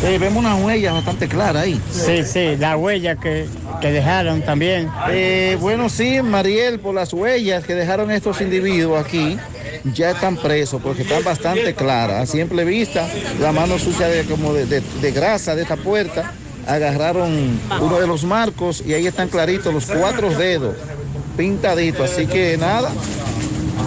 [0.06, 1.80] Eh, vemos unas huellas bastante claras ahí.
[1.90, 3.46] Sí, sí, la huella que,
[3.80, 4.88] que dejaron también.
[5.10, 9.38] Eh, bueno, sí, Mariel, por las huellas que dejaron estos individuos aquí,
[9.94, 12.22] ya están presos porque están bastante claras.
[12.22, 13.06] A simple vista,
[13.40, 16.32] la mano sucia de, como de, de- de grasa de esta puerta,
[16.66, 20.74] agarraron uno de los marcos y ahí están claritos los cuatro dedos
[21.36, 22.10] pintaditos.
[22.10, 22.90] Así que nada,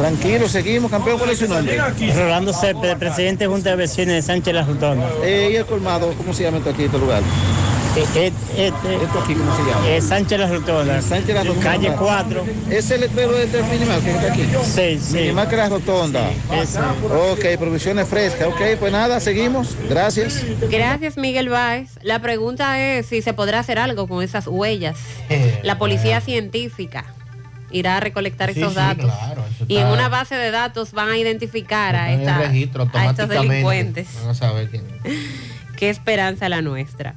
[0.02, 0.90] tranquilo, seguimos.
[0.90, 1.78] Campeón, ¿cuál es su nombre?
[2.16, 5.08] Rolando Cepeda, presidente de Junta de Vecinos de Sánchez La Rotonda.
[5.24, 7.22] Eh, y el colmado, ¿cómo se llama esto aquí, este lugar?
[7.96, 9.90] Este, ¿Esto aquí cómo se llama?
[9.90, 11.02] Es Sánchez La Rotonda.
[11.02, 11.64] Sánchez La Rotonda.
[11.64, 12.46] Calle 4.
[12.72, 14.48] ¿Es el letrero de este minimal que está aquí?
[14.64, 15.18] Sí, sí.
[15.18, 16.32] Minimal que la rotonda.
[16.52, 16.80] Ese.
[16.80, 18.48] Ok, provisiones frescas.
[18.48, 19.76] Ok, pues nada, seguimos.
[19.88, 20.44] Gracias.
[20.70, 21.92] Gracias, Miguel Báez.
[22.02, 24.98] La pregunta es si se podrá hacer algo con esas huellas.
[25.62, 27.06] La policía científica
[27.72, 29.06] irá a recolectar Sí, esos sí, datos.
[29.06, 33.06] claro, eso y en una base de datos van a identificar a, esta- registro a
[33.10, 34.08] estos delincuentes.
[34.22, 34.84] Van a saber quién.
[35.78, 37.16] Qué esperanza la nuestra.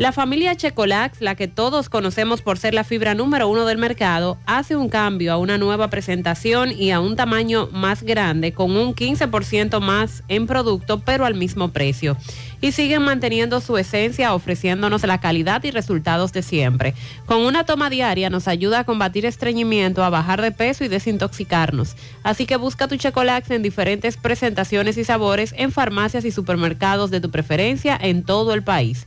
[0.00, 4.38] La familia Checolax, la que todos conocemos por ser la fibra número uno del mercado,
[4.46, 8.94] hace un cambio a una nueva presentación y a un tamaño más grande con un
[8.94, 12.16] 15% más en producto pero al mismo precio.
[12.62, 16.94] Y siguen manteniendo su esencia ofreciéndonos la calidad y resultados de siempre.
[17.26, 21.94] Con una toma diaria nos ayuda a combatir estreñimiento, a bajar de peso y desintoxicarnos.
[22.22, 27.20] Así que busca tu Checolax en diferentes presentaciones y sabores en farmacias y supermercados de
[27.20, 29.06] tu preferencia en todo el país.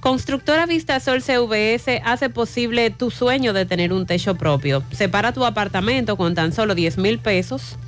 [0.00, 4.82] Constructora Vistasol CVS hace posible tu sueño de tener un techo propio.
[4.92, 7.78] Separa tu apartamento con tan solo 10 mil pesos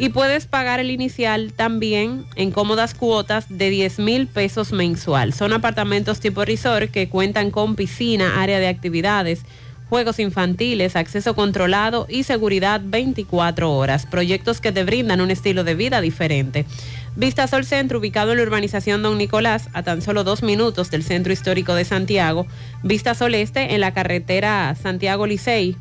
[0.00, 5.34] y puedes pagar el inicial también en cómodas cuotas de 10 mil pesos mensual.
[5.34, 9.42] Son apartamentos tipo resort que cuentan con piscina, área de actividades,
[9.90, 14.06] juegos infantiles, acceso controlado y seguridad 24 horas.
[14.06, 16.64] Proyectos que te brindan un estilo de vida diferente.
[17.16, 21.30] Vistasol Centro, ubicado en la urbanización Don Nicolás, a tan solo dos minutos del centro
[21.30, 22.46] histórico de Santiago.
[22.82, 25.76] Vistasol Este, en la carretera Santiago Licey,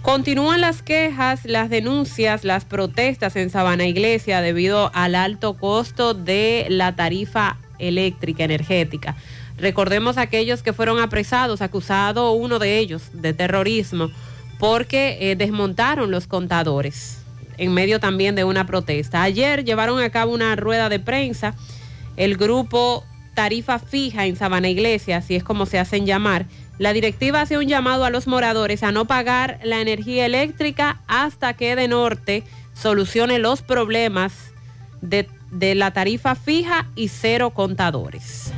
[0.00, 6.64] Continúan las quejas, las denuncias, las protestas en Sabana Iglesia debido al alto costo de
[6.70, 9.16] la tarifa eléctrica energética.
[9.56, 14.10] Recordemos a aquellos que fueron apresados, acusado uno de ellos de terrorismo
[14.58, 17.22] porque eh, desmontaron los contadores
[17.58, 19.22] en medio también de una protesta.
[19.22, 21.54] Ayer llevaron a cabo una rueda de prensa
[22.16, 26.46] el grupo Tarifa Fija en Sabana Iglesia, así es como se hacen llamar.
[26.78, 31.54] La directiva hace un llamado a los moradores a no pagar la energía eléctrica hasta
[31.54, 32.44] que de norte
[32.74, 34.52] solucione los problemas
[35.00, 38.52] de, de la tarifa fija y cero contadores.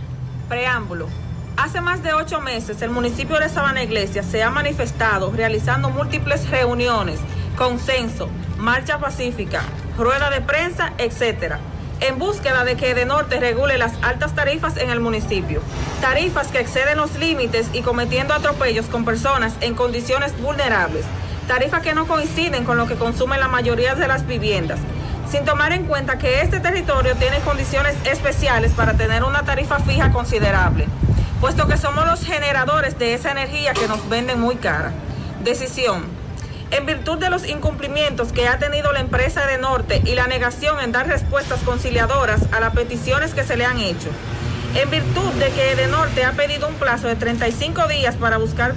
[0.48, 1.08] Preámbulo.
[1.56, 6.48] Hace más de ocho meses el municipio de Sabana Iglesia se ha manifestado realizando múltiples
[6.48, 7.20] reuniones,
[7.56, 9.62] consenso, marcha pacífica,
[9.98, 11.60] rueda de prensa, etcétera,
[12.00, 15.60] en búsqueda de que de norte regule las altas tarifas en el municipio.
[16.00, 21.04] Tarifas que exceden los límites y cometiendo atropellos con personas en condiciones vulnerables.
[21.46, 24.80] Tarifas que no coinciden con lo que consumen la mayoría de las viviendas
[25.30, 30.10] sin tomar en cuenta que este territorio tiene condiciones especiales para tener una tarifa fija
[30.10, 30.88] considerable,
[31.40, 34.92] puesto que somos los generadores de esa energía que nos venden muy cara.
[35.44, 36.04] Decisión.
[36.72, 40.80] En virtud de los incumplimientos que ha tenido la empresa de Norte y la negación
[40.80, 44.08] en dar respuestas conciliadoras a las peticiones que se le han hecho,
[44.74, 48.74] en virtud de que de Norte ha pedido un plazo de 35 días para buscar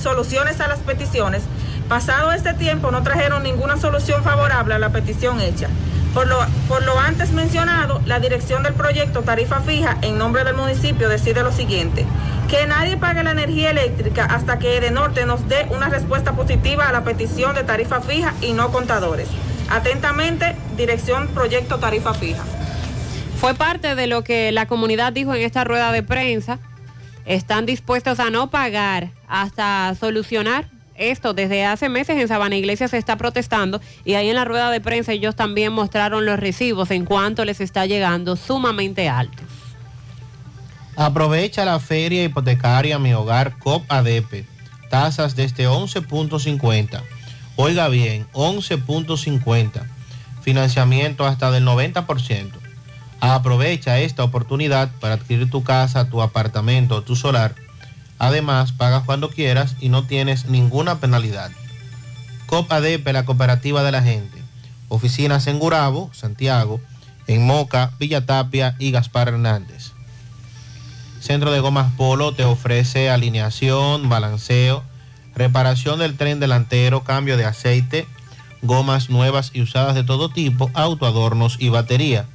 [0.00, 1.42] soluciones a las peticiones,
[1.88, 5.68] pasado este tiempo no trajeron ninguna solución favorable a la petición hecha.
[6.16, 10.54] Por lo, por lo antes mencionado, la dirección del proyecto Tarifa Fija en nombre del
[10.54, 12.06] municipio decide lo siguiente,
[12.48, 16.92] que nadie pague la energía eléctrica hasta que Edenorte nos dé una respuesta positiva a
[16.92, 19.28] la petición de tarifa fija y no contadores.
[19.68, 22.44] Atentamente, dirección Proyecto Tarifa Fija.
[23.38, 26.58] Fue parte de lo que la comunidad dijo en esta rueda de prensa.
[27.26, 30.64] Están dispuestos a no pagar hasta solucionar
[30.98, 34.70] esto desde hace meses en Sabana Iglesia se está protestando y ahí en la rueda
[34.70, 39.46] de prensa ellos también mostraron los recibos en cuanto les está llegando sumamente altos.
[40.96, 44.46] Aprovecha la feria hipotecaria Mi Hogar COP ADP.
[44.88, 47.02] Tasas desde 11.50.
[47.56, 49.82] Oiga bien, 11.50.
[50.40, 52.52] Financiamiento hasta del 90%.
[53.20, 57.65] Aprovecha esta oportunidad para adquirir tu casa, tu apartamento, tu solar
[58.18, 61.50] Además, pagas cuando quieras y no tienes ninguna penalidad.
[62.46, 64.42] COP ADP, la cooperativa de la gente.
[64.88, 66.80] Oficinas en Gurabo, Santiago,
[67.26, 69.92] en Moca, Villa Tapia y Gaspar Hernández.
[71.20, 74.84] Centro de Gomas Polo te ofrece alineación, balanceo,
[75.34, 78.06] reparación del tren delantero, cambio de aceite,
[78.62, 82.26] gomas nuevas y usadas de todo tipo, autoadornos y batería.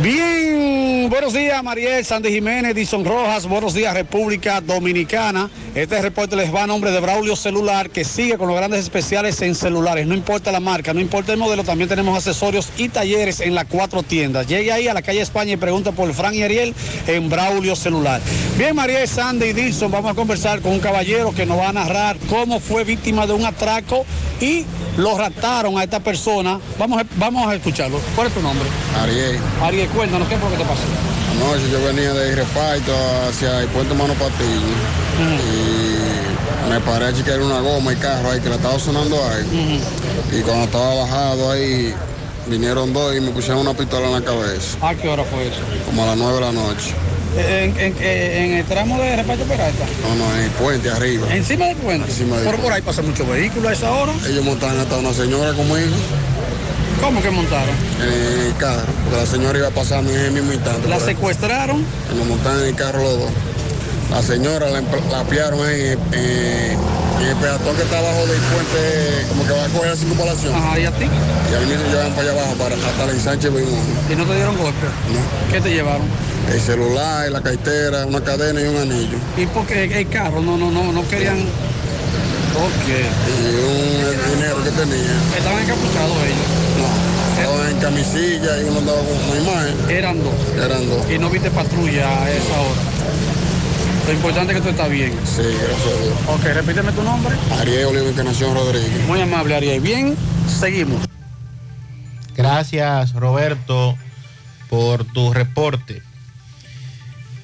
[0.00, 5.50] Bien, buenos días Mariel, Sandy Jiménez, Dison Rojas, buenos días República Dominicana.
[5.74, 9.42] Este reporte les va a nombre de Braulio Celular, que sigue con los grandes especiales
[9.42, 10.06] en celulares.
[10.06, 13.64] No importa la marca, no importa el modelo, también tenemos accesorios y talleres en las
[13.64, 14.46] cuatro tiendas.
[14.46, 16.76] Llegue ahí a la calle España y pregunta por Fran y Ariel
[17.08, 18.20] en Braulio Celular.
[18.56, 21.72] Bien, Mariel, Sandy y Dison, vamos a conversar con un caballero que nos va a
[21.72, 24.06] narrar cómo fue víctima de un atraco
[24.40, 24.64] y
[24.96, 26.60] lo raptaron a esta persona.
[26.78, 28.00] Vamos a, vamos a escucharlo.
[28.14, 28.68] ¿Cuál es tu nombre?
[29.00, 29.38] Ariel.
[29.62, 30.82] Ariel, cuéntanos, ¿qué fue lo que te pasó?
[31.32, 32.92] Anoche yo venía de reparto
[33.28, 34.74] hacia el puente Mano Patillo
[35.48, 39.80] y me paré a chequear una goma y carro ahí que la estaba sonando ahí.
[40.32, 41.94] Y cuando estaba bajado ahí,
[42.46, 45.60] vinieron dos y me pusieron una pistola en la cabeza, ¿A qué hora fue eso?
[45.86, 46.94] como a las 9 de la noche.
[47.36, 49.84] En, en- en el tramo de reparto Peralta.
[50.02, 51.26] No, no, en el puente arriba.
[51.32, 52.10] Encima del puente.
[52.10, 52.76] Encima del Pero por puente.
[52.76, 54.12] ahí pasan muchos vehículos a esa hora.
[54.28, 55.94] Ellos montaron hasta una señora conmigo
[57.00, 57.74] ¿Cómo que montaron?
[58.02, 60.88] en el carro, porque la señora iba pasando en el mismo instante.
[60.88, 61.84] ¿La por secuestraron?
[62.16, 63.30] Nos montaron en el carro los dos.
[64.10, 64.80] La señora la,
[65.10, 66.78] la apiaron en, el- en-
[67.20, 70.54] en el peatón que está abajo del puente, como que va a coger la circunvalación.
[70.54, 71.04] Ajá, ¿y a ti?
[71.04, 73.72] Y a mí me llevan para allá abajo, para, hasta la ensanche vimos.
[74.10, 74.86] ¿Y no te dieron golpe?
[75.12, 75.52] No.
[75.52, 76.06] ¿Qué te llevaron?
[76.52, 79.18] El celular, la cartera, una cadena y un anillo.
[79.36, 80.40] ¿Y por qué el carro?
[80.40, 81.36] No, no, no, no querían.
[82.56, 82.88] Ok.
[82.88, 85.12] Y un el dinero que tenía.
[85.36, 86.46] ¿Estaban encapuchados ellos?
[87.42, 87.50] No.
[87.50, 89.90] Estaban en camisilla y uno andaba con una imagen.
[89.90, 90.64] Eran dos.
[90.64, 91.10] Eran dos.
[91.10, 92.80] Y no viste patrulla a esa hora.
[94.06, 95.12] Lo importante es que tú estás bien.
[95.24, 96.14] Sí, gracias a Dios.
[96.28, 97.36] Ok, repíteme tu nombre.
[97.60, 99.06] Ariel Olivo Encarnación Rodríguez.
[99.06, 99.80] Muy amable, Ariel.
[99.80, 100.16] Bien,
[100.48, 101.04] seguimos.
[102.34, 103.98] Gracias, Roberto,
[104.70, 106.02] por tu reporte.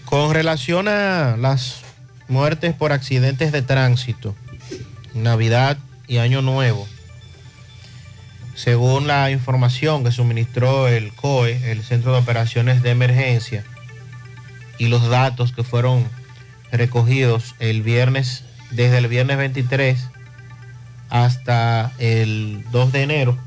[0.07, 1.81] Con relación a las
[2.29, 4.35] muertes por accidentes de tránsito,
[5.13, 5.77] Navidad
[6.07, 6.87] y Año Nuevo,
[8.55, 13.65] según la información que suministró el COE, el Centro de Operaciones de Emergencia,
[14.79, 16.05] y los datos que fueron
[16.73, 20.09] recogidos el viernes, desde el viernes 23
[21.11, 23.39] hasta el 2 de enero,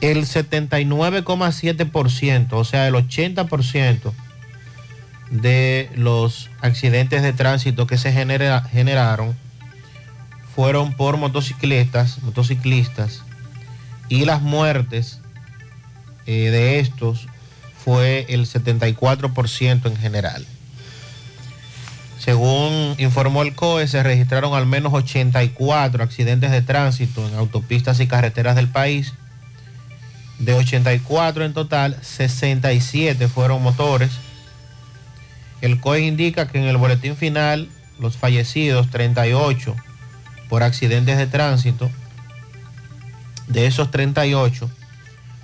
[0.00, 4.12] el 79,7%, o sea, el 80%
[5.30, 9.34] de los accidentes de tránsito que se genera- generaron
[10.54, 13.22] fueron por motocicletas, motociclistas,
[14.08, 15.20] y las muertes
[16.26, 17.26] eh, de estos
[17.84, 20.46] fue el 74% en general.
[22.18, 28.06] Según informó el COE, se registraron al menos 84 accidentes de tránsito en autopistas y
[28.06, 29.12] carreteras del país.
[30.38, 34.12] De 84 en total, 67 fueron motores.
[35.60, 37.68] El COE indica que en el boletín final
[37.98, 39.74] los fallecidos, 38
[40.54, 41.90] por accidentes de tránsito,
[43.48, 44.70] de esos 38,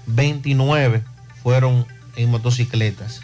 [0.07, 1.03] 29
[1.43, 1.85] fueron
[2.15, 3.21] en motocicletas,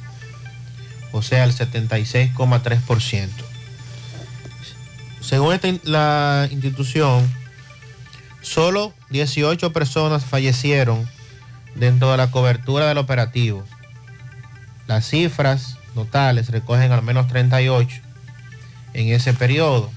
[1.12, 3.28] o sea, el 76,3%.
[5.20, 7.32] Según la institución,
[8.42, 11.08] solo 18 personas fallecieron
[11.76, 13.62] dentro de la cobertura del operativo.
[14.88, 18.00] Las cifras totales recogen al menos 38
[18.92, 19.92] en ese periodo.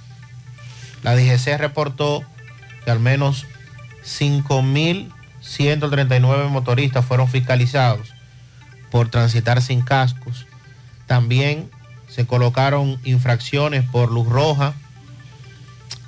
[1.03, 2.23] La DGC reportó
[2.83, 3.45] que al menos
[4.03, 8.13] 5.139 motoristas fueron fiscalizados
[8.91, 10.45] por transitar sin cascos.
[11.05, 11.69] También
[12.07, 14.73] se colocaron infracciones por luz roja,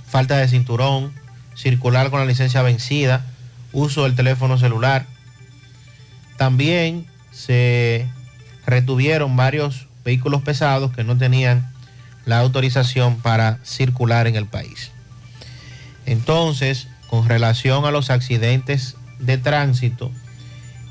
[0.07, 1.13] falta de cinturón,
[1.55, 3.25] circular con la licencia vencida,
[3.71, 5.05] uso del teléfono celular.
[6.37, 8.09] También se
[8.65, 11.71] retuvieron varios vehículos pesados que no tenían
[12.25, 14.91] la autorización para circular en el país.
[16.05, 20.11] Entonces, con relación a los accidentes de tránsito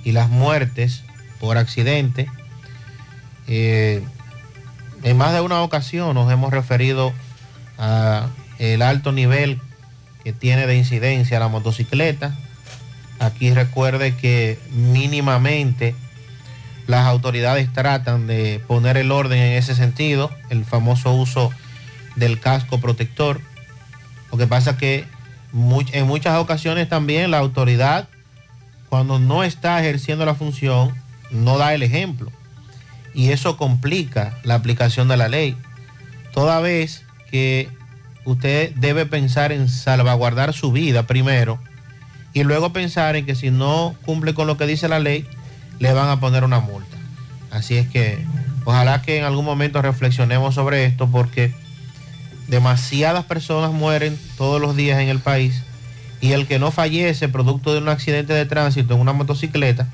[0.05, 1.03] y las muertes
[1.39, 2.29] por accidente,
[3.47, 4.03] eh,
[5.03, 7.13] en más de una ocasión nos hemos referido
[7.79, 8.29] a
[8.59, 9.61] el alto nivel
[10.23, 12.37] que tiene de incidencia la motocicleta.
[13.19, 15.95] Aquí recuerde que mínimamente
[16.91, 21.51] las autoridades tratan de poner el orden en ese sentido, el famoso uso
[22.17, 23.41] del casco protector.
[24.33, 25.07] Lo que pasa que
[25.53, 28.09] en muchas ocasiones también la autoridad,
[28.89, 30.93] cuando no está ejerciendo la función,
[31.31, 32.33] no da el ejemplo.
[33.15, 35.57] Y eso complica la aplicación de la ley.
[36.33, 37.69] Toda vez que
[38.25, 41.61] usted debe pensar en salvaguardar su vida primero
[42.33, 45.27] y luego pensar en que si no cumple con lo que dice la ley,
[45.81, 46.97] le van a poner una multa.
[47.51, 48.25] Así es que
[48.65, 51.53] ojalá que en algún momento reflexionemos sobre esto porque
[52.47, 55.63] demasiadas personas mueren todos los días en el país
[56.21, 59.89] y el que no fallece producto de un accidente de tránsito en una motocicleta,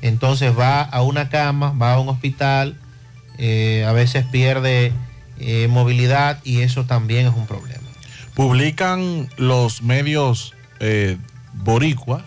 [0.00, 2.76] entonces va a una cama, va a un hospital,
[3.38, 4.92] eh, a veces pierde
[5.38, 7.80] eh, movilidad y eso también es un problema.
[8.34, 11.18] Publican los medios eh,
[11.52, 12.24] boricua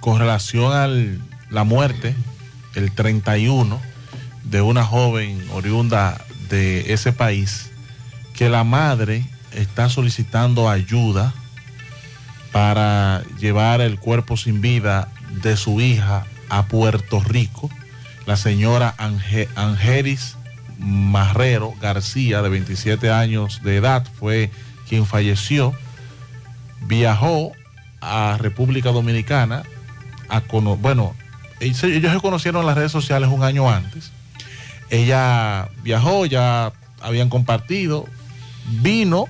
[0.00, 0.86] con relación a
[1.50, 2.14] la muerte,
[2.74, 3.80] el 31,
[4.44, 7.70] de una joven oriunda de ese país,
[8.34, 11.34] que la madre está solicitando ayuda
[12.52, 15.08] para llevar el cuerpo sin vida
[15.42, 17.70] de su hija a Puerto Rico.
[18.26, 20.36] La señora Ange- Angeris
[20.78, 24.50] Marrero García, de 27 años de edad, fue
[24.88, 25.74] quien falleció.
[26.86, 27.52] Viajó
[28.00, 29.62] a República Dominicana
[30.28, 30.40] a
[30.76, 31.14] bueno,
[31.60, 34.12] ellos se conocieron en las redes sociales un año antes.
[34.88, 38.06] Ella viajó, ya habían compartido,
[38.82, 39.26] vino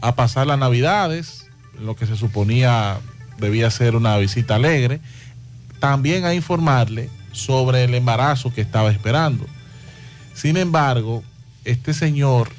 [0.00, 1.46] a pasar las navidades,
[1.78, 2.98] lo que se suponía
[3.38, 5.00] debía ser una visita alegre,
[5.80, 9.46] también a informarle sobre el embarazo que estaba esperando.
[10.34, 11.22] Sin embargo,
[11.64, 12.50] este señor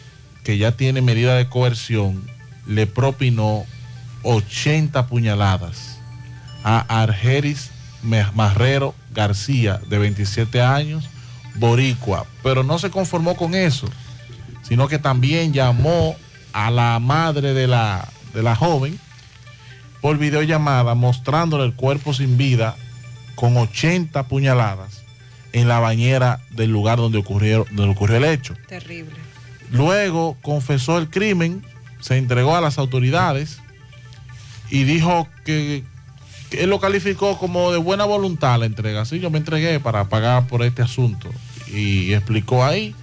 [0.44, 2.24] que ya tiene medida de coerción
[2.68, 3.66] le propinó
[4.24, 6.00] 80 puñaladas
[6.64, 7.72] a Argeris
[8.04, 11.10] Marrero García, de 27 años,
[11.56, 13.88] boricua, pero no se conformó con eso,
[14.64, 16.15] sino que también llamó
[16.52, 18.99] a la madre de la, de la joven
[20.02, 22.76] por videollamada mostrándole el cuerpo sin vida
[23.35, 25.03] con 80 puñaladas
[25.53, 28.56] en la bañera del lugar donde ocurrió, donde ocurrió el hecho.
[28.68, 29.15] Terrible.
[29.72, 31.64] Luego confesó el crimen,
[31.99, 33.60] se entregó a las autoridades
[34.69, 35.84] y dijo que, que
[36.57, 39.05] él lo calificó como de buena voluntad la entrega.
[39.05, 41.30] Sí, yo me entregué para pagar por este asunto.
[41.67, 42.95] Y explicó ahí,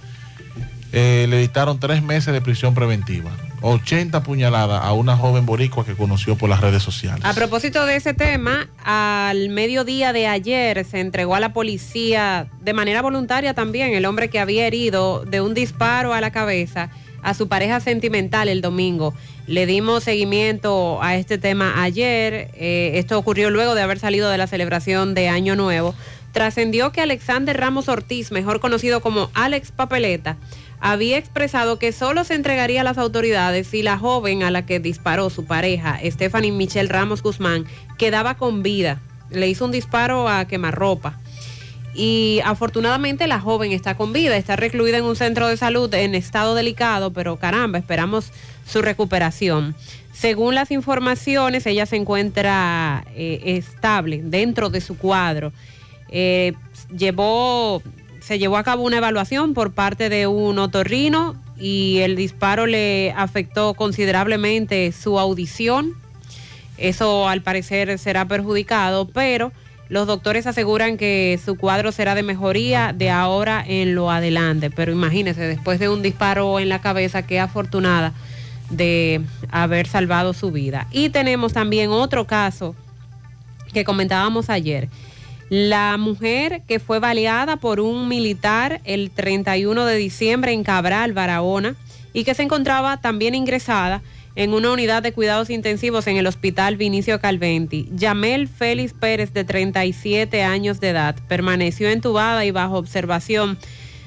[0.93, 5.93] eh, le dictaron tres meses de prisión preventiva, 80 puñaladas a una joven boricua que
[5.93, 7.23] conoció por las redes sociales.
[7.23, 12.73] A propósito de ese tema, al mediodía de ayer se entregó a la policía de
[12.73, 16.89] manera voluntaria también el hombre que había herido de un disparo a la cabeza
[17.21, 19.13] a su pareja sentimental el domingo.
[19.47, 22.51] Le dimos seguimiento a este tema ayer.
[22.55, 25.95] eh, esto ocurrió luego de haber salido de la celebración de Año Nuevo.
[26.31, 30.37] Trascendió que Alexander Ramos Ortiz, mejor conocido como Alex Papeleta,
[30.79, 34.79] había expresado que solo se entregaría a las autoridades si la joven a la que
[34.79, 37.65] disparó su pareja, Stephanie Michelle Ramos Guzmán,
[37.97, 38.99] quedaba con vida.
[39.29, 41.20] Le hizo un disparo a quemarropa.
[41.93, 46.15] Y afortunadamente la joven está con vida, está recluida en un centro de salud en
[46.15, 48.31] estado delicado, pero caramba, esperamos
[48.65, 49.75] su recuperación.
[50.13, 55.51] Según las informaciones, ella se encuentra eh, estable dentro de su cuadro.
[56.09, 56.53] Eh,
[56.95, 57.81] llevó,
[58.21, 63.13] se llevó a cabo una evaluación por parte de un otorrino y el disparo le
[63.17, 65.93] afectó considerablemente su audición.
[66.77, 69.51] Eso al parecer será perjudicado, pero
[69.91, 74.69] los doctores aseguran que su cuadro será de mejoría de ahora en lo adelante.
[74.69, 78.13] Pero imagínense, después de un disparo en la cabeza, qué afortunada
[78.69, 79.19] de
[79.51, 80.87] haber salvado su vida.
[80.91, 82.73] Y tenemos también otro caso
[83.73, 84.87] que comentábamos ayer.
[85.49, 91.75] La mujer que fue baleada por un militar el 31 de diciembre en Cabral, Barahona,
[92.13, 94.01] y que se encontraba también ingresada
[94.35, 97.89] en una unidad de cuidados intensivos en el hospital Vinicio Calventi.
[97.91, 103.57] Yamel Félix Pérez, de 37 años de edad, permaneció entubada y bajo observación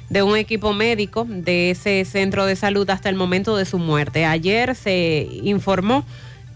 [0.08, 4.24] de un equipo médico de ese centro de salud hasta el momento de su muerte.
[4.24, 6.04] Ayer se informó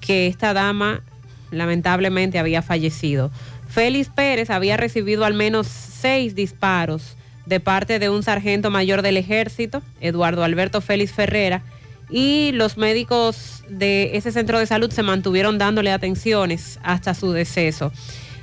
[0.01, 1.03] que esta dama
[1.51, 3.31] lamentablemente había fallecido.
[3.69, 7.17] Félix Pérez había recibido al menos seis disparos
[7.47, 11.63] de parte de un sargento mayor del ejército, Eduardo Alberto Félix Ferrera,
[12.11, 17.93] y los médicos de ese centro de salud se mantuvieron dándole atenciones hasta su deceso.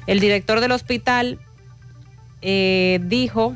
[0.07, 1.39] El director del hospital
[2.41, 3.55] eh, dijo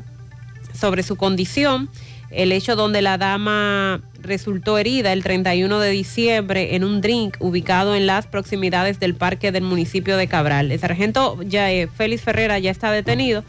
[0.74, 1.88] sobre su condición,
[2.30, 7.94] el hecho donde la dama resultó herida el 31 de diciembre en un drink ubicado
[7.94, 10.70] en las proximidades del parque del municipio de Cabral.
[10.70, 13.44] El sargento eh, Félix Ferrera ya está detenido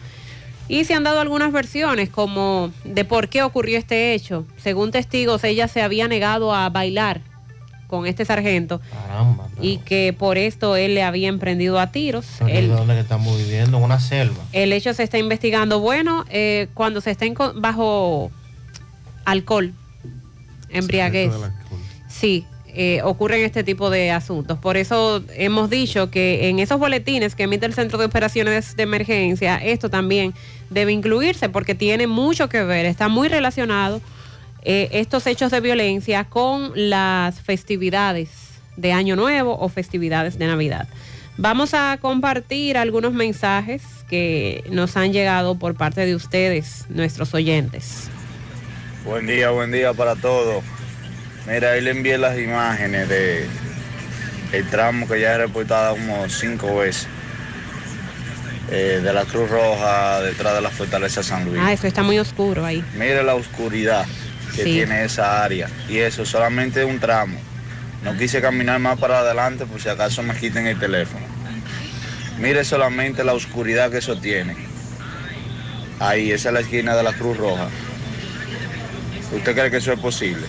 [0.72, 4.46] y se han dado algunas versiones como de por qué ocurrió este hecho.
[4.58, 7.22] Según testigos, ella se había negado a bailar
[7.88, 9.50] con este sargento Caramba.
[9.60, 12.26] y que por esto él le había emprendido a tiros.
[12.46, 13.80] ¿De Él- dónde que estamos viviendo?
[13.80, 14.42] En una selva.
[14.54, 15.82] el hecho se está investigando.
[15.82, 18.32] Bueno, eh, cuando se co- bajo
[19.26, 19.74] alcohol,
[20.70, 21.34] embriaguez,
[22.08, 24.58] sí, eh, ocurren este tipo de asuntos.
[24.58, 28.84] Por eso hemos dicho que en esos boletines que emite el Centro de Operaciones de
[28.84, 30.34] Emergencia, esto también
[30.72, 34.02] debe incluirse porque tiene mucho que ver, está muy relacionado
[34.64, 38.30] eh, estos hechos de violencia con las festividades
[38.78, 40.88] de Año Nuevo o festividades de Navidad.
[41.38, 48.10] Vamos a compartir algunos mensajes que nos han llegado por parte de ustedes, nuestros oyentes.
[49.06, 50.64] Buen día, buen día para todos.
[51.48, 53.46] Mira, ahí le envié las imágenes de
[54.52, 57.08] el tramo que ya he reportado como cinco veces.
[58.72, 61.60] Eh, de la Cruz Roja detrás de la Fortaleza San Luis.
[61.62, 62.84] Ah, eso está muy oscuro ahí.
[62.96, 64.06] Mire la oscuridad
[64.56, 64.72] que Sí.
[64.74, 65.70] tiene esa área.
[65.90, 67.38] Y eso solamente un tramo.
[68.04, 71.26] No quise caminar más para adelante por si acaso me quiten el teléfono.
[72.40, 74.56] Mire solamente la oscuridad que eso tiene.
[76.00, 77.68] Ahí, esa es la esquina de la Cruz Roja.
[79.32, 80.48] ¿Usted cree que eso es posible?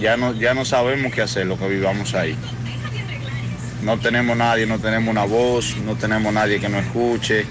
[0.00, 2.34] Ya no, ya no sabemos qué hacer lo que vivamos ahí.
[3.82, 7.46] No tenemos nadie, no tenemos una voz, no tenemos nadie que nos escuche.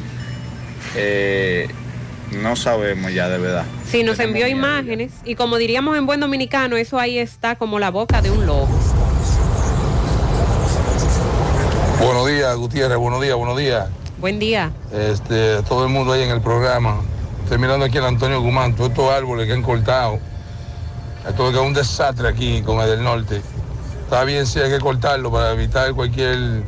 [0.96, 1.68] Eh,
[2.32, 3.66] no sabemos ya de verdad.
[3.88, 7.90] Sí, nos envió imágenes y como diríamos en buen dominicano, eso ahí está como la
[7.90, 8.70] boca de un lobo.
[12.00, 13.88] Buenos días, Gutiérrez, buenos días, buenos días.
[14.20, 14.72] Buen día.
[14.94, 17.02] Este, todo el mundo ahí en el programa.
[17.44, 20.20] Estoy mirando aquí al Antonio Guzmán, todos estos árboles que han cortado.
[21.28, 23.42] Esto es un desastre aquí con el del norte.
[24.10, 26.64] Está bien si hay que cortarlo para evitar cualquier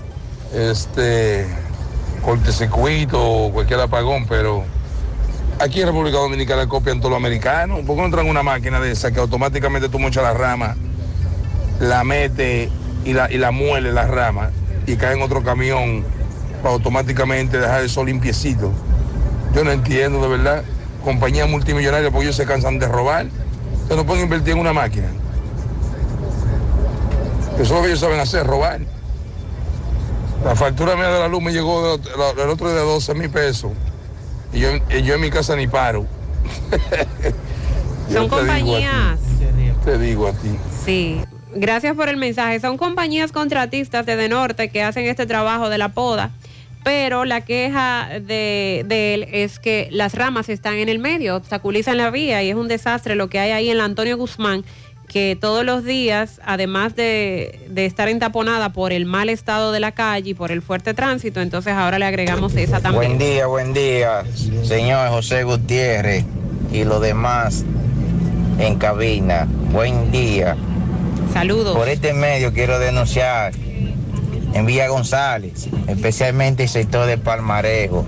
[0.54, 1.48] este
[2.24, 4.64] cortecircuito o cualquier apagón, pero
[5.60, 7.78] aquí en República Dominicana copian todo lo americano.
[7.78, 10.76] ¿Por qué no traen una máquina de esa que automáticamente tú mochas la rama,
[11.80, 12.70] la mete
[13.06, 14.52] y la, y la muele la rama
[14.86, 16.06] y cae en otro camión
[16.62, 18.72] para automáticamente dejar eso limpiecito?
[19.56, 20.64] Yo no entiendo de verdad.
[21.04, 23.26] Compañías multimillonarias, porque ellos se cansan de robar.
[23.72, 25.08] Entonces no pueden invertir en una máquina.
[27.56, 28.82] Eso es lo que ellos saben hacer, robar.
[30.44, 33.72] La factura mía de la luz me llegó el otro día de 12 mil pesos.
[34.54, 36.06] Y yo, y yo en mi casa ni paro.
[38.12, 39.20] Son te digo a ti, compañías.
[39.86, 40.50] Te digo a ti.
[40.84, 41.22] Sí,
[41.56, 42.60] gracias por el mensaje.
[42.60, 46.32] Son compañías contratistas de, de Norte que hacen este trabajo de la poda,
[46.84, 51.98] pero la queja de, de él es que las ramas están en el medio, obstaculizan
[51.98, 54.66] la vía y es un desastre lo que hay ahí en la Antonio Guzmán,
[55.12, 59.92] que todos los días, además de, de estar entaponada por el mal estado de la
[59.92, 63.18] calle y por el fuerte tránsito, entonces ahora le agregamos esa también.
[63.18, 64.24] Buen día, buen día,
[64.64, 66.24] señor José Gutiérrez
[66.72, 67.66] y los demás
[68.58, 69.50] en cabina.
[69.74, 70.56] Buen día.
[71.34, 71.76] Saludos.
[71.76, 73.52] Por este medio quiero denunciar
[74.54, 78.06] en Villa González, especialmente el sector de Palmarejo,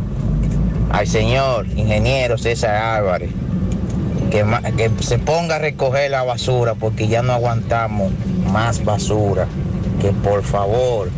[0.89, 3.29] al señor ingeniero César Álvarez,
[4.33, 8.11] que, se ponga a recoger la basura porque ya no aguantamos
[8.51, 9.47] más basura.
[10.01, 11.09] Que por favor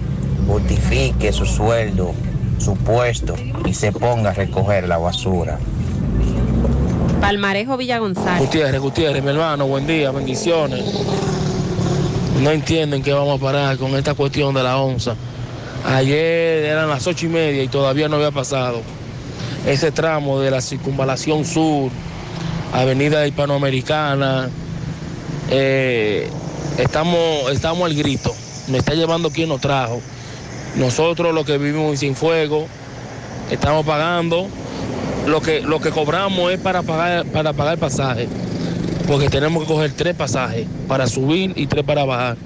[0.47, 2.13] justifique su sueldo,
[2.59, 3.35] su puesto
[3.65, 5.57] y se ponga a recoger la basura.
[7.21, 8.39] Palmarejo Villa González.
[8.39, 10.83] Gutiérrez, Gutiérrez, mi hermano, buen día, bendiciones.
[12.41, 15.15] No entienden que vamos a parar con esta cuestión de la onza.
[15.85, 18.81] Ayer eran las ocho y media y todavía no había pasado.
[19.65, 21.89] Ese tramo de la circunvalación sur,
[22.81, 24.49] avenida hispanoamericana,
[25.49, 26.29] eh,
[26.77, 28.33] estamos, estamos al grito.
[28.67, 30.01] Me está llevando quien nos trajo.
[30.75, 32.67] Nosotros los que vivimos sin fuego,
[33.49, 34.47] estamos pagando.
[35.25, 38.27] Lo que, lo que cobramos es para pagar, para pagar el pasaje.
[39.07, 42.37] Porque tenemos que coger tres pasajes para subir y tres para bajar.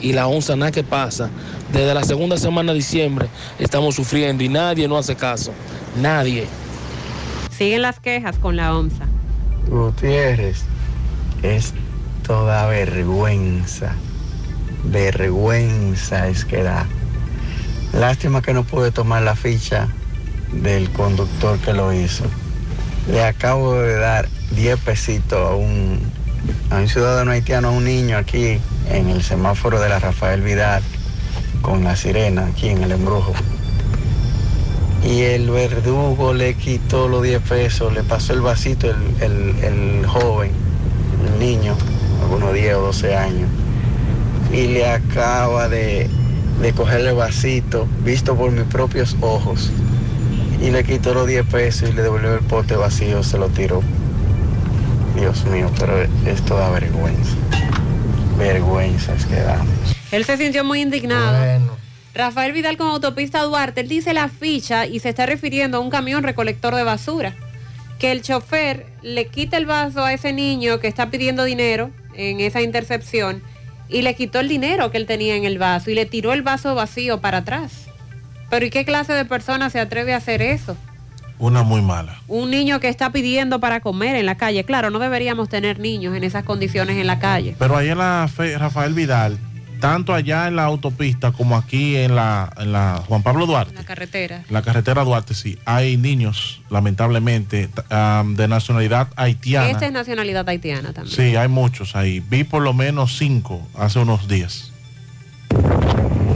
[0.00, 1.28] Y la onza nada que pasa.
[1.72, 3.28] Desde la segunda semana de diciembre
[3.58, 5.52] estamos sufriendo y nadie nos hace caso.
[6.00, 6.46] Nadie.
[7.56, 9.17] Siguen las quejas con la OMSA.
[9.68, 10.62] Gutiérrez,
[11.42, 11.74] es
[12.26, 13.94] toda vergüenza.
[14.84, 16.86] Vergüenza es que da.
[17.92, 19.88] Lástima que no pude tomar la ficha
[20.52, 22.24] del conductor que lo hizo.
[23.10, 26.00] Le acabo de dar 10 pesitos a un,
[26.86, 30.82] ciudadano haitiano, a un niño aquí en el semáforo de la Rafael Vidal
[31.62, 33.34] con la sirena aquí en el embrujo.
[35.10, 40.06] Y el verdugo le quitó los 10 pesos, le pasó el vasito el, el- el
[40.06, 40.50] joven,
[41.32, 41.74] el niño,
[42.22, 43.48] algunos 10 o 12 años,
[44.52, 46.08] y le acaba de,
[46.60, 49.70] de coger el vasito, visto por mis propios ojos,
[50.60, 53.80] y le quitó los 10 pesos y le devolvió el pote vacío, se lo tiró.
[55.16, 57.32] Dios mío, pero esto da vergüenza.
[58.38, 59.56] Vergüenza es que da.
[60.12, 61.36] Él se sintió muy indignado.
[62.18, 65.88] Rafael Vidal con autopista Duarte, él dice la ficha y se está refiriendo a un
[65.88, 67.36] camión recolector de basura.
[68.00, 72.40] Que el chofer le quita el vaso a ese niño que está pidiendo dinero en
[72.40, 73.40] esa intercepción
[73.88, 76.42] y le quitó el dinero que él tenía en el vaso y le tiró el
[76.42, 77.86] vaso vacío para atrás.
[78.50, 80.76] Pero ¿y qué clase de persona se atreve a hacer eso?
[81.38, 82.20] Una muy mala.
[82.26, 84.64] Un niño que está pidiendo para comer en la calle.
[84.64, 87.54] Claro, no deberíamos tener niños en esas condiciones en la calle.
[87.60, 89.38] Pero ahí en la fe- Rafael Vidal,
[89.78, 93.84] tanto allá en la autopista como aquí en la, en la Juan Pablo Duarte, La
[93.84, 94.42] carretera.
[94.50, 99.70] la carretera Duarte, sí, hay niños, lamentablemente, de nacionalidad haitiana.
[99.70, 101.14] Esta es nacionalidad haitiana también.
[101.16, 102.20] Sí, hay muchos ahí.
[102.20, 104.72] Vi por lo menos cinco hace unos días.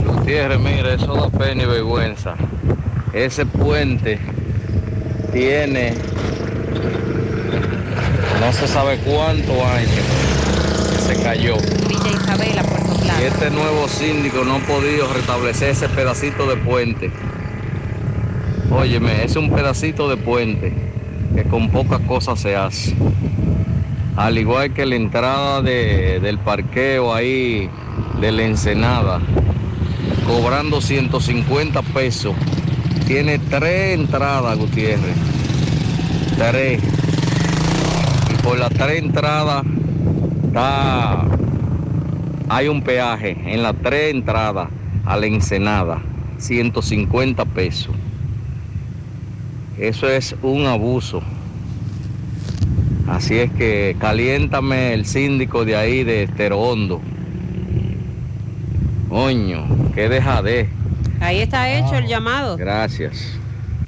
[0.05, 2.35] Gutiérrez, mire, eso da pena y vergüenza.
[3.13, 4.19] Ese puente
[5.31, 5.93] tiene
[8.39, 11.55] no se sabe cuánto años que se cayó.
[11.87, 12.92] Villa Isabela, Puerto
[13.23, 17.09] Este nuevo síndico no ha podido restablecer ese pedacito de puente.
[18.69, 20.73] Óyeme, es un pedacito de puente
[21.33, 22.95] que con pocas cosas se hace.
[24.17, 27.69] Al igual que la entrada de- del parqueo ahí
[28.19, 29.21] de la Ensenada,
[30.27, 32.35] cobrando 150 pesos.
[33.07, 35.15] Tiene tres entradas, Gutiérrez.
[36.37, 36.81] Tres.
[38.31, 39.63] Y por las tres entradas
[40.47, 41.25] está,
[42.49, 44.69] hay un peaje en las tres entradas
[45.05, 46.01] a la Ensenada.
[46.37, 47.95] 150 pesos.
[49.77, 51.21] Eso es un abuso.
[53.07, 57.01] Así es que caliéntame el síndico de ahí de Estero Hondo.
[59.09, 60.67] Coño, qué dejadez.
[61.19, 62.57] Ahí está hecho el llamado.
[62.57, 63.37] Gracias.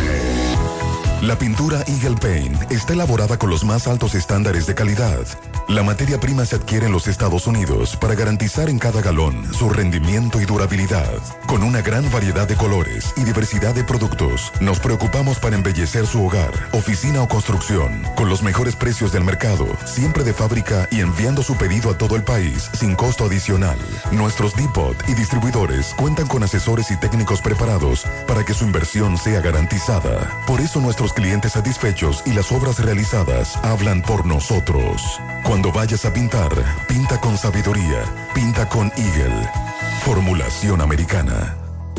[1.22, 5.26] La pintura Eagle Paint está elaborada con los más altos estándares de calidad.
[5.70, 9.70] La materia prima se adquiere en los Estados Unidos para garantizar en cada galón su
[9.70, 11.14] rendimiento y durabilidad.
[11.46, 16.26] Con una gran variedad de colores y diversidad de productos, nos preocupamos para embellecer su
[16.26, 21.44] hogar, oficina o construcción, con los mejores precios del mercado, siempre de fábrica y enviando
[21.44, 23.78] su pedido a todo el país sin costo adicional.
[24.12, 29.40] Nuestros depot y distribuidores cuentan con asesores y técnicos preparados para que su inversión sea
[29.40, 30.36] garantizada.
[30.48, 35.20] Por eso nuestros clientes satisfechos y las obras realizadas hablan por nosotros.
[35.68, 36.50] Vayas a pintar,
[36.88, 38.04] pinta con sabiduría,
[38.34, 39.50] pinta con Eagle.
[40.06, 41.59] Formulación americana.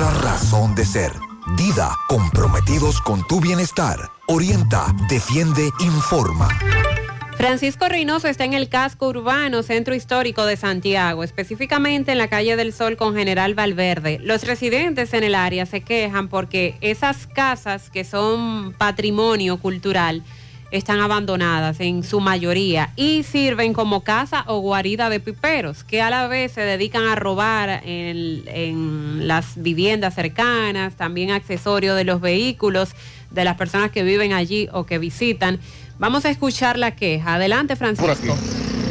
[0.00, 1.12] razón de ser.
[1.56, 3.98] Dida, comprometidos con tu bienestar.
[4.26, 6.48] Orienta, defiende, informa.
[7.36, 12.56] Francisco Reynoso está en el casco urbano Centro Histórico de Santiago, específicamente en la calle
[12.56, 14.18] del Sol con General Valverde.
[14.20, 20.22] Los residentes en el área se quejan porque esas casas que son patrimonio cultural
[20.72, 26.10] están abandonadas en su mayoría y sirven como casa o guarida de piperos que a
[26.10, 32.20] la vez se dedican a robar en, en las viviendas cercanas, también accesorios de los
[32.20, 32.90] vehículos
[33.30, 35.60] de las personas que viven allí o que visitan.
[35.98, 37.34] Vamos a escuchar la queja.
[37.34, 38.36] Adelante, Francisco.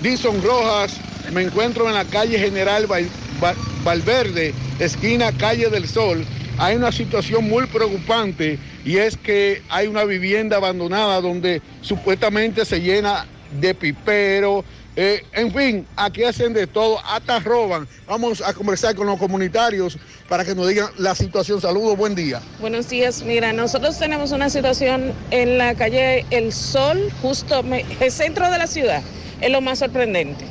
[0.00, 1.00] Dison Rojas.
[1.32, 3.10] Me encuentro en la calle General Val-
[3.84, 6.26] Valverde, esquina Calle del Sol.
[6.58, 12.80] Hay una situación muy preocupante y es que hay una vivienda abandonada donde supuestamente se
[12.80, 13.26] llena
[13.60, 14.64] de pipero.
[14.96, 17.86] eh, en fin, aquí hacen de todo, hasta roban.
[18.08, 19.96] Vamos a conversar con los comunitarios
[20.28, 21.60] para que nos digan la situación.
[21.60, 22.42] Saludos, buen día.
[22.60, 27.62] Buenos días, mira, nosotros tenemos una situación en la calle El Sol, justo
[28.00, 29.00] el centro de la ciudad,
[29.40, 30.44] es lo más sorprendente,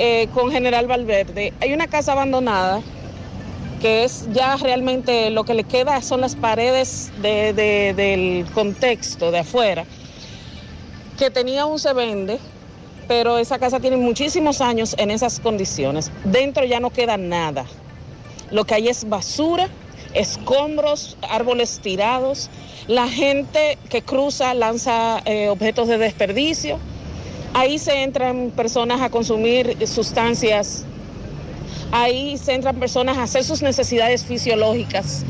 [0.00, 1.54] Eh, con General Valverde.
[1.60, 2.82] Hay una casa abandonada
[3.80, 9.30] que es ya realmente lo que le queda son las paredes de- de- del contexto
[9.30, 9.84] de afuera,
[11.18, 12.38] que tenía un se vende,
[13.06, 16.10] pero esa casa tiene muchísimos años en esas condiciones.
[16.24, 17.64] Dentro ya no queda nada.
[18.50, 19.68] Lo que hay es basura,
[20.14, 22.50] escombros, árboles tirados.
[22.86, 26.78] La gente que cruza lanza eh, objetos de desperdicio.
[27.54, 30.84] Ahí se entran personas a consumir sustancias.
[31.92, 35.24] Ahí se entran personas a hacer sus necesidades fisiológicas.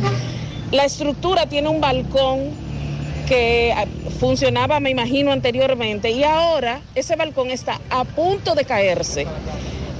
[0.73, 2.51] La estructura tiene un balcón
[3.29, 3.85] que ah,
[4.19, 9.27] funcionaba, me imagino, anteriormente y ahora ese balcón está a punto de caerse.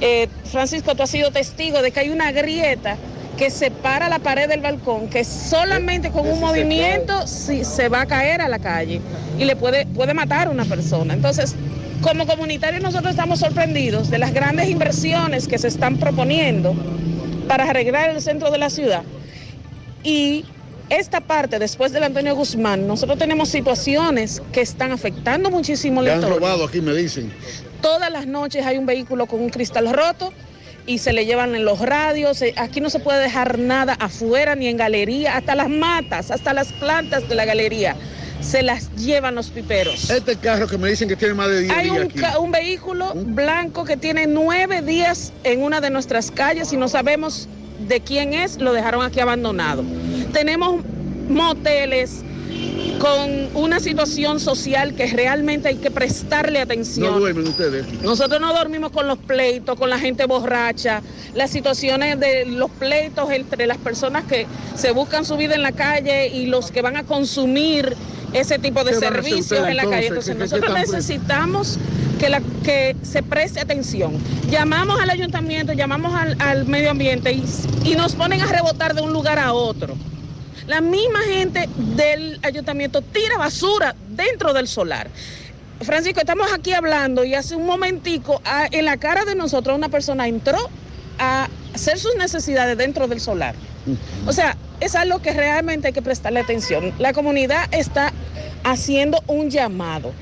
[0.01, 2.97] Eh, Francisco, tú has sido testigo de que hay una grieta
[3.37, 8.05] que separa la pared del balcón, que solamente con un movimiento sí, se va a
[8.05, 8.99] caer a la calle
[9.37, 11.13] y le puede, puede matar a una persona.
[11.13, 11.55] Entonces,
[12.01, 16.73] como comunitarios nosotros estamos sorprendidos de las grandes inversiones que se están proponiendo
[17.47, 19.03] para arreglar el centro de la ciudad.
[20.03, 20.45] Y
[20.89, 26.13] esta parte, después del Antonio Guzmán, nosotros tenemos situaciones que están afectando muchísimo el Le
[26.13, 27.31] han robado aquí, me dicen.
[27.81, 30.33] Todas las noches hay un vehículo con un cristal roto
[30.85, 32.41] y se le llevan en los radios.
[32.41, 36.53] Eh, Aquí no se puede dejar nada afuera ni en galería, hasta las matas, hasta
[36.53, 37.95] las plantas de la galería
[38.41, 40.09] se las llevan los piperos.
[40.09, 42.37] Este carro que me dicen que tiene más de 10 Hay días un, aquí.
[42.39, 47.47] un vehículo blanco que tiene nueve días en una de nuestras calles y no sabemos
[47.87, 49.83] de quién es, lo dejaron aquí abandonado.
[50.33, 50.83] Tenemos
[51.29, 52.23] moteles
[52.99, 57.13] con una situación social que realmente hay que prestarle atención.
[57.13, 57.85] No duermen ustedes.
[58.01, 61.01] Nosotros no dormimos con los pleitos, con la gente borracha,
[61.33, 64.45] las situaciones de los pleitos entre las personas que
[64.75, 67.95] se buscan su vida en la calle y los que van a consumir
[68.33, 70.07] ese tipo de ¿Qué van a hacer servicios en la calle.
[70.07, 70.31] entonces?
[70.33, 71.77] Entonces ¿Qué- qué nosotros necesitamos
[72.19, 74.17] que, la, que se preste atención.
[74.49, 77.43] Llamamos al ayuntamiento, llamamos al, al medio ambiente y,
[77.83, 79.95] y nos ponen a rebotar de un lugar a otro.
[80.67, 85.07] La misma gente del ayuntamiento tira basura dentro del solar.
[85.81, 89.89] Francisco, estamos aquí hablando y hace un momentico a- en la cara de nosotros una
[89.89, 90.57] persona entró
[91.17, 93.55] a hacer sus necesidades dentro del solar.
[94.27, 96.93] O sea, es algo que realmente hay que prestarle atención.
[96.99, 98.11] La comunidad está
[98.63, 100.13] haciendo un llamado,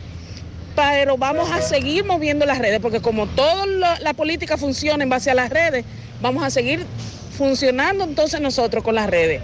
[0.76, 3.66] pero vamos a seguir moviendo las redes, porque como toda
[4.00, 5.86] la, política funciona en base a las redes,
[6.22, 6.86] vamos a seguir
[7.30, 9.42] funcionando entonces nosotros con las redes.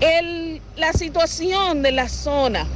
[0.00, 2.66] El- la situación de la zona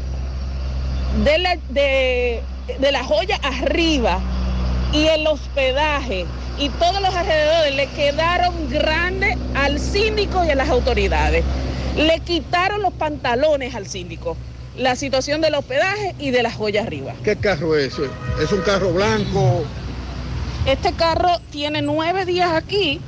[1.25, 2.43] de la, de,
[2.81, 4.21] de la joya arriba
[4.93, 6.27] y el hospedaje
[6.57, 11.45] y todos los alrededores le quedaron grandes al síndico y a las autoridades.
[11.95, 14.37] Le quitaron los pantalones al síndico.
[14.77, 17.13] La situación del hospedaje y de la joya arriba.
[17.23, 18.09] ¿Qué carro es ese?
[18.43, 19.65] ¿Es un carro blanco?
[20.67, 23.01] Este carro tiene nueve días aquí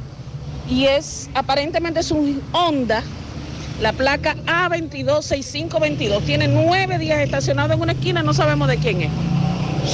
[0.69, 3.03] y es aparentemente es un Honda.
[3.81, 9.11] La placa A226522 tiene nueve días estacionado en una esquina, no sabemos de quién es.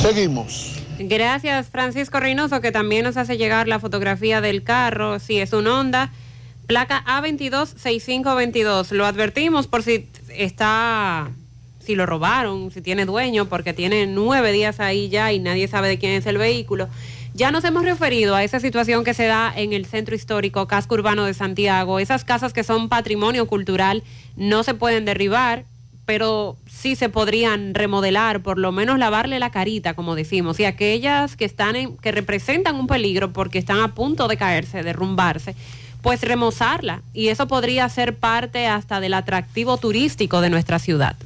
[0.02, 0.76] Seguimos.
[0.98, 5.18] Gracias, Francisco Reynoso, que también nos hace llegar la fotografía del carro.
[5.18, 6.12] Sí, es un Honda,
[6.66, 8.90] placa A226522.
[8.92, 11.30] Lo advertimos por si está,
[11.90, 15.88] si lo robaron, si tiene dueño, porque tiene nueve días ahí ya y nadie sabe
[15.88, 16.88] de quién es el vehículo.
[17.34, 20.94] Ya nos hemos referido a esa situación que se da en el centro histórico, casco
[20.94, 21.98] urbano de Santiago.
[21.98, 24.04] Esas casas que son patrimonio cultural
[24.36, 25.64] no se pueden derribar,
[26.06, 31.34] pero sí se podrían remodelar, por lo menos lavarle la carita, como decimos, y aquellas
[31.34, 35.56] que están en, que representan un peligro porque están a punto de caerse, derrumbarse,
[36.02, 37.02] pues remozarla.
[37.12, 41.16] Y eso podría ser parte hasta del atractivo turístico de nuestra ciudad.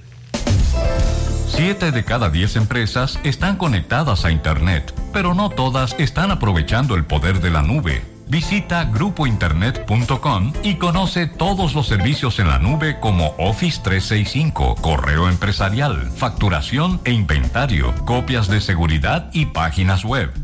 [1.56, 7.05] Siete de cada diez empresas están conectadas a Internet, pero no todas están aprovechando el
[7.05, 8.02] poder de la nube.
[8.26, 16.10] Visita grupointernet.com y conoce todos los servicios en la nube como Office 365, correo empresarial,
[16.16, 20.43] facturación e inventario, copias de seguridad y páginas web.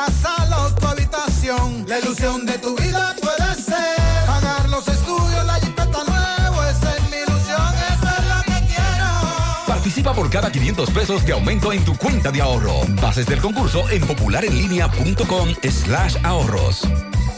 [0.08, 1.84] la sala o tu habitación.
[1.86, 7.02] La ilusión de tu vida puede ser pagar los estudios, la jipeta nuevo, esa es
[7.10, 9.66] mi ilusión, eso es lo que quiero.
[9.66, 12.80] Participa por cada 500 pesos de aumento en tu cuenta de ahorro.
[13.00, 16.82] Bases del concurso en popularenlinea.com slash ahorros.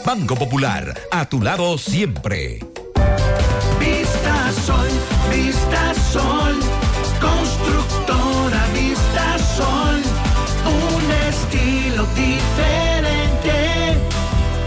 [0.05, 2.59] Banco Popular, a tu lado siempre.
[3.79, 4.89] Vista Sol,
[5.31, 6.59] Vista Sol,
[7.19, 8.40] constructora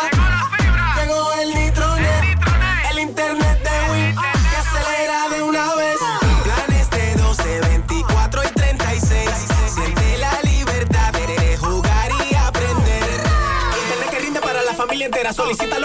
[1.01, 2.39] llegó el nitronet,
[2.91, 5.97] el internet de Win que acelera de una vez.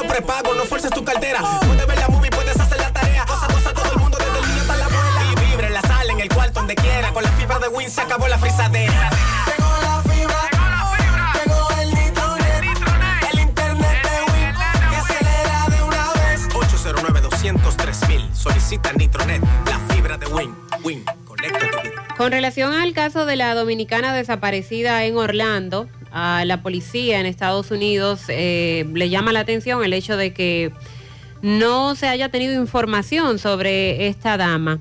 [0.06, 1.40] Prepago, no fuerces tu cartera.
[1.66, 3.24] Puedes ver la movie, puedes hacer la tarea.
[3.26, 5.22] Cosa, cosa, todo el mundo desde el niño hasta la abuela.
[5.30, 7.12] Y vibre la sala, en el cuarto, donde quiera.
[7.12, 9.10] Con la fibra de Win se acabó la frisadera.
[9.44, 10.40] Tengo la fibra,
[11.82, 14.54] el nitronet, el internet de Win
[14.90, 16.48] que acelera de una vez.
[16.54, 17.96] 809 203
[18.32, 20.54] Solicita Nitronet, la fibra de Win.
[20.82, 22.06] Win, conecta tu vida.
[22.16, 25.88] Con relación al caso de la dominicana desaparecida en Orlando,
[26.18, 30.72] a la policía en Estados Unidos eh, le llama la atención el hecho de que
[31.42, 34.80] no se haya tenido información sobre esta dama.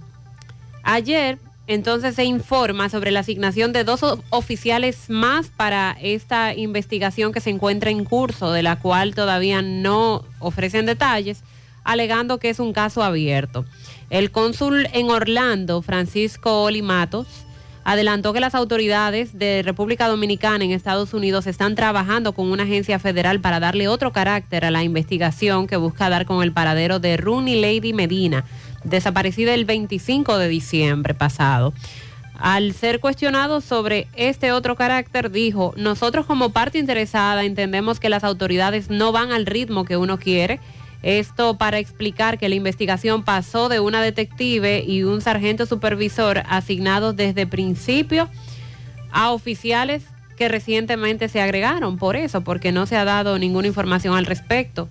[0.83, 3.99] Ayer, entonces, se informa sobre la asignación de dos
[4.29, 10.23] oficiales más para esta investigación que se encuentra en curso, de la cual todavía no
[10.39, 11.43] ofrecen detalles,
[11.83, 13.65] alegando que es un caso abierto.
[14.09, 17.44] El cónsul en Orlando, Francisco Olimatos,
[17.85, 22.97] adelantó que las autoridades de República Dominicana en Estados Unidos están trabajando con una agencia
[22.97, 27.15] federal para darle otro carácter a la investigación que busca dar con el paradero de
[27.15, 28.43] Rooney Lady Medina,
[28.83, 31.73] desaparecida el 25 de diciembre pasado.
[32.39, 38.23] Al ser cuestionado sobre este otro carácter, dijo, nosotros como parte interesada entendemos que las
[38.23, 40.59] autoridades no van al ritmo que uno quiere.
[41.05, 47.15] Esto para explicar que la investigación pasó de una detective y un sargento supervisor asignados
[47.15, 48.27] desde principio
[49.11, 50.03] a oficiales
[50.35, 54.89] que recientemente se agregaron por eso, porque no se ha dado ninguna información al respecto.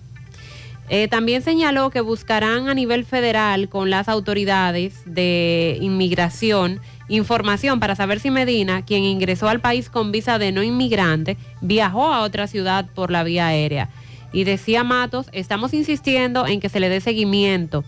[0.87, 6.79] Eh, también señaló que buscarán a nivel federal con las autoridades de inmigración
[7.09, 12.13] información para saber si Medina, quien ingresó al país con visa de no inmigrante, viajó
[12.13, 13.89] a otra ciudad por la vía aérea.
[14.35, 17.85] Y decía Matos, estamos insistiendo en que se le dé seguimiento,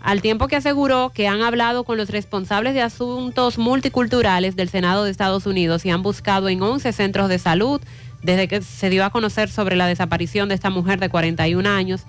[0.00, 5.02] al tiempo que aseguró que han hablado con los responsables de asuntos multiculturales del Senado
[5.02, 7.80] de Estados Unidos y han buscado en 11 centros de salud
[8.22, 12.02] desde que se dio a conocer sobre la desaparición de esta mujer de 41 años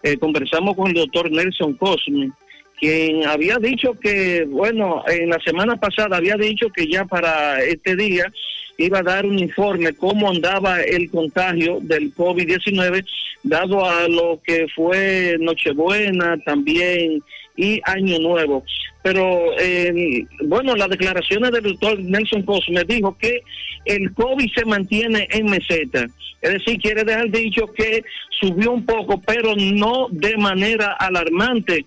[0.03, 2.31] Eh, conversamos con el doctor Nelson Cosme,
[2.79, 7.95] quien había dicho que, bueno, en la semana pasada había dicho que ya para este
[7.95, 8.31] día
[8.77, 13.05] iba a dar un informe cómo andaba el contagio del COVID-19,
[13.43, 17.21] dado a lo que fue Nochebuena también
[17.55, 18.63] y Año Nuevo.
[19.01, 23.41] Pero, eh, bueno, las declaraciones del doctor Nelson Cosme dijo que
[23.85, 26.07] el COVID se mantiene en meseta.
[26.41, 31.85] Es decir, quiere dejar dicho que subió un poco, pero no de manera alarmante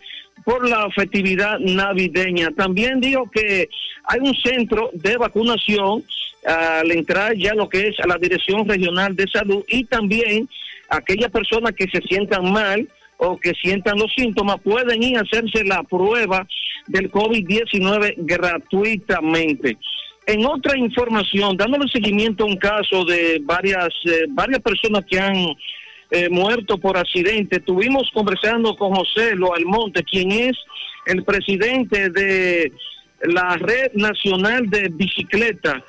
[0.49, 2.51] por la festividad navideña.
[2.53, 3.69] También dijo que
[4.05, 6.03] hay un centro de vacunación
[6.47, 10.49] al entrar ya lo que es a la Dirección Regional de Salud y también
[10.89, 15.65] aquellas personas que se sientan mal o que sientan los síntomas pueden ir a hacerse
[15.65, 16.47] la prueba
[16.87, 19.77] del COVID-19 gratuitamente.
[20.25, 25.35] En otra información, dándole seguimiento a un caso de varias, eh, varias personas que han
[26.11, 27.57] eh, muertos por accidente.
[27.57, 30.57] Estuvimos conversando con José Lo Almonte, quien es
[31.07, 32.73] el presidente de
[33.23, 35.83] la Red Nacional de Bicicleta,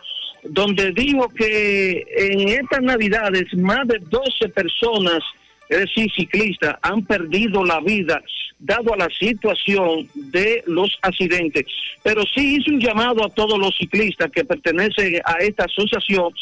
[0.43, 5.19] donde dijo que en estas navidades más de 12 personas,
[5.67, 8.21] es decir, ciclistas, han perdido la vida
[8.59, 11.65] dado a la situación de los accidentes.
[12.03, 16.33] Pero sí hizo un llamado a todos los ciclistas que pertenecen a esta asociación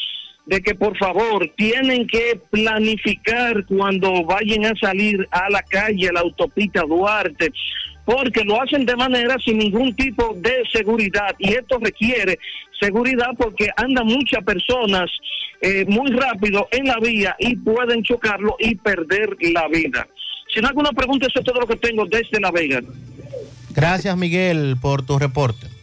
[0.48, 6.14] de que por favor tienen que planificar cuando vayan a salir a la calle, a
[6.14, 7.52] la autopista Duarte,
[8.06, 12.40] porque lo hacen de manera sin ningún tipo de seguridad y esto requiere
[12.80, 15.10] seguridad porque andan muchas personas
[15.62, 20.08] eh, muy rápido en la vía y pueden chocarlo y perder la vida.
[20.54, 22.80] Si no alguna pregunta, eso es todo lo que tengo desde La Vega.
[23.72, 25.77] Gracias, Miguel, por tu reporte.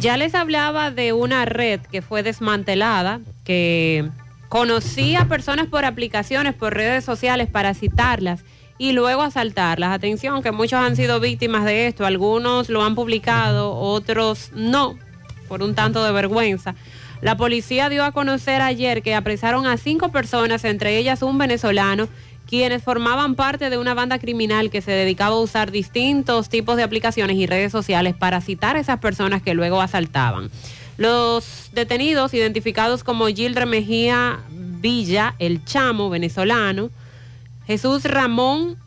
[0.00, 4.08] Ya les hablaba de una red que fue desmantelada, que
[4.48, 8.44] conocía personas por aplicaciones, por redes sociales para citarlas
[8.78, 9.90] y luego asaltarlas.
[9.90, 14.96] Atención, que muchos han sido víctimas de esto, algunos lo han publicado, otros no,
[15.48, 16.76] por un tanto de vergüenza.
[17.20, 22.08] La policía dio a conocer ayer que apresaron a cinco personas, entre ellas un venezolano,
[22.48, 26.82] quienes formaban parte de una banda criminal que se dedicaba a usar distintos tipos de
[26.82, 30.50] aplicaciones y redes sociales para citar a esas personas que luego asaltaban.
[30.96, 36.90] Los detenidos, identificados como Gildre Mejía Villa, el chamo venezolano,
[37.66, 38.78] Jesús Ramón,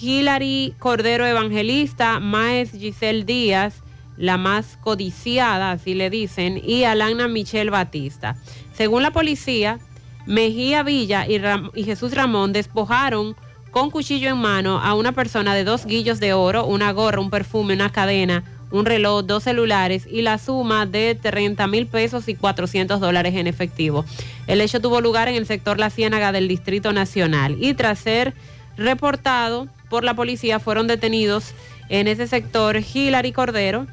[0.00, 3.76] Hilary Cordero Evangelista, Maes Giselle Díaz,
[4.16, 8.36] la más codiciada, así le dicen, y Alana Michelle Batista.
[8.72, 9.78] Según la policía,
[10.26, 13.36] Mejía Villa y, Jesús Ramón despojaron
[13.70, 17.30] con cuchillo en mano a una persona de dos guillos de oro, una gorra, un
[17.30, 22.34] perfume, una cadena, un reloj, dos celulares y la suma de 30 mil pesos y
[22.34, 24.04] 400 dólares en efectivo.
[24.46, 28.34] El hecho tuvo lugar en el sector La Ciénaga del Distrito Nacional y tras ser
[28.76, 31.52] reportado por la policía fueron detenidos
[31.88, 33.86] en ese sector Hilary Cordero,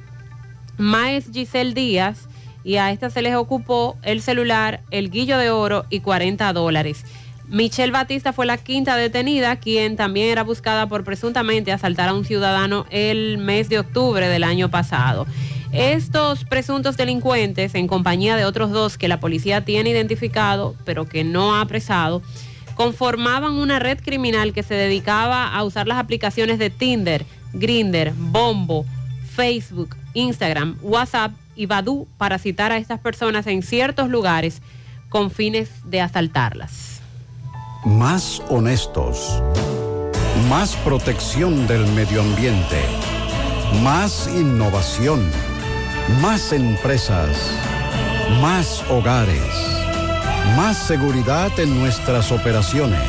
[0.77, 2.27] Maes Giselle Díaz
[2.63, 7.03] y a esta se les ocupó el celular, el guillo de oro y 40 dólares.
[7.47, 12.23] Michelle Batista fue la quinta detenida, quien también era buscada por presuntamente asaltar a un
[12.23, 15.27] ciudadano el mes de octubre del año pasado.
[15.73, 21.23] Estos presuntos delincuentes, en compañía de otros dos que la policía tiene identificado, pero que
[21.23, 22.21] no ha apresado,
[22.75, 28.85] conformaban una red criminal que se dedicaba a usar las aplicaciones de Tinder, Grinder, Bombo,
[29.35, 31.31] Facebook, Instagram, WhatsApp
[31.61, 34.63] y Badu para citar a estas personas en ciertos lugares
[35.09, 37.01] con fines de asaltarlas.
[37.85, 39.43] Más honestos.
[40.49, 42.79] Más protección del medio ambiente.
[43.83, 45.21] Más innovación.
[46.19, 47.37] Más empresas.
[48.41, 49.53] Más hogares.
[50.57, 53.07] Más seguridad en nuestras operaciones.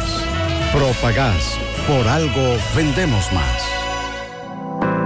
[0.74, 1.56] Propagás.
[1.88, 3.71] Por algo vendemos más.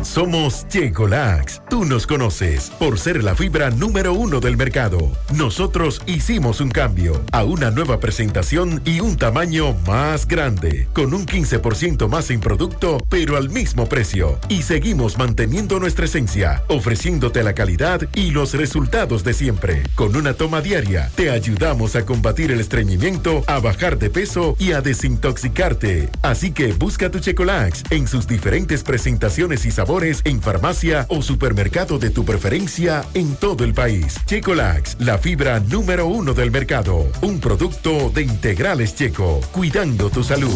[0.01, 1.61] Somos Checolax.
[1.69, 5.11] Tú nos conoces por ser la fibra número uno del mercado.
[5.35, 11.25] Nosotros hicimos un cambio a una nueva presentación y un tamaño más grande, con un
[11.25, 14.39] 15% más en producto, pero al mismo precio.
[14.47, 19.83] Y seguimos manteniendo nuestra esencia, ofreciéndote la calidad y los resultados de siempre.
[19.95, 24.71] Con una toma diaria, te ayudamos a combatir el estreñimiento, a bajar de peso y
[24.71, 26.09] a desintoxicarte.
[26.21, 31.99] Así que busca tu Checolax en sus diferentes presentaciones y sabores en farmacia o supermercado
[31.99, 34.15] de tu preferencia en todo el país.
[34.25, 37.07] Checolax, la fibra número uno del mercado.
[37.21, 40.55] Un producto de integrales checo, cuidando tu salud.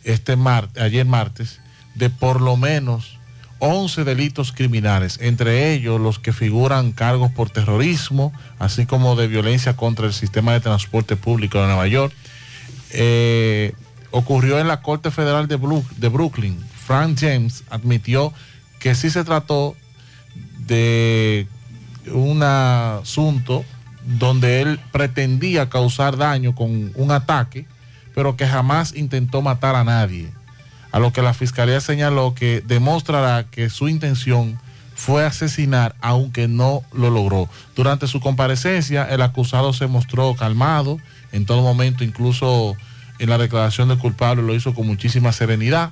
[0.04, 1.60] este mar- ayer martes
[1.96, 3.18] de por lo menos
[3.58, 9.76] 11 delitos criminales, entre ellos los que figuran cargos por terrorismo, así como de violencia
[9.76, 12.12] contra el sistema de transporte público de Nueva York.
[12.90, 13.72] Eh,
[14.10, 15.58] ocurrió en la Corte Federal de,
[15.96, 16.56] de Brooklyn.
[16.86, 18.32] Frank James admitió
[18.78, 19.74] que sí se trató
[20.66, 21.48] de
[22.12, 23.64] un asunto
[24.04, 27.66] donde él pretendía causar daño con un ataque,
[28.14, 30.30] pero que jamás intentó matar a nadie.
[30.94, 34.60] A lo que la fiscalía señaló que demostrará que su intención
[34.94, 37.48] fue asesinar, aunque no lo logró.
[37.74, 41.00] Durante su comparecencia, el acusado se mostró calmado
[41.32, 42.76] en todo momento, incluso
[43.18, 45.90] en la declaración de culpable lo hizo con muchísima serenidad.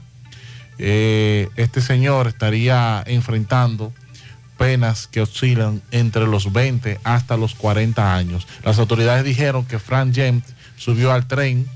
[0.78, 3.92] Eh, este señor estaría enfrentando
[4.56, 8.46] penas que oscilan entre los 20 hasta los 40 años.
[8.62, 10.44] Las autoridades dijeron que Frank James
[10.76, 11.66] subió al tren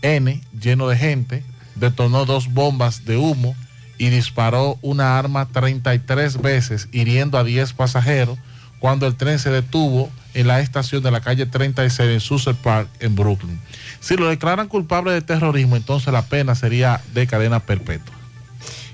[0.00, 1.44] N lleno de gente,
[1.74, 3.54] detonó dos bombas de humo
[3.98, 8.38] y disparó una arma 33 veces, hiriendo a 10 pasajeros
[8.78, 12.88] cuando el tren se detuvo en la estación de la calle 36 en Sussex Park
[12.98, 13.60] en Brooklyn.
[14.00, 18.16] Si lo declaran culpable de terrorismo, entonces la pena sería de cadena perpetua.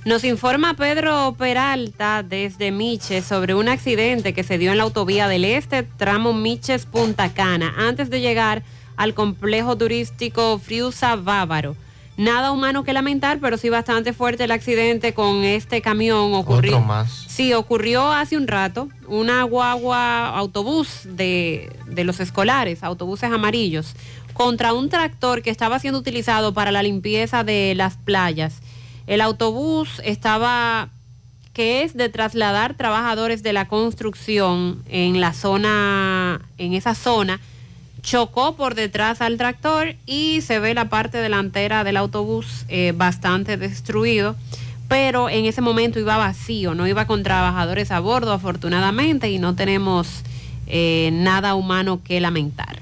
[0.05, 5.26] Nos informa Pedro Peralta desde Miches sobre un accidente que se dio en la autovía
[5.28, 8.62] del Este, tramo Miches Punta Cana, antes de llegar
[8.97, 11.76] al complejo turístico Friusa Bávaro.
[12.18, 16.78] Nada humano que lamentar, pero sí bastante fuerte el accidente con este camión ocurrió.
[16.78, 17.26] Otro más.
[17.28, 18.88] Sí, ocurrió hace un rato.
[19.06, 23.94] Una guagua autobús de, de los escolares, autobuses amarillos,
[24.32, 28.62] contra un tractor que estaba siendo utilizado para la limpieza de las playas.
[29.06, 30.88] El autobús estaba,
[31.52, 37.40] que es de trasladar trabajadores de la construcción en la zona, en esa zona,
[38.09, 43.59] chocó por detrás al tractor y se ve la parte delantera del autobús eh, bastante
[43.59, 44.35] destruido,
[44.89, 49.55] pero en ese momento iba vacío, no iba con trabajadores a bordo afortunadamente y no
[49.55, 50.09] tenemos
[50.67, 52.78] eh, nada humano que lamentar.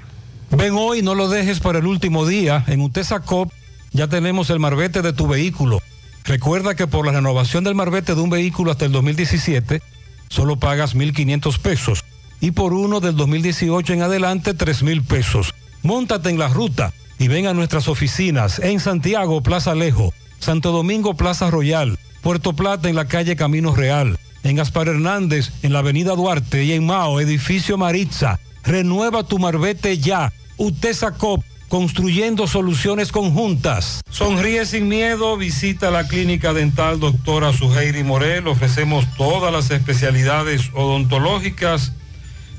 [0.51, 2.63] Ven hoy, no lo dejes para el último día.
[2.69, 3.51] En Utesa Cop
[3.91, 5.81] ya tenemos el marbete de tu vehículo.
[6.25, 9.83] Recuerda que por la renovación del marbete de un vehículo hasta el 2017,
[10.29, 12.05] solo pagas 1.500 pesos.
[12.41, 15.55] Y por uno del 2018 en adelante, 3.000 pesos.
[15.83, 21.15] Móntate en la ruta y ven a nuestras oficinas en Santiago, Plaza Alejo, Santo Domingo,
[21.15, 26.15] Plaza Royal, Puerto Plata en la calle Camino Real, en Gaspar Hernández en la avenida
[26.15, 28.39] Duarte y en Mao, edificio Maritza.
[28.65, 30.33] Renueva tu marbete ya.
[30.57, 34.01] Utesa Cop, construyendo soluciones conjuntas.
[34.11, 38.49] Sonríe sin miedo, visita la clínica dental doctora Suheiri Morel.
[38.49, 41.93] Ofrecemos todas las especialidades odontológicas.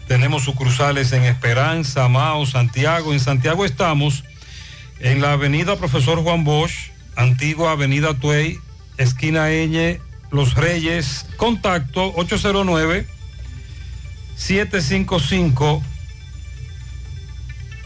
[0.07, 3.11] Tenemos sucursales en Esperanza, Mao, Santiago.
[3.11, 4.23] En Santiago estamos
[4.99, 8.57] en la avenida Profesor Juan Bosch, antigua avenida Tuey,
[8.97, 9.99] esquina Eñe,
[10.31, 11.25] Los Reyes.
[11.35, 13.05] Contacto 809
[14.37, 15.83] 755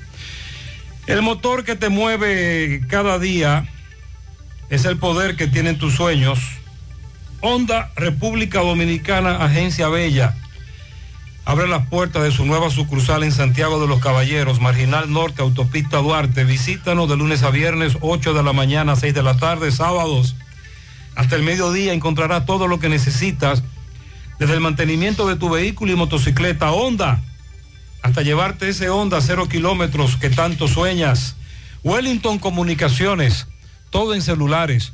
[1.06, 3.66] El motor que te mueve cada día
[4.70, 6.38] es el poder que tienen tus sueños.
[7.40, 10.34] Honda República Dominicana, Agencia Bella.
[11.44, 15.98] Abre las puertas de su nueva sucursal en Santiago de los Caballeros, Marginal Norte, Autopista
[15.98, 16.44] Duarte.
[16.44, 20.34] Visítanos de lunes a viernes, 8 de la mañana, 6 de la tarde, sábados.
[21.14, 23.62] Hasta el mediodía encontrarás todo lo que necesitas,
[24.38, 27.22] desde el mantenimiento de tu vehículo y motocicleta Honda,
[28.02, 31.36] hasta llevarte ese Honda cero kilómetros que tanto sueñas.
[31.84, 33.46] Wellington Comunicaciones,
[33.90, 34.92] todo en celulares.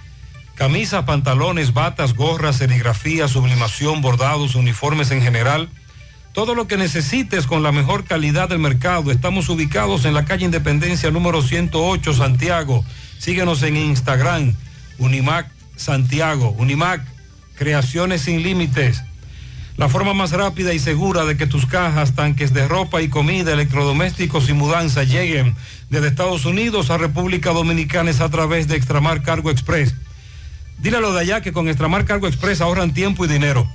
[0.53, 5.69] Camisas, pantalones, batas, gorras, serigrafía, sublimación, bordados, uniformes en general.
[6.33, 9.09] Todo lo que necesites con la mejor calidad del mercado.
[9.09, 12.85] Estamos ubicados en la calle Independencia número 108, Santiago.
[13.17, 14.53] Síguenos en Instagram,
[14.99, 16.51] Unimac Santiago.
[16.59, 17.03] Unimac,
[17.55, 19.01] creaciones sin límites.
[19.75, 23.53] La forma más rápida y segura de que tus cajas, tanques de ropa y comida,
[23.53, 25.55] electrodomésticos y mudanza lleguen
[25.89, 29.95] desde Estados Unidos a República Dominicana es a través de Extramar Cargo Express.
[30.77, 33.67] Dile a lo de allá que con Extramar Cargo Express ahorran tiempo y dinero.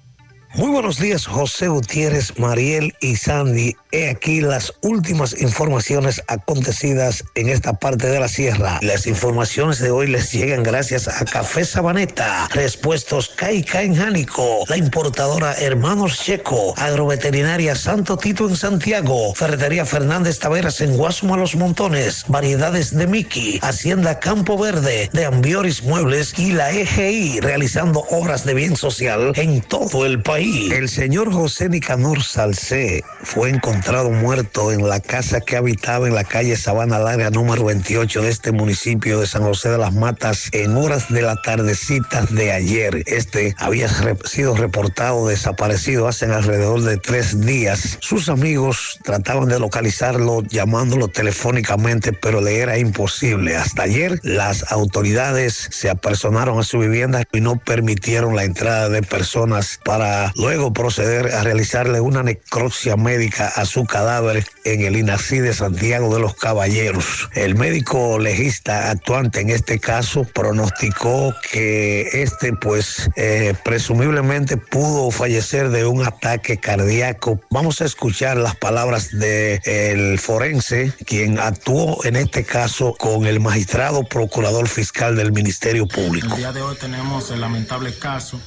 [0.53, 3.77] Muy buenos días, José Gutiérrez, Mariel y Sandy.
[3.93, 8.77] He aquí las últimas informaciones acontecidas en esta parte de la sierra.
[8.81, 14.75] Las informaciones de hoy les llegan gracias a Café Sabaneta, Respuestos Caica en Jánico, la
[14.75, 22.25] importadora Hermanos Checo, Agroveterinaria Santo Tito en Santiago, Ferretería Fernández Taveras en Guasuma Los Montones,
[22.27, 28.53] Variedades de Miki, Hacienda Campo Verde, de Ambioris Muebles y la EGI realizando obras de
[28.53, 30.40] bien social en todo el país.
[30.41, 36.23] El señor José Nicanor Salcé fue encontrado muerto en la casa que habitaba en la
[36.23, 40.75] calle Sabana Larga número 28 de este municipio de San José de las Matas en
[40.75, 43.03] horas de la tardecita de ayer.
[43.05, 43.87] Este había
[44.25, 47.99] sido reportado desaparecido hace alrededor de tres días.
[48.01, 53.55] Sus amigos trataban de localizarlo llamándolo telefónicamente, pero le era imposible.
[53.57, 59.03] Hasta ayer las autoridades se apersonaron a su vivienda y no permitieron la entrada de
[59.03, 65.39] personas para luego proceder a realizarle una necropsia médica a su cadáver en el INACI
[65.39, 67.29] de Santiago de los Caballeros.
[67.33, 75.69] El médico legista actuante en este caso pronosticó que este pues eh, presumiblemente pudo fallecer
[75.69, 77.39] de un ataque cardíaco.
[77.49, 84.03] Vamos a escuchar las palabras del forense, quien actuó en este caso con el magistrado
[84.03, 86.29] procurador fiscal del Ministerio Público.
[86.33, 88.39] El día de hoy tenemos el lamentable caso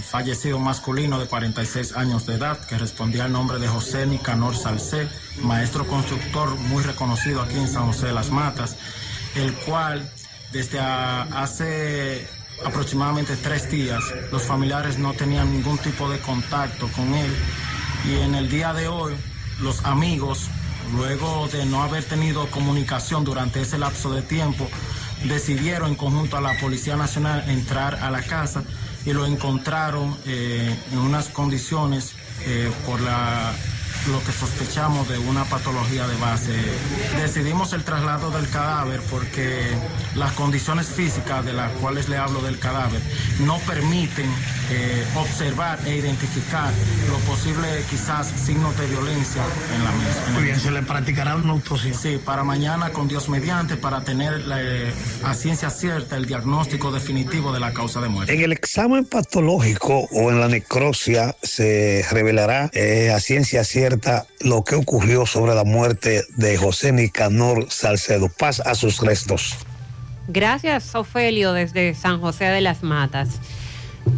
[0.00, 5.08] fallecido masculino de 46 años de edad que respondía al nombre de José Nicanor Salcé,
[5.42, 8.76] maestro constructor muy reconocido aquí en San José de las Matas,
[9.34, 10.10] el cual
[10.50, 12.26] desde hace
[12.64, 17.34] aproximadamente tres días los familiares no tenían ningún tipo de contacto con él
[18.04, 19.14] y en el día de hoy
[19.60, 20.48] los amigos,
[20.96, 24.68] luego de no haber tenido comunicación durante ese lapso de tiempo,
[25.24, 28.64] decidieron en conjunto a la Policía Nacional entrar a la casa
[29.04, 32.12] y lo encontraron eh, en unas condiciones
[32.46, 33.52] eh, por la,
[34.10, 36.52] lo que sospechamos de una patología de base.
[37.20, 39.70] Decidimos el traslado del cadáver porque
[40.14, 43.00] las condiciones físicas de las cuales le hablo del cadáver
[43.40, 44.30] no permiten
[44.72, 46.72] eh, observar e identificar
[47.10, 49.42] lo posible quizás signos de violencia
[49.74, 50.32] en la misma.
[50.34, 51.92] Muy bien, se le practicará una autopsia.
[51.92, 54.92] Sí, para mañana con Dios mediante, para tener la, eh,
[55.24, 58.32] a ciencia cierta el diagnóstico definitivo de la causa de muerte.
[58.32, 64.64] En el examen patológico o en la necropsia se revelará eh, a ciencia cierta lo
[64.64, 68.30] que ocurrió sobre la muerte de José Nicanor Salcedo.
[68.30, 69.56] Paz a sus restos.
[70.28, 73.40] Gracias, Ofelio, desde San José de las Matas.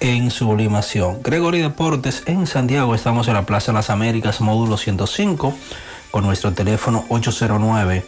[0.00, 1.22] en sublimación.
[1.22, 5.54] Gregory Deportes en Santiago, estamos en la Plaza de las Américas, módulo 105,
[6.10, 8.04] con nuestro teléfono 809.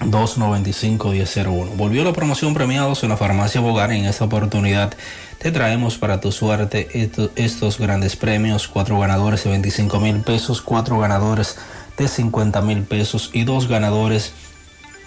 [0.00, 1.76] 295-1001.
[1.76, 3.92] Volvió la promoción premiados en la farmacia Bogar.
[3.92, 4.92] En esta oportunidad
[5.38, 6.88] te traemos para tu suerte
[7.36, 8.68] estos, grandes premios.
[8.68, 11.56] Cuatro ganadores de 25 mil pesos, cuatro ganadores
[11.96, 14.32] de 50 mil pesos y dos ganadores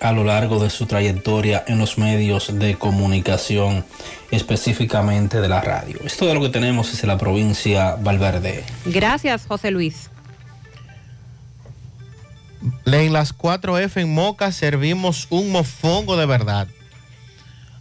[0.02, 3.82] a lo largo de su trayectoria en los medios de comunicación,
[4.30, 5.96] específicamente de la radio.
[6.04, 8.62] Esto de lo que tenemos desde la provincia Valverde.
[8.84, 10.10] Gracias, José Luis.
[12.84, 16.68] En las 4F en Moca servimos un mofongo de verdad.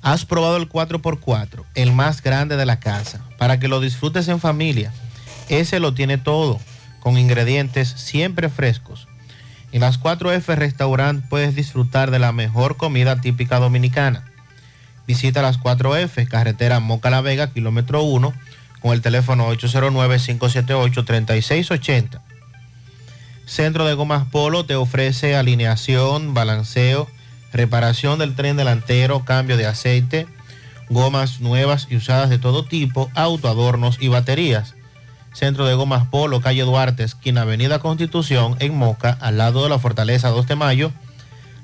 [0.02, 4.40] Has probado el 4x4, el más grande de la casa, para que lo disfrutes en
[4.40, 4.94] familia.
[5.52, 6.60] Ese lo tiene todo,
[7.02, 9.10] con ingredientes siempre frescos.
[9.74, 14.24] En las 4F Restaurant puedes disfrutar de la mejor comida típica dominicana.
[15.08, 18.34] Visita las 4F, carretera Moca La Vega, kilómetro 1,
[18.82, 22.22] con el teléfono 809-578-3680.
[23.46, 27.10] Centro de Gomas Polo te ofrece alineación, balanceo,
[27.52, 30.28] reparación del tren delantero, cambio de aceite,
[30.90, 34.76] gomas nuevas y usadas de todo tipo, autoadornos y baterías.
[35.34, 39.80] Centro de Gomas Polo, calle Duarte, esquina Avenida Constitución, en Moca, al lado de la
[39.80, 40.92] Fortaleza 2 de Mayo,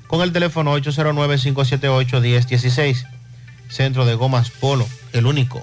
[0.06, 3.06] con el teléfono 809-578-1016.
[3.68, 5.60] Centro de Gomas Polo, el único.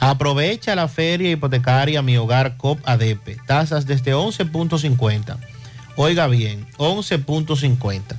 [0.00, 3.38] Aprovecha la feria hipotecaria Mi Hogar COP ADP.
[3.46, 5.36] Tasas desde 11.50.
[5.96, 8.16] Oiga bien, 11.50.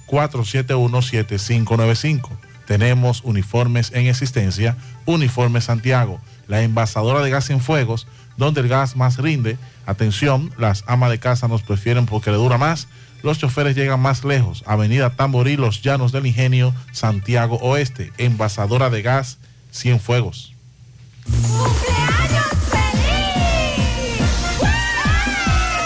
[0.07, 2.52] 809-471-7595.
[2.65, 4.77] Tenemos uniformes en existencia.
[5.05, 9.57] Uniforme Santiago, la envasadora de gas en fuegos, donde el gas más rinde.
[9.85, 12.87] Atención, las amas de casa nos prefieren porque le dura más.
[13.21, 14.63] Los choferes llegan más lejos.
[14.65, 18.11] Avenida Tamborí, Los Llanos del Ingenio, Santiago Oeste.
[18.17, 19.37] Envasadora de gas,
[19.71, 20.53] Cienfuegos.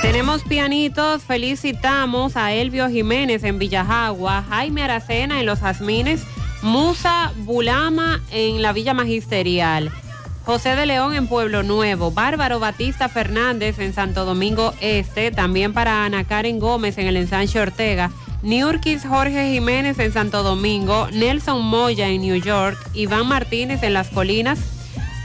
[0.01, 6.21] Tenemos pianitos, felicitamos a Elvio Jiménez en Villajagua, Jaime Aracena en Los Jazmines,
[6.61, 9.91] Musa Bulama en la Villa Magisterial,
[10.43, 16.05] José de León en Pueblo Nuevo, Bárbaro Batista Fernández en Santo Domingo Este, también para
[16.05, 18.11] Ana Karen Gómez en el ensanche Ortega,
[18.43, 24.09] Niurkis Jorge Jiménez en Santo Domingo, Nelson Moya en New York, Iván Martínez en Las
[24.09, 24.59] Colinas,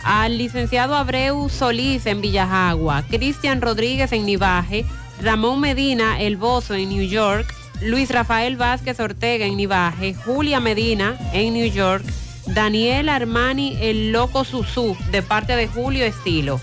[0.05, 4.85] al licenciado Abreu Solís en Villajagua, Cristian Rodríguez en Nivaje,
[5.20, 7.55] Ramón Medina El Bozo en New York,
[7.85, 12.05] Luis Rafael Vázquez Ortega en Nivaje, Julia Medina en New York,
[12.47, 16.61] Daniel Armani El Loco Susú de parte de Julio Estilo.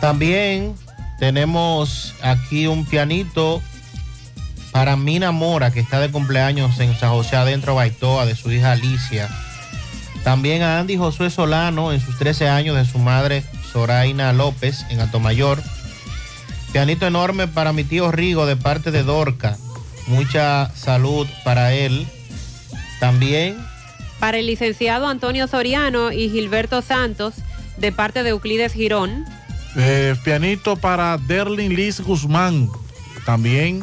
[0.00, 0.74] También
[1.18, 3.62] tenemos aquí un pianito
[4.72, 8.72] para Mina Mora, que está de cumpleaños en San José Adentro Baitoa, de su hija
[8.72, 9.28] Alicia.
[10.24, 15.00] También a Andy Josué Solano en sus 13 años de su madre Zoraina López en
[15.00, 15.62] Atomayor.
[16.72, 19.56] Pianito enorme para mi tío Rigo de parte de Dorca.
[20.06, 22.06] Mucha salud para él.
[22.98, 23.56] También
[24.18, 27.34] Para el licenciado Antonio Soriano y Gilberto Santos
[27.78, 29.24] de parte de Euclides Girón.
[29.76, 32.68] Eh, pianito para Derlin Liz Guzmán.
[33.24, 33.82] También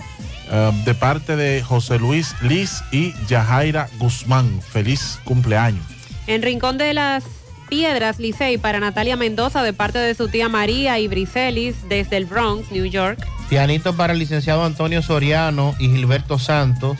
[0.51, 4.61] eh, de parte de José Luis Liz y Yajaira Guzmán.
[4.61, 5.85] Feliz cumpleaños.
[6.27, 7.23] En Rincón de las
[7.69, 12.25] Piedras, Licey para Natalia Mendoza de parte de su tía María y Briselis desde el
[12.25, 13.25] Bronx, New York.
[13.49, 16.97] Pianito para el licenciado Antonio Soriano y Gilberto Santos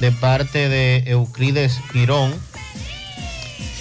[0.00, 2.32] de parte de Euclides Girón.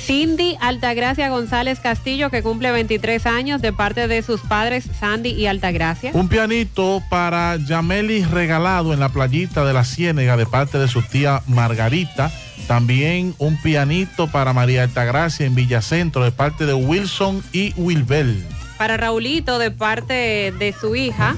[0.06, 5.46] Cindy Altagracia González Castillo, que cumple 23 años de parte de sus padres Sandy y
[5.46, 6.12] Altagracia.
[6.14, 11.02] Un pianito para Yameli regalado en la playita de la Ciénega de parte de su
[11.02, 12.32] tía Margarita.
[12.68, 18.44] También un pianito para María Altagracia en Villacentro de parte de Wilson y Wilbel.
[18.78, 21.36] Para Raulito, de parte de su hija.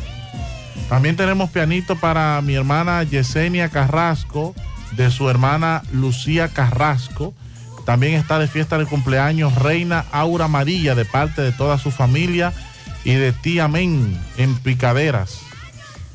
[0.93, 4.53] También tenemos pianito para mi hermana Yesenia Carrasco,
[4.91, 7.33] de su hermana Lucía Carrasco.
[7.83, 12.53] También está de fiesta de cumpleaños Reina Aura María, de parte de toda su familia
[13.03, 15.39] y de tía Men en Picaderas.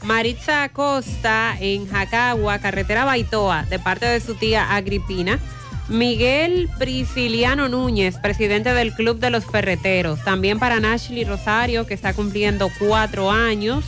[0.04, 5.40] Maritza Acosta en Jacagua, carretera Baitoa, de parte de su tía Agripina.
[5.88, 10.22] Miguel Prisciliano Núñez, presidente del Club de los Ferreteros.
[10.22, 13.84] También para Nashley Rosario, que está cumpliendo cuatro años.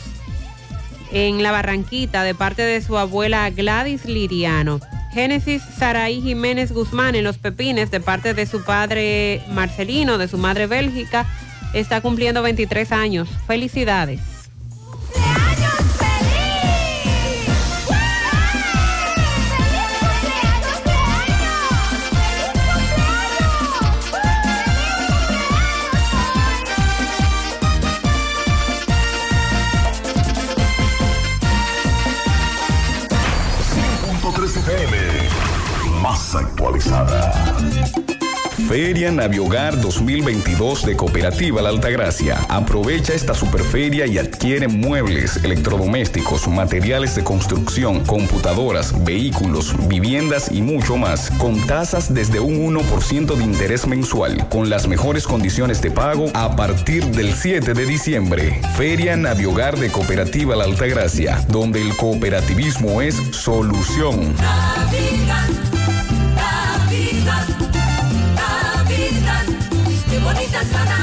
[1.11, 4.79] En la Barranquita, de parte de su abuela Gladys Liriano.
[5.13, 10.37] Génesis Saraí Jiménez Guzmán en Los Pepines, de parte de su padre Marcelino, de su
[10.37, 11.25] madre Bélgica.
[11.73, 13.27] Está cumpliendo 23 años.
[13.45, 14.30] Felicidades.
[38.71, 42.39] Feria Naviogar 2022 de Cooperativa La Altagracia.
[42.47, 50.95] Aprovecha esta superferia y adquiere muebles, electrodomésticos, materiales de construcción, computadoras, vehículos, viviendas y mucho
[50.95, 56.27] más, con tasas desde un 1% de interés mensual, con las mejores condiciones de pago
[56.33, 58.61] a partir del 7 de diciembre.
[58.77, 64.33] Feria Naviogar de Cooperativa La Altagracia, donde el cooperativismo es solución.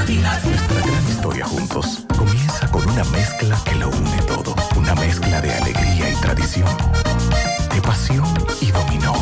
[0.08, 4.54] Nuestra gran historia juntos comienza con una mezcla que lo une todo.
[4.74, 6.68] Una mezcla de alegría y tradición,
[7.74, 8.26] de pasión
[8.62, 9.12] y dominó,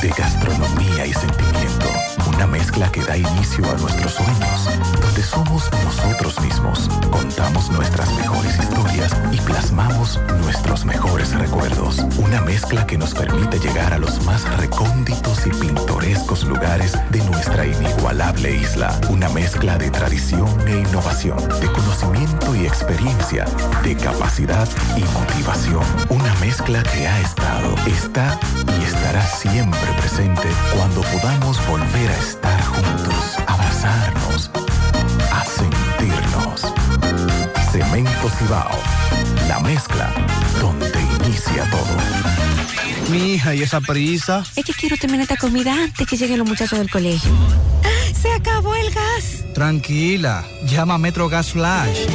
[0.00, 1.88] de gastronomía y sentimiento.
[2.34, 4.68] Una mezcla que da inicio a nuestros sueños,
[5.00, 11.98] donde somos nosotros mismos, contamos nuestras mejores historias y plasmamos nuestros mejores recuerdos.
[12.18, 17.66] Una mezcla que nos permite llegar a los más recónditos y pintorescos lugares de nuestra
[17.66, 18.98] inigualable isla.
[19.10, 23.44] Una mezcla de tradición e innovación, de conocimiento y experiencia,
[23.82, 25.84] de capacidad y motivación.
[26.08, 28.38] Una mezcla que ha estado, está
[28.78, 34.50] y estará siempre presente cuando podamos volver a estar juntos, abrazarnos,
[35.32, 36.72] a sentirnos.
[37.72, 38.78] Cemento Cibao,
[39.48, 40.12] la mezcla
[40.60, 41.96] donde inicia todo.
[43.10, 44.44] Mi hija, ¿y esa prisa?
[44.54, 47.30] Es que quiero terminar esta comida antes que lleguen los muchachos del colegio.
[48.20, 49.44] ¡Se acabó el gas!
[49.54, 52.06] Tranquila, llama a Metro Gas Flash.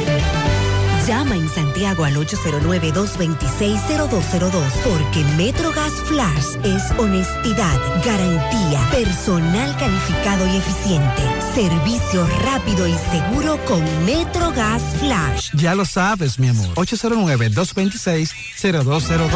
[1.06, 4.50] Llama en Santiago al 809-226-0202
[4.82, 11.22] porque Metrogas Flash es honestidad, garantía, personal calificado y eficiente,
[11.54, 15.50] servicio rápido y seguro con Metrogas Flash.
[15.54, 16.70] Ya lo sabes, mi amor.
[16.74, 19.30] 809-226-0202.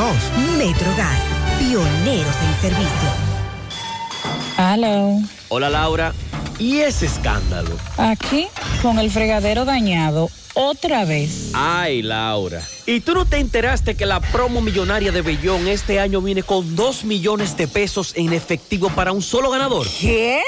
[0.58, 1.20] Metrogas,
[1.60, 3.10] pioneros en servicio.
[4.58, 5.20] Hello.
[5.50, 6.12] Hola Laura,
[6.58, 7.70] ¿y ese escándalo?
[7.97, 8.49] Aquí,
[8.82, 10.28] con el fregadero dañado,
[10.60, 11.50] otra vez.
[11.55, 12.62] Ay, Laura.
[12.86, 16.76] ¿Y tú no te enteraste que la promo millonaria de Bellón este año viene con
[16.76, 19.86] 2 millones de pesos en efectivo para un solo ganador?
[20.00, 20.42] ¿Qué?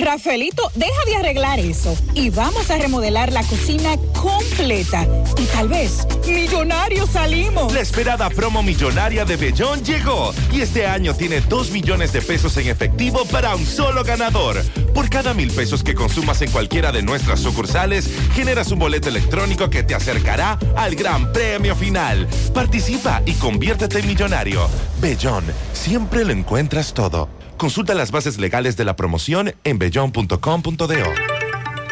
[0.00, 5.06] Rafaelito, deja de arreglar eso y vamos a remodelar la cocina completa.
[5.38, 7.72] Y tal vez, millonarios salimos.
[7.72, 12.56] La esperada promo millonaria de Bellón llegó y este año tiene 2 millones de pesos
[12.56, 14.62] en efectivo para un solo ganador.
[14.94, 19.68] Por cada mil pesos que consumas en cualquiera de nuestras sucursales, generas un boleto electrónico
[19.68, 22.26] que te acercará al gran premio final.
[22.54, 24.66] Participa y conviértete en millonario.
[25.00, 27.39] Bellón, siempre lo encuentras todo.
[27.60, 30.94] Consulta las bases legales de la promoción en bellon.com.do.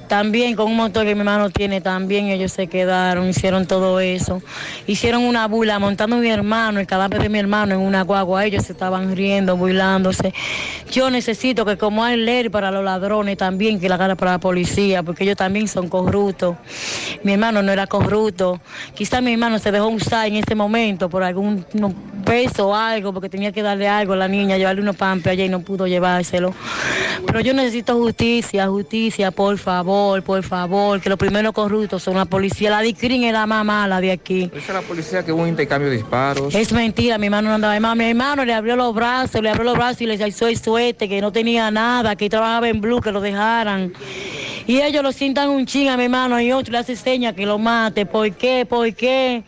[0.09, 4.41] También con un motor que mi hermano tiene, también ellos se quedaron, hicieron todo eso.
[4.85, 8.45] Hicieron una bula montando a mi hermano, el cadáver de mi hermano en una guagua.
[8.45, 10.33] Ellos se estaban riendo, burlándose.
[10.91, 14.40] Yo necesito que como hay ley para los ladrones también, que la haga para la
[14.40, 16.56] policía, porque ellos también son corruptos.
[17.24, 18.60] Mi hermano no era corrupto.
[18.94, 21.66] Quizá mi hermano se dejó usar en ese momento por algún
[22.26, 25.46] peso o algo, porque tenía que darle algo a la niña, llevarle unos pampes allá
[25.46, 26.54] y no pudo llevárselo.
[27.26, 32.26] Pero yo necesito justicia, justicia, por favor, por favor, que los primeros corruptos son la
[32.26, 32.70] policía.
[32.70, 34.50] La DICRIN es la más mala de aquí.
[34.54, 36.54] Dice la policía que hubo un intercambio de disparos.
[36.56, 37.96] Es mentira, mi hermano no andaba armado.
[37.96, 41.10] Mi hermano le abrió los brazos, le abrió los brazos y le hizo el suerte,
[41.10, 43.94] que no tenía nada, que trabajaba en Blue, que lo dejaran.
[44.68, 47.58] Y ellos lo sientan un a mi hermano y otro le hace seña que lo
[47.58, 48.06] mate.
[48.06, 48.66] ¿Por qué?
[48.66, 49.44] ¿Por qué?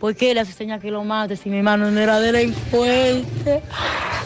[0.00, 3.62] ¿Por qué le hace seña que lo mate si mi hermano no era delincuente?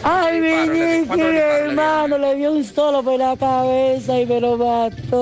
[0.03, 5.19] Ay, mi hermano le dio un solo por la cabeza y me lo mató.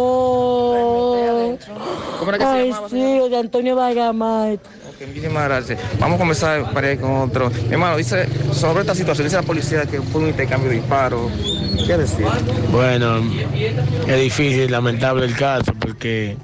[2.19, 4.57] ¿Cómo era que se Ay, sí, de Antonio Vargamar.
[4.99, 5.67] Muchísimas.
[5.99, 7.51] Vamos a comenzar con otro.
[7.69, 11.31] Hermano, dice sobre esta situación, dice la policía que fue un intercambio de disparos.
[11.85, 12.25] ¿Qué decir?
[12.71, 13.21] Bueno,
[14.07, 16.37] es difícil, lamentable el caso, porque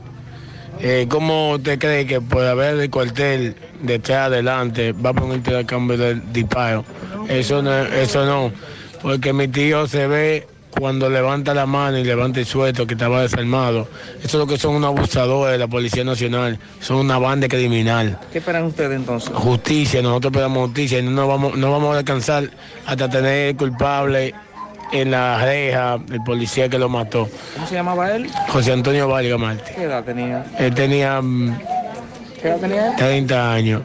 [0.79, 5.33] eh, ¿cómo usted cree que puede haber el cuartel de atrás adelante va por un
[5.35, 6.85] intercambio de disparos?
[7.29, 8.51] Eso no, eso no,
[9.01, 13.21] porque mi tío se ve cuando levanta la mano y levanta el suelto que estaba
[13.21, 13.87] desarmado.
[14.19, 18.17] Eso es lo que son unos abusadores de la Policía Nacional, son una banda criminal.
[18.31, 19.31] ¿Qué esperan ustedes entonces?
[19.33, 22.49] Justicia, nosotros pedimos justicia y no vamos, no vamos a alcanzar
[22.85, 24.33] hasta tener el culpable
[24.91, 27.29] en la reja, el policía que lo mató.
[27.55, 28.29] ¿Cómo se llamaba él?
[28.49, 29.73] José Antonio Vargas Marte.
[29.75, 30.45] ¿Qué edad tenía?
[30.57, 31.57] Él tenía mm,
[32.41, 32.95] ¿Qué edad tenía él?
[32.97, 33.81] 30 años.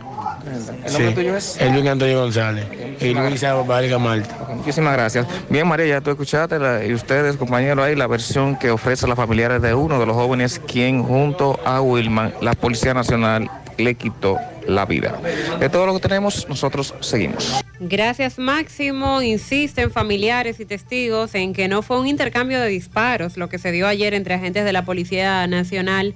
[0.47, 1.57] ¿El nombre tuyo es?
[1.61, 2.65] Elvin Antonio González
[3.01, 4.29] y Luisa Vargas Marte.
[4.55, 5.27] Muchísimas gracias.
[5.51, 9.17] Bien, María, ya tú escuchaste la- y ustedes, compañeros, ahí la versión que ofrece la
[9.17, 14.39] familiares de uno de los jóvenes quien junto a Wilman, la Policía Nacional, le quitó
[14.67, 15.19] la vida.
[15.61, 17.53] De todo lo que tenemos, nosotros seguimos.
[17.79, 19.21] Gracias Máximo.
[19.23, 23.73] Insisten familiares y testigos en que no fue un intercambio de disparos lo que se
[23.73, 26.15] dio ayer entre agentes de la Policía Nacional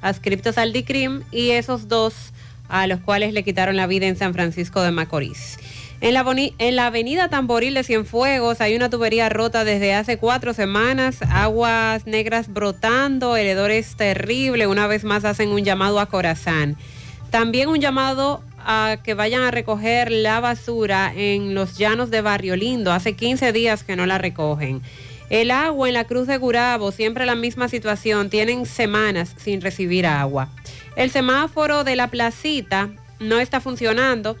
[0.00, 2.31] adscriptos al DICRIM y esos dos
[2.72, 5.58] a los cuales le quitaron la vida en San Francisco de Macorís.
[6.00, 6.24] En la,
[6.58, 12.06] en la avenida Tamboril de Cienfuegos hay una tubería rota desde hace cuatro semanas, aguas
[12.06, 14.66] negras brotando, heredores terrible.
[14.66, 16.76] Una vez más hacen un llamado a Corazán.
[17.30, 22.56] También un llamado a que vayan a recoger la basura en los llanos de Barrio
[22.56, 22.90] Lindo.
[22.90, 24.80] Hace 15 días que no la recogen.
[25.28, 30.06] El agua en la Cruz de Gurabo, siempre la misma situación, tienen semanas sin recibir
[30.06, 30.48] agua.
[30.96, 34.36] El semáforo de la placita no está funcionando,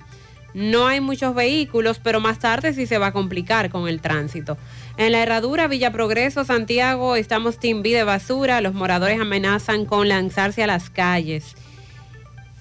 [0.54, 4.58] no hay muchos vehículos, pero más tarde sí se va a complicar con el tránsito.
[4.98, 10.62] En la herradura Villa Progreso, Santiago, estamos B de basura, los moradores amenazan con lanzarse
[10.62, 11.54] a las calles.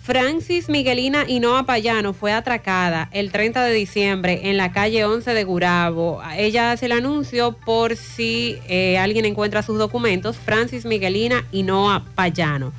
[0.03, 5.43] Francis Miguelina Hinoa Payano fue atracada el 30 de diciembre en la calle 11 de
[5.43, 6.21] Gurabo.
[6.35, 10.37] Ella hace el anuncio por si eh, alguien encuentra sus documentos.
[10.37, 12.73] Francis Miguelina Hinoa Payano.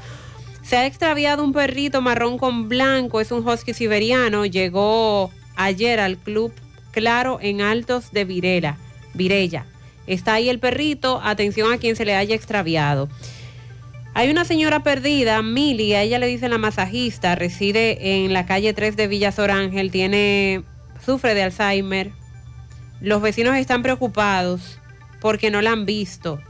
[0.73, 4.47] Se ha extraviado un perrito marrón con blanco, es un husky siberiano.
[4.47, 6.51] Llegó ayer al club
[6.93, 8.79] Claro en Altos de Virela,
[9.13, 9.67] Virella.
[10.07, 13.11] Está ahí el perrito, atención a quien se le haya extraviado.
[14.15, 18.73] Hay una señora perdida, Mili, a ella le dicen la masajista, reside en la calle
[18.73, 20.63] 3 de Villa Sorángel, tiene,
[21.05, 22.13] sufre de Alzheimer.
[23.03, 24.79] Los vecinos están preocupados
[25.21, 26.41] porque no la han visto.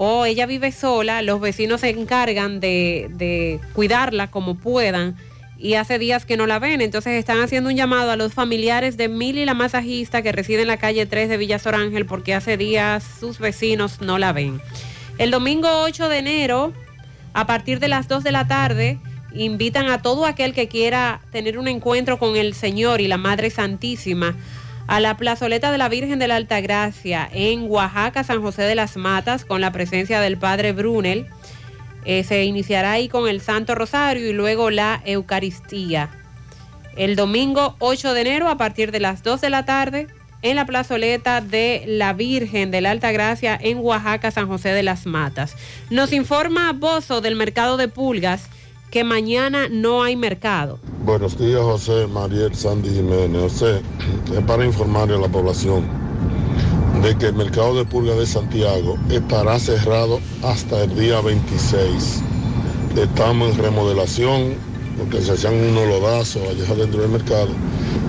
[0.00, 5.16] O ella vive sola, los vecinos se encargan de, de cuidarla como puedan
[5.58, 6.80] y hace días que no la ven.
[6.80, 10.68] Entonces están haciendo un llamado a los familiares de Mili, la masajista, que reside en
[10.68, 14.60] la calle 3 de Villa Sorángel porque hace días sus vecinos no la ven.
[15.18, 16.72] El domingo 8 de enero,
[17.34, 19.00] a partir de las 2 de la tarde,
[19.34, 23.50] invitan a todo aquel que quiera tener un encuentro con el Señor y la Madre
[23.50, 24.36] Santísima
[24.88, 28.96] a la plazoleta de la Virgen de la Altagracia en Oaxaca, San José de las
[28.96, 31.26] Matas, con la presencia del Padre Brunel.
[32.06, 36.08] Eh, se iniciará ahí con el Santo Rosario y luego la Eucaristía.
[36.96, 40.06] El domingo 8 de enero a partir de las 2 de la tarde
[40.40, 44.82] en la plazoleta de la Virgen de la Alta Gracia en Oaxaca, San José de
[44.82, 45.54] las Matas.
[45.90, 48.48] Nos informa Bozo del mercado de pulgas
[48.90, 50.78] que mañana no hay mercado.
[51.04, 53.52] Buenos días, José, Mariel, Sandy Jiménez.
[53.52, 53.82] José,
[54.34, 55.86] es para informarle a la población
[57.02, 62.22] de que el mercado de pulgas de Santiago estará cerrado hasta el día 26.
[62.96, 64.54] Estamos en remodelación
[64.98, 67.50] porque se hacían unos lodazos allá dentro del mercado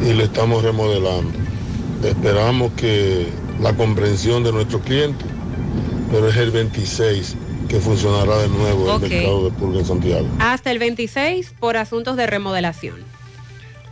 [0.02, 1.38] y le estamos remodelando.
[2.04, 3.28] Esperamos que
[3.62, 5.28] la comprensión de nuestros clientes,
[6.10, 7.36] pero es el 26
[7.70, 10.28] que funcionará de nuevo el mercado de pulga en Santiago.
[10.40, 12.96] Hasta el 26 por asuntos de remodelación.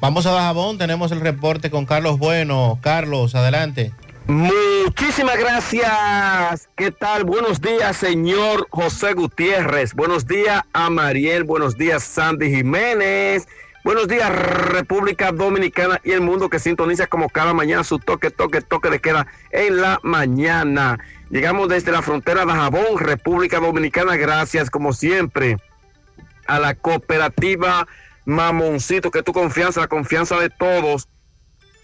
[0.02, 2.80] Vamos a Dajabón, tenemos el reporte con Carlos Bueno.
[2.82, 3.94] Carlos, adelante.
[4.26, 6.68] Muchísimas gracias.
[6.76, 7.24] ¿Qué tal?
[7.24, 9.94] Buenos días, señor José Gutiérrez.
[9.94, 11.44] Buenos días a Mariel.
[11.46, 13.48] Buenos días, Sandy Jiménez.
[13.86, 18.62] Buenos días, República Dominicana y el mundo que sintoniza como cada mañana su toque, toque,
[18.62, 21.00] toque de queda en la mañana.
[21.30, 24.16] Llegamos desde la frontera de Jabón, República Dominicana.
[24.16, 25.58] Gracias, como siempre,
[26.48, 27.86] a la cooperativa
[28.26, 31.08] Mamoncito, que tu confianza, la confianza de todos.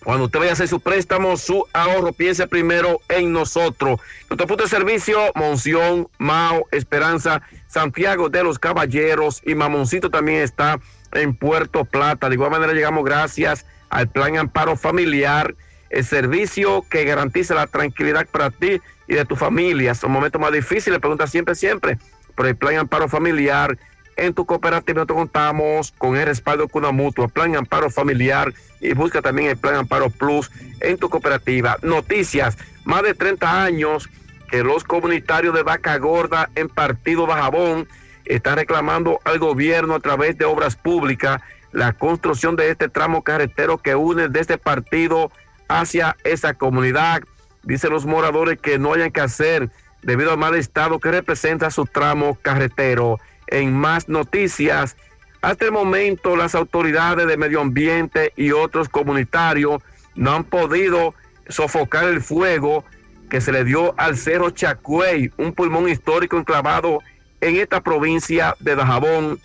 [0.03, 3.99] Cuando usted vaya a hacer su préstamo, su ahorro, piense primero en nosotros.
[4.29, 10.79] Nuestro punto de servicio, Monción, Mao, Esperanza, Santiago de los Caballeros y Mamoncito también está
[11.13, 12.27] en Puerto Plata.
[12.27, 15.55] De igual manera llegamos gracias al Plan Amparo Familiar,
[15.89, 18.81] el servicio que garantiza la tranquilidad para ti
[19.13, 19.95] y de tu familia.
[19.95, 21.97] Son momentos más difíciles, pregunta siempre, siempre,
[22.35, 23.77] por el Plan Amparo Familiar.
[24.15, 28.93] En tu cooperativa nosotros contamos con el respaldo de una mutua, Plan Amparo Familiar y
[28.93, 30.51] busca también el Plan Amparo Plus
[30.81, 31.77] en tu cooperativa.
[31.81, 34.09] Noticias, más de 30 años
[34.49, 37.87] que los comunitarios de Vaca Gorda en Partido Bajabón
[38.25, 43.79] están reclamando al gobierno a través de obras públicas la construcción de este tramo carretero
[43.79, 45.31] que une de este partido
[45.67, 47.23] hacia esa comunidad.
[47.63, 49.69] Dicen los moradores que no hayan que hacer
[50.01, 53.19] debido al mal estado que representa su tramo carretero.
[53.47, 54.95] En más noticias,
[55.41, 59.81] hasta el momento las autoridades de medio ambiente y otros comunitarios
[60.15, 61.13] no han podido
[61.49, 62.85] sofocar el fuego
[63.29, 66.99] que se le dio al Cerro Chacuey, un pulmón histórico enclavado
[67.41, 69.39] en esta provincia de Dajabón.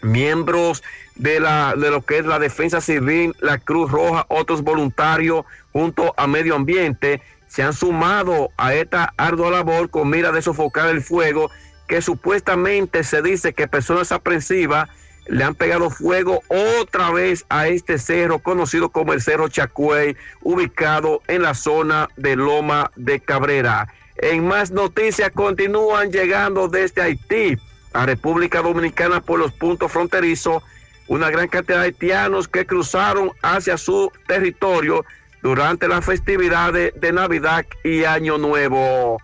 [0.00, 0.84] Miembros
[1.16, 6.14] de, la, de lo que es la Defensa Civil, la Cruz Roja, otros voluntarios junto
[6.16, 7.20] a Medio Ambiente
[7.58, 11.50] se han sumado a esta ardua labor con mira de sofocar el fuego
[11.88, 14.88] que supuestamente se dice que personas aprensivas
[15.26, 21.20] le han pegado fuego otra vez a este cerro conocido como el Cerro Chacuey, ubicado
[21.26, 23.92] en la zona de Loma de Cabrera.
[24.18, 27.58] En más noticias continúan llegando desde Haití
[27.92, 30.62] a República Dominicana por los puntos fronterizos
[31.08, 35.04] una gran cantidad de haitianos que cruzaron hacia su territorio
[35.48, 39.16] durante las festividades de Navidad y Año Nuevo.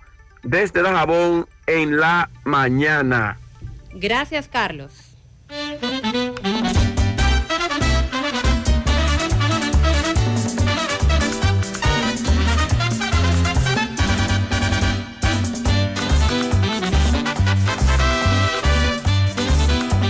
[0.42, 3.36] Desde Dajabón en la mañana.
[3.92, 4.90] Gracias, Carlos.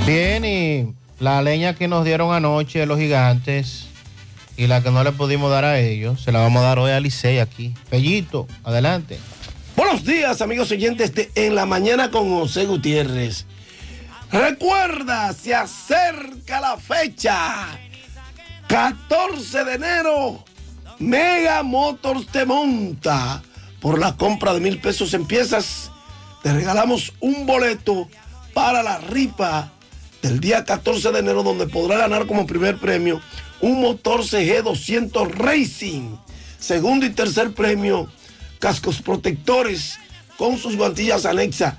[0.07, 3.89] Bien, y la leña que nos dieron anoche los gigantes
[4.57, 6.93] y la que no le pudimos dar a ellos, se la vamos a dar hoy
[6.93, 7.75] a Licey aquí.
[7.91, 9.19] Pellito, adelante.
[9.77, 13.47] Buenos días, amigos oyentes de En la Mañana con José Gutiérrez.
[14.31, 17.79] Recuerda, se acerca la fecha.
[18.69, 20.45] 14 de enero,
[20.99, 23.43] Mega Motors te monta.
[23.81, 25.91] Por la compra de mil pesos en piezas,
[26.43, 28.09] te regalamos un boleto
[28.55, 29.73] para la rifa
[30.23, 33.21] del día 14 de enero, donde podrá ganar como primer premio
[33.65, 36.17] un motor CG 200 Racing.
[36.59, 38.09] Segundo y tercer premio,
[38.59, 39.99] cascos protectores
[40.37, 41.75] con sus guantillas anexas.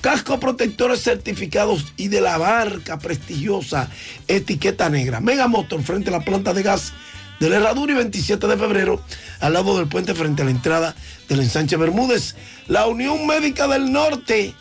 [0.00, 3.90] Cascos protectores certificados y de la marca prestigiosa
[4.28, 5.20] etiqueta negra.
[5.20, 6.92] Mega Motor frente a la planta de gas
[7.40, 9.02] de la Herradura y 27 de febrero
[9.40, 10.94] al lado del puente frente a la entrada
[11.28, 12.36] del ensanche Bermúdez.
[12.68, 14.54] La Unión Médica del Norte,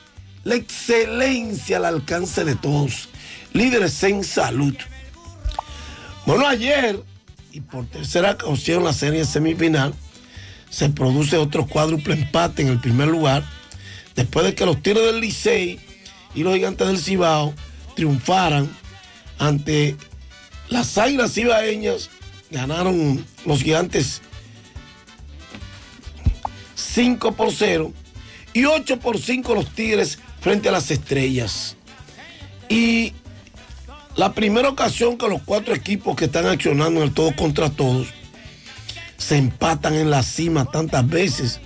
[0.46, 3.10] la excelencia al alcance de todos.
[3.52, 4.74] Líderes en salud.
[6.26, 7.04] Bueno, ayer,
[7.52, 9.94] y por tercera ocasión la serie semifinal,
[10.70, 13.44] se produce otro cuádruple empate en el primer lugar,
[14.16, 15.80] después de que los tiros del Licey
[16.34, 17.54] y los gigantes del Cibao
[17.96, 18.70] triunfaran
[19.38, 19.98] ante
[20.70, 22.10] las Águilas Ibaeñas.
[22.50, 24.22] Ganaron los gigantes
[26.76, 27.92] 5 por 0
[28.54, 31.76] y 8 por 5 los Tigres frente a las Estrellas.
[32.70, 33.14] Y
[34.16, 38.08] la primera ocasión que los cuatro equipos que están accionando en el todo contra todos
[39.18, 41.60] se empatan en la cima tantas veces.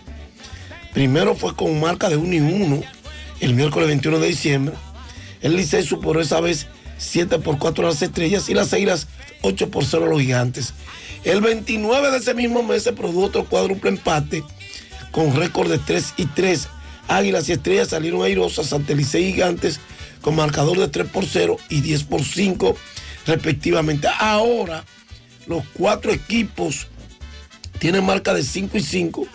[0.94, 2.82] Primero fue con marca de 1 y 1
[3.42, 4.76] el miércoles 21 de diciembre.
[5.42, 6.68] El Licey superó esa vez
[6.98, 9.08] 7 por 4 a las estrellas y las Águilas
[9.42, 10.74] 8 por 0 a los gigantes.
[11.24, 14.44] El 29 de ese mismo mes se produjo otro cuádruple empate
[15.12, 16.70] con récord de 3 y 3.
[17.10, 19.80] Águilas y estrellas salieron airosas ante Licey gigantes
[20.28, 22.76] con marcador de 3 por 0 y 10 por 5
[23.28, 24.10] respectivamente.
[24.20, 24.84] Ahora
[25.46, 26.88] los cuatro equipos
[27.80, 29.26] tienen marca de 5 y 5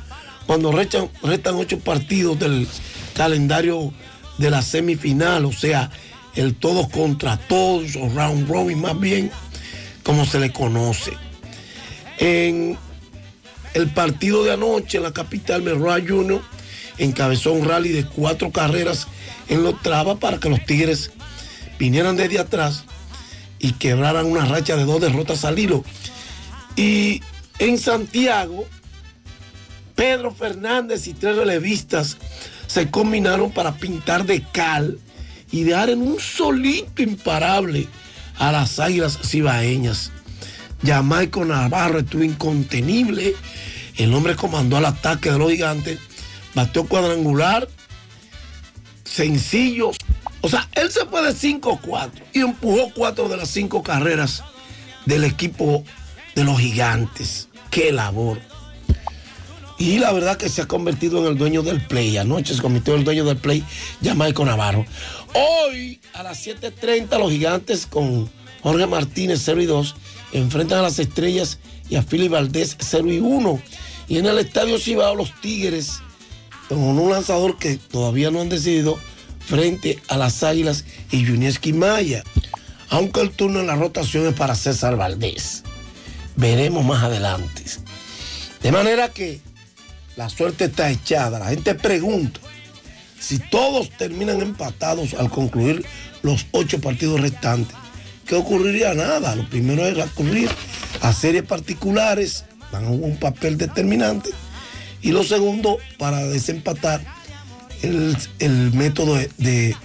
[0.47, 2.69] cuando restan, restan 8 partidos del
[3.15, 3.91] calendario
[4.37, 5.91] de la semifinal, o sea,
[6.35, 9.31] el todos contra todos o round robin más bien,
[10.03, 11.17] como se le conoce.
[12.19, 12.77] En
[13.73, 16.43] el partido de anoche en la capital, Merroy Junior
[16.99, 19.07] encabezó un rally de cuatro carreras
[19.49, 21.11] en los trabas para que los Tigres
[21.79, 22.85] vinieran desde atrás
[23.59, 25.85] y quebraran una racha de dos derrotas al hilo.
[26.77, 27.21] Y
[27.59, 28.67] en Santiago,
[29.95, 32.17] Pedro Fernández y tres relevistas
[32.67, 34.99] se combinaron para pintar de cal
[35.51, 37.87] y dejar en un solito imparable
[38.39, 40.11] a las águilas cibaeñas.
[40.85, 43.35] Jamaico Navarro estuvo incontenible.
[43.97, 45.99] El hombre comandó al ataque de los gigantes.
[46.55, 47.69] Bateó cuadrangular.
[49.05, 49.93] Sencillo.
[50.41, 54.43] O sea, él se fue de 5-4 y empujó cuatro de las cinco carreras
[55.07, 55.85] del equipo
[56.35, 57.49] de los gigantes.
[57.71, 58.41] Qué labor.
[59.79, 62.17] Y la verdad que se ha convertido en el dueño del play.
[62.17, 63.65] Anoche se convirtió en el dueño del play,
[64.03, 64.87] Jamaico Navarro.
[65.35, 68.31] Hoy a las 7.30 los gigantes con
[68.63, 69.95] Jorge Martínez 0 y 2
[70.35, 71.59] enfrentan a las estrellas
[71.89, 73.63] y a Philly Valdés 0 y 1.
[74.09, 76.01] Y en el estadio Cibao los Tigres
[76.69, 78.99] con un lanzador que todavía no han decidido
[79.41, 82.23] frente a las Águilas y Junieski Maya.
[82.89, 85.63] Aunque el turno en la rotación es para César Valdés.
[86.37, 87.63] Veremos más adelante.
[88.63, 89.41] De manera que
[90.17, 91.39] la suerte está echada.
[91.39, 92.41] La gente pregunta
[93.19, 95.85] si todos terminan empatados al concluir
[96.23, 97.77] los ocho partidos restantes.
[98.27, 98.95] ¿Qué ocurriría?
[98.95, 99.35] Nada.
[99.37, 100.51] Lo primero es recurrir
[101.01, 104.31] a series particulares, van a un papel determinante.
[105.03, 107.05] Y lo segundo, para desempatar,
[107.83, 109.77] el, el método de, de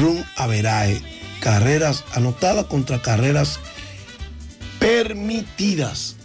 [0.00, 1.00] run averaje.
[1.40, 3.58] Carreras anotadas contra carreras
[4.78, 6.16] permitidas.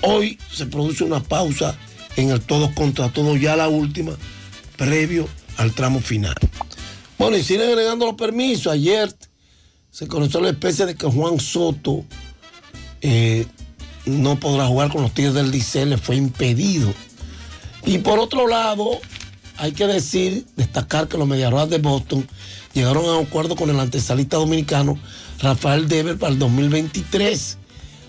[0.00, 1.76] Hoy se produce una pausa
[2.16, 4.12] en el todos contra todos, ya la última,
[4.76, 6.34] previo al tramo final.
[7.18, 8.72] Bueno, y siguen agregando los permisos.
[8.72, 9.14] Ayer
[9.90, 12.04] se conoció la especie de que Juan Soto
[13.00, 13.46] eh,
[14.06, 16.92] no podrá jugar con los Tigres del Licey, le fue impedido.
[17.86, 18.98] Y por otro lado,
[19.56, 22.26] hay que decir, destacar que los Mediarrojas de Boston
[22.72, 24.98] llegaron a un acuerdo con el antesalista dominicano
[25.40, 27.58] Rafael Dever para el 2023.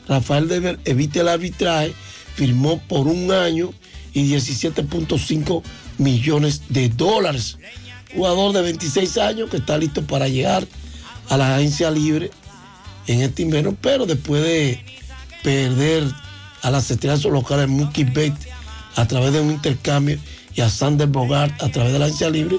[0.07, 1.93] Rafael Dever evite el arbitraje,
[2.35, 3.73] firmó por un año
[4.13, 5.61] y 17.5
[5.97, 7.57] millones de dólares.
[8.15, 10.65] Jugador de 26 años que está listo para llegar
[11.29, 12.31] a la agencia libre
[13.07, 14.83] en este invierno, pero después de
[15.43, 16.05] perder
[16.61, 18.47] a las estrellas locales Mookie Betts
[18.95, 20.17] a través de un intercambio
[20.53, 22.57] y a Sander Bogart a través de la agencia libre,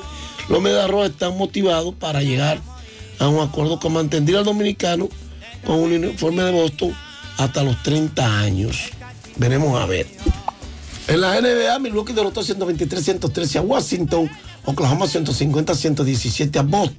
[0.48, 2.60] los Medarros están motivados para llegar
[3.18, 5.08] a un acuerdo que mantendría al dominicano
[5.64, 6.94] con un uniforme de Boston
[7.38, 8.90] hasta los 30 años.
[9.36, 10.06] Veremos a ver.
[11.08, 14.30] En la NBA, Milwaukee derrotó 123-113 a Washington,
[14.64, 16.94] Oklahoma 150-117 a Boston.